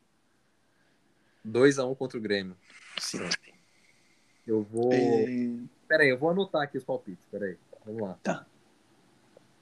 2x1 1.46 1.96
contra 1.96 2.18
o 2.18 2.20
Grêmio. 2.20 2.56
Sim. 2.98 3.18
Eu 4.46 4.62
vou. 4.62 4.92
É, 4.92 5.26
Pera 5.88 6.02
aí, 6.04 6.08
eu 6.10 6.18
vou 6.18 6.30
anotar 6.30 6.62
aqui 6.62 6.78
os 6.78 6.84
palpites. 6.84 7.24
Pera 7.30 7.46
aí. 7.46 7.56
Vamos 7.84 8.02
lá. 8.02 8.18
Tá. 8.22 8.46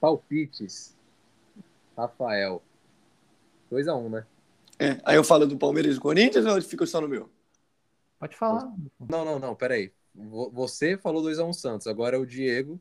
Palpites. 0.00 0.96
Rafael. 1.96 2.62
2x1, 3.72 4.08
né? 4.10 4.26
é, 4.78 5.00
Aí 5.04 5.16
eu 5.16 5.24
falo 5.24 5.46
do 5.46 5.58
Palmeiras 5.58 5.92
e 5.92 5.94
do 5.96 6.00
Corinthians 6.00 6.46
ou 6.46 6.56
eu 6.56 6.62
fico 6.62 6.86
só 6.86 7.00
no 7.00 7.08
meu? 7.08 7.28
Pode 8.18 8.36
falar. 8.36 8.72
Não, 8.98 9.24
não, 9.24 9.38
não, 9.38 9.54
pera 9.54 9.74
aí. 9.74 9.92
Vo- 10.14 10.50
Você 10.50 10.96
falou 10.96 11.22
2x1 11.22 11.52
Santos, 11.52 11.86
agora 11.86 12.16
é 12.16 12.18
o 12.18 12.26
Diego. 12.26 12.80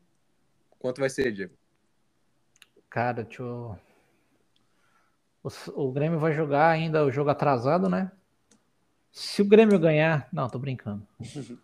Quanto 0.78 1.00
vai 1.00 1.10
ser, 1.10 1.32
Diego? 1.32 1.54
Cara, 2.90 3.22
deixa 3.24 3.42
eu... 3.42 3.76
o, 5.42 5.48
o 5.88 5.92
Grêmio 5.92 6.18
vai 6.18 6.32
jogar 6.32 6.68
ainda 6.70 7.04
o 7.04 7.10
jogo 7.10 7.30
atrasado, 7.30 7.88
né? 7.88 8.10
Se 9.12 9.42
o 9.42 9.44
Grêmio 9.44 9.78
ganhar. 9.78 10.28
Não, 10.32 10.48
tô 10.48 10.58
brincando. 10.58 11.06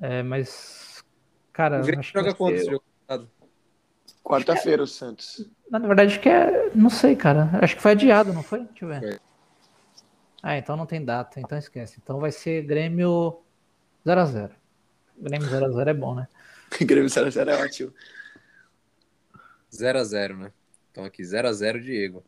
É, 0.00 0.22
mas. 0.22 1.02
Cara, 1.52 1.80
O 1.80 1.84
Grêmio 1.84 2.04
joga 2.04 2.30
ser- 2.36 2.52
esse 2.54 2.70
jogo? 2.70 2.84
passado? 3.04 3.28
Quarta-feira 4.22 4.80
o 4.80 4.86
Santos. 4.86 5.44
Na 5.68 5.80
verdade, 5.80 6.12
acho 6.12 6.20
que 6.20 6.28
é. 6.28 6.70
Não 6.72 6.88
sei, 6.88 7.16
cara. 7.16 7.50
Acho 7.60 7.74
que 7.74 7.82
foi 7.82 7.90
adiado, 7.90 8.32
não 8.32 8.44
foi? 8.44 8.60
Deixa 8.64 8.84
eu 8.84 8.88
ver. 8.90 9.00
Foi. 9.00 9.18
Ah, 10.40 10.56
então 10.56 10.76
não 10.76 10.86
tem 10.86 11.04
data, 11.04 11.40
então 11.40 11.58
esquece. 11.58 11.98
Então 12.00 12.20
vai 12.20 12.30
ser 12.30 12.62
Grêmio 12.62 13.42
0x0. 14.06 14.52
Grêmio 15.18 15.48
0x0 15.48 15.88
é 15.88 15.94
bom, 15.94 16.14
né? 16.14 16.28
Grêmio 16.80 17.10
0x0 17.10 17.48
é 17.48 17.64
ótimo. 17.64 17.92
0x0, 19.72 20.36
né? 20.38 20.52
Então 20.90 21.04
aqui, 21.04 21.22
0x0 21.22 21.80
Diego. 21.80 22.24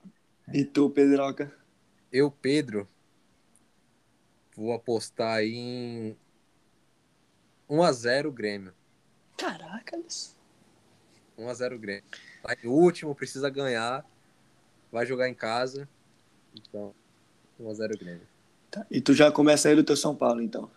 E 0.53 0.65
tu, 0.65 0.91
Pedroca? 0.91 1.53
Eu, 2.13 2.31
Pedro, 2.31 2.89
vou 4.57 4.73
apostar 4.73 5.37
aí 5.37 5.55
em 5.55 6.17
1x0 7.69 8.33
Grêmio. 8.33 8.75
Caracas. 9.37 10.37
1x0 11.39 11.79
Grêmio. 11.79 12.05
Tá 12.43 12.57
em 12.63 12.67
último, 12.67 13.15
precisa 13.15 13.49
ganhar. 13.49 14.05
Vai 14.91 15.07
jogar 15.07 15.29
em 15.29 15.35
casa. 15.35 15.89
Então, 16.55 16.95
1x0 17.61 17.99
Grêmio. 17.99 18.27
Tá. 18.71 18.87
E 18.91 19.01
tu 19.01 19.15
já 19.15 19.31
começa 19.31 19.69
aí 19.69 19.77
do 19.77 19.85
teu 19.85 19.97
São 19.97 20.15
Paulo, 20.15 20.43
então. 20.43 20.71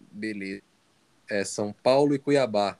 Beleza. 0.00 0.62
É 1.28 1.44
São 1.44 1.72
Paulo 1.72 2.14
e 2.14 2.18
Cuiabá. 2.18 2.78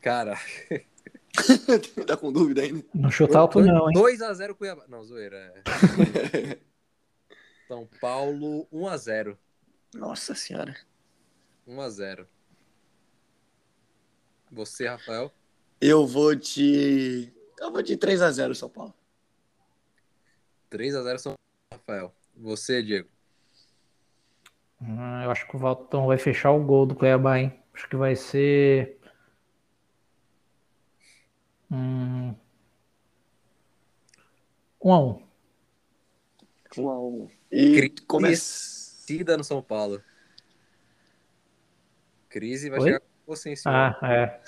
Cara, 0.00 0.38
tá 2.06 2.16
com 2.16 2.32
dúvida 2.32 2.62
ainda? 2.62 2.84
Não 2.94 3.10
chuta 3.10 3.38
alto, 3.38 3.60
não, 3.60 3.90
hein? 3.90 3.96
2x0 3.96 4.54
Cuiabá. 4.54 4.84
Não, 4.88 5.02
zoeira. 5.02 5.36
É. 5.36 6.58
São 7.66 7.88
Paulo 8.00 8.66
1x0. 8.72 9.36
Nossa 9.94 10.34
senhora. 10.34 10.76
1x0. 11.68 12.26
Você, 14.52 14.86
Rafael? 14.86 15.32
Eu 15.80 16.06
vou 16.06 16.34
de. 16.34 17.32
Eu 17.58 17.72
vou 17.72 17.82
de 17.82 17.96
3x0 17.96 18.54
São 18.54 18.68
Paulo. 18.68 18.94
3x0 20.70 21.18
São 21.18 21.34
Paulo, 21.34 21.38
Rafael. 21.72 22.14
Você, 22.36 22.82
Diego? 22.82 23.08
Hum, 24.80 25.22
eu 25.22 25.30
acho 25.30 25.46
que 25.48 25.56
o 25.56 25.58
Valtão 25.58 26.06
vai 26.06 26.18
fechar 26.18 26.50
o 26.50 26.62
gol 26.62 26.84
do 26.84 26.94
Cuiabá, 26.94 27.38
hein? 27.38 27.58
Acho 27.72 27.88
que 27.88 27.96
vai 27.96 28.14
ser. 28.14 28.98
Hum... 31.74 32.34
1 34.80 34.92
a 34.92 35.00
1 35.00 35.22
1x1. 36.76 37.30
E 37.50 37.74
Cri- 37.74 37.94
começa. 38.06 38.42
Cida 39.04 39.36
no 39.36 39.44
São 39.44 39.62
Paulo. 39.62 40.02
Crise 42.28 42.70
vai 42.70 42.80
Oi? 42.80 42.86
chegar 42.86 43.00
com 43.00 43.06
você 43.26 43.50
em 43.50 43.56
cima. 43.56 43.96
Ah, 44.00 44.12
é. 44.12 44.40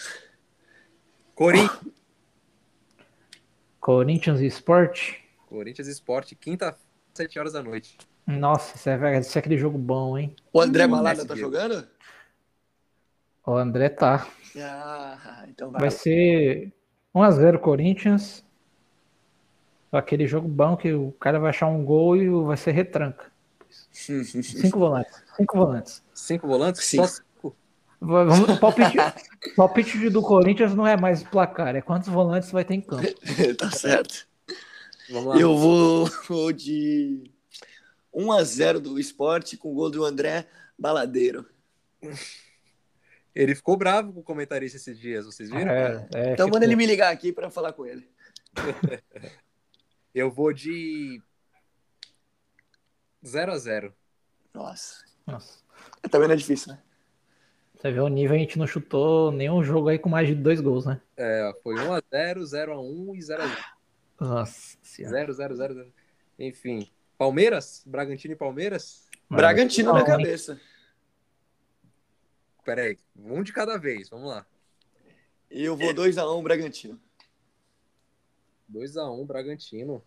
Corinthians. 1.34 1.94
Corinthians 3.80 4.40
e 4.40 4.46
Sport. 4.46 5.14
Corinthians 5.46 5.86
Esporte, 5.86 6.34
quinta, 6.34 6.76
7 7.14 7.38
horas 7.38 7.52
da 7.52 7.62
noite. 7.62 7.96
Nossa, 8.26 8.76
isso 8.76 8.88
é, 8.88 9.18
isso 9.20 9.38
é 9.38 9.40
aquele 9.40 9.56
jogo 9.56 9.78
bom, 9.78 10.18
hein? 10.18 10.34
O 10.52 10.60
André 10.60 10.86
Hum, 10.86 10.90
Malada 10.90 11.24
tá 11.24 11.36
jogando? 11.36 11.86
O 13.46 13.52
André 13.52 13.88
tá. 13.88 14.26
Ah, 14.58 15.44
então 15.48 15.70
vai. 15.70 15.82
Vai 15.82 15.90
ser 15.92 16.72
1x0 17.16 17.58
Corinthians. 17.58 18.44
Aquele 19.90 20.26
jogo 20.26 20.46
bom 20.46 20.76
que 20.76 20.92
o 20.92 21.12
cara 21.12 21.38
vai 21.40 21.50
achar 21.50 21.66
um 21.68 21.82
gol 21.84 22.16
e 22.16 22.28
vai 22.28 22.56
ser 22.56 22.72
retranca. 22.72 23.32
Cinco 23.90 24.78
volantes. 24.78 25.22
Cinco 25.36 25.56
volantes. 25.56 26.02
Cinco 26.12 26.46
volantes? 26.46 26.84
Cinco. 26.84 27.06
Só 27.08 27.14
cinco. 27.14 27.56
Va- 28.00 28.24
Vamos, 28.24 28.48
o 28.50 28.60
palpite, 28.60 28.96
palpite 29.56 30.10
do 30.10 30.20
Corinthians 30.20 30.74
não 30.74 30.86
é 30.86 30.96
mais 30.98 31.22
placar, 31.22 31.74
é 31.74 31.80
quantos 31.80 32.08
volantes 32.08 32.50
vai 32.50 32.64
ter 32.64 32.74
em 32.74 32.80
campo. 32.82 33.06
tá 33.56 33.70
certo. 33.70 34.26
Vamos 35.08 35.26
lá. 35.28 35.40
Eu 35.40 35.56
vou, 35.56 36.10
vou 36.28 36.52
de 36.52 37.30
1x0 38.14 38.80
do 38.80 38.98
esporte 38.98 39.56
com 39.56 39.70
o 39.72 39.74
gol 39.74 39.90
do 39.90 40.04
André 40.04 40.46
Baladeiro. 40.78 41.46
Ele 43.36 43.54
ficou 43.54 43.76
bravo 43.76 44.14
com 44.14 44.20
o 44.20 44.22
comentarista 44.22 44.78
esses 44.78 44.98
dias, 44.98 45.26
vocês 45.26 45.50
viram? 45.50 45.70
É, 45.70 46.08
é, 46.14 46.32
Então 46.32 46.48
manda 46.48 46.64
ele 46.64 46.74
me 46.74 46.86
ligar 46.86 47.12
aqui 47.12 47.30
pra 47.34 47.46
eu 47.48 47.50
falar 47.50 47.74
com 47.74 47.84
ele. 47.84 48.08
Eu 50.14 50.30
vou 50.30 50.50
de 50.50 51.20
0 53.24 53.52
a 53.52 53.58
0 53.58 53.94
Nossa. 54.54 55.04
Nossa, 55.26 55.58
Também 56.10 56.28
não 56.28 56.34
é 56.34 56.38
difícil, 56.38 56.72
né? 56.72 56.82
você 57.74 57.92
vê 57.92 58.00
o 58.00 58.08
nível, 58.08 58.34
a 58.34 58.38
gente 58.38 58.58
não 58.58 58.66
chutou 58.66 59.30
nenhum 59.30 59.62
jogo 59.62 59.90
aí 59.90 59.98
com 59.98 60.08
mais 60.08 60.26
de 60.26 60.34
dois 60.34 60.62
gols, 60.62 60.86
né? 60.86 60.98
É, 61.14 61.52
foi 61.62 61.74
1 61.78 61.92
a 61.92 62.02
0 62.10 62.46
0 62.46 62.72
a 62.72 62.80
1 62.80 63.14
e 63.14 63.22
0 63.22 63.42
a 63.42 63.46
0 63.46 63.58
Nossa 64.18 64.78
senhora. 64.82 65.14
0 65.14 65.32
0 65.34 65.56
0 65.56 65.74
0. 65.74 65.92
Enfim. 66.38 66.90
Palmeiras? 67.18 67.82
Bragantino 67.84 68.32
e 68.32 68.36
Palmeiras? 68.36 69.04
Bragantino 69.28 69.92
na 69.92 69.98
Não, 69.98 70.00
hein? 70.00 70.06
cabeça. 70.06 70.54
Pera 70.54 70.75
aí, 72.72 72.98
um 73.16 73.42
de 73.42 73.52
cada 73.52 73.76
vez, 73.78 74.08
vamos 74.08 74.28
lá. 74.28 74.46
Eu 75.50 75.76
vou 75.76 75.94
2x1 75.94 76.42
Bragantino. 76.42 77.00
2 78.68 78.96
a 78.96 79.10
1 79.10 79.24
Bragantino. 79.24 80.02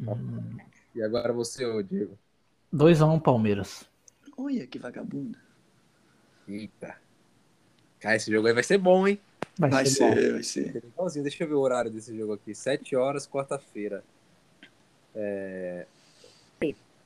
Hum, 0.00 0.56
E 0.94 1.02
agora 1.02 1.32
você, 1.32 1.64
ô 1.64 1.82
Diego. 1.82 2.18
2x1 2.74 3.20
Palmeiras. 3.22 3.86
Olha 4.36 4.66
que 4.66 4.78
vagabundo. 4.78 5.38
Eita. 6.48 6.96
Cara, 8.00 8.16
esse 8.16 8.30
jogo 8.30 8.46
aí 8.46 8.54
vai 8.54 8.62
ser 8.62 8.78
bom, 8.78 9.06
hein? 9.06 9.18
Vai, 9.58 9.70
Vai 9.70 9.86
ser, 9.86 9.94
ser, 10.14 10.32
vai 10.32 10.42
ser. 10.42 10.74
Legalzinho, 10.84 11.22
deixa 11.22 11.44
eu 11.44 11.48
ver 11.48 11.54
o 11.54 11.60
horário 11.60 11.90
desse 11.90 12.16
jogo 12.16 12.34
aqui. 12.34 12.54
7 12.54 12.94
horas, 12.94 13.26
quarta-feira. 13.26 14.04
É... 15.14 15.86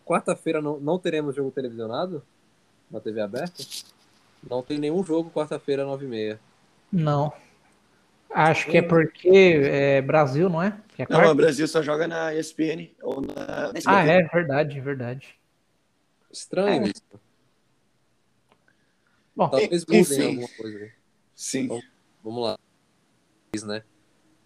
Quarta-feira 0.04 0.60
não, 0.60 0.80
não 0.80 0.98
teremos 0.98 1.36
jogo 1.36 1.52
televisionado 1.52 2.24
na 2.90 3.00
TV 3.00 3.20
aberta? 3.20 3.62
Não 4.48 4.62
tem 4.62 4.78
nenhum 4.78 5.04
jogo 5.04 5.30
quarta-feira, 5.30 5.84
9h30. 5.84 6.38
Não. 6.92 7.32
Acho 8.32 8.66
que 8.70 8.76
é 8.78 8.82
porque 8.82 9.28
é 9.28 10.00
Brasil, 10.02 10.48
não 10.48 10.62
é? 10.62 10.78
Que 10.94 11.02
é 11.02 11.06
Não, 11.08 11.30
o 11.32 11.34
Brasil 11.34 11.66
só 11.66 11.82
joga 11.82 12.06
na 12.06 12.32
ESPN 12.34 12.90
ou 13.02 13.20
na. 13.20 13.72
Ah, 13.86 14.04
é 14.06 14.22
verdade, 14.22 14.80
verdade. 14.80 15.34
Estranho 16.32 16.84
É. 16.84 16.88
isso. 16.88 17.02
Bom, 19.34 19.48
Talvez 19.48 19.84
mudem 19.84 20.26
alguma 20.26 20.48
coisa. 20.56 20.78
aí. 20.78 20.90
Sim. 21.34 21.82
Vamos 22.22 22.42
lá. 22.44 22.58
Isso, 23.52 23.66
né? 23.66 23.82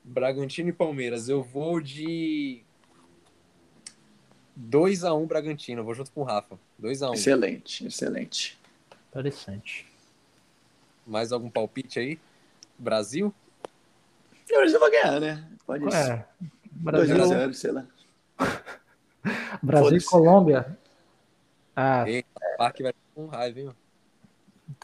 Bragantino 0.02 0.68
e 0.70 0.72
Palmeiras. 0.72 1.28
Eu 1.28 1.42
vou 1.42 1.80
de 1.80 2.62
2x1 4.58 5.26
Bragantino. 5.26 5.80
Eu 5.80 5.84
vou 5.84 5.94
junto 5.94 6.10
com 6.12 6.20
o 6.22 6.24
Rafa. 6.24 6.58
2x1. 6.80 7.14
Excelente, 7.14 7.86
excelente. 7.86 8.58
Interessante. 9.14 9.86
Mais 11.06 11.30
algum 11.30 11.48
palpite 11.48 12.00
aí? 12.00 12.18
Brasil? 12.76 13.32
O 14.50 14.54
Brasil 14.56 14.80
vai 14.80 14.90
ganhar, 14.90 15.20
né? 15.20 15.48
Pode 15.64 15.90
ser. 15.90 16.10
É, 16.12 16.26
Brasil, 16.72 17.16
2x0, 17.16 17.52
sei 17.52 17.72
lá. 17.72 17.86
Brasil 19.62 19.98
e. 19.98 20.04
Colômbia. 20.04 20.76
Ah, 21.76 22.08
Eita, 22.08 22.28
o 22.54 22.56
Parque 22.56 22.82
vai 22.82 22.92
ficar 22.92 23.14
com 23.14 23.26
raiva, 23.26 23.60
hein? 23.60 23.70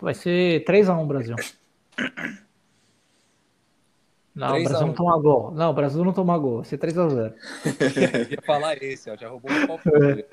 vai 0.00 0.14
ser 0.14 0.64
3x1 0.64 1.06
Brasil. 1.06 1.36
Não, 4.34 4.48
o 4.48 4.52
3 4.52 4.66
a 4.66 4.68
Brasil 4.68 4.86
1. 4.86 4.88
não 4.88 4.94
toma 4.94 5.18
gol. 5.20 5.50
Não, 5.52 5.70
o 5.70 5.74
Brasil 5.74 6.04
não 6.04 6.12
toma 6.12 6.38
gol. 6.38 6.56
Vai 6.58 6.64
ser 6.66 6.78
3x0. 6.78 7.34
Eu 7.64 8.30
ia 8.30 8.42
falar 8.44 8.82
esse, 8.82 9.10
ó. 9.10 9.16
Já 9.16 9.28
roubou 9.28 9.50
um 9.52 9.66
palpite. 9.66 10.26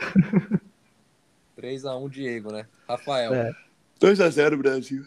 3x1 1.60 2.10
Diego, 2.10 2.52
né? 2.52 2.68
Rafael. 2.88 3.34
É. 3.34 3.67
2x0 4.00 4.58
Brasil. 4.58 5.06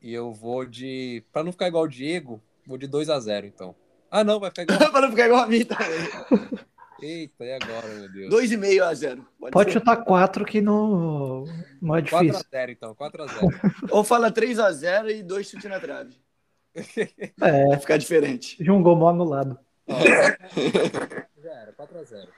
E 0.00 0.12
eu 0.12 0.32
vou 0.32 0.64
de. 0.64 1.24
Pra 1.32 1.42
não 1.42 1.52
ficar 1.52 1.68
igual 1.68 1.84
o 1.84 1.88
Diego, 1.88 2.42
vou 2.66 2.78
de 2.78 2.86
2x0, 2.88 3.44
então. 3.44 3.74
Ah, 4.10 4.22
não, 4.22 4.38
vai 4.38 4.50
ficar 4.50 4.62
igual. 4.62 4.78
Para 4.92 5.00
não 5.02 5.10
ficar 5.10 5.26
igual 5.26 5.42
a 5.42 5.46
mim 5.46 5.64
também. 5.64 6.56
Eita, 7.02 7.44
e 7.44 7.52
agora, 7.52 7.86
meu 7.88 8.10
Deus? 8.10 8.34
2,5 8.34 8.82
a 8.82 8.94
0. 8.94 9.28
Pode 9.52 9.72
ser. 9.72 9.78
chutar 9.80 9.96
4 9.96 10.44
que 10.46 10.60
não, 10.62 11.44
não 11.82 11.96
é 11.96 12.00
difícil. 12.00 12.32
4x0, 12.32 12.70
então. 12.70 12.94
4x0. 12.94 13.88
Ou 13.90 14.04
fala 14.04 14.30
3 14.30 14.58
a 14.58 14.72
0 14.72 15.10
e 15.10 15.22
dois 15.22 15.48
chutes 15.48 15.68
na 15.68 15.80
trave. 15.80 16.16
É, 17.40 17.68
Vai 17.68 17.78
ficar 17.80 17.96
diferente. 17.96 18.62
de 18.62 18.70
um 18.70 18.82
gol 18.82 18.96
mal 18.96 19.08
anulado. 19.08 19.58
Ó, 19.88 19.98
Já 21.42 21.50
era, 21.52 21.72
4x0. 21.72 22.28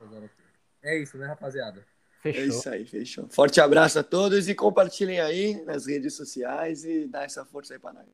4x0 0.00 0.24
aqui. 0.24 0.34
É 0.82 0.98
isso, 0.98 1.16
né, 1.18 1.26
rapaziada? 1.26 1.84
É 2.24 2.32
Fechou. 2.32 2.44
isso 2.58 2.68
aí, 2.70 2.86
fechou. 2.86 3.28
Forte 3.28 3.60
abraço 3.60 3.98
a 3.98 4.02
todos 4.02 4.48
e 4.48 4.54
compartilhem 4.54 5.20
aí 5.20 5.62
nas 5.64 5.86
redes 5.86 6.14
sociais 6.14 6.84
e 6.84 7.06
dá 7.06 7.22
essa 7.24 7.44
força 7.44 7.74
aí 7.74 7.78
pra 7.78 7.92
nós. 7.92 8.06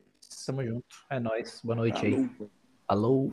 Tamo 0.45 0.65
junto. 0.65 0.85
É 1.09 1.21
nóis. 1.21 1.61
Boa 1.63 1.77
noite 1.77 2.05
aí. 2.05 2.29
Falou. 2.89 3.31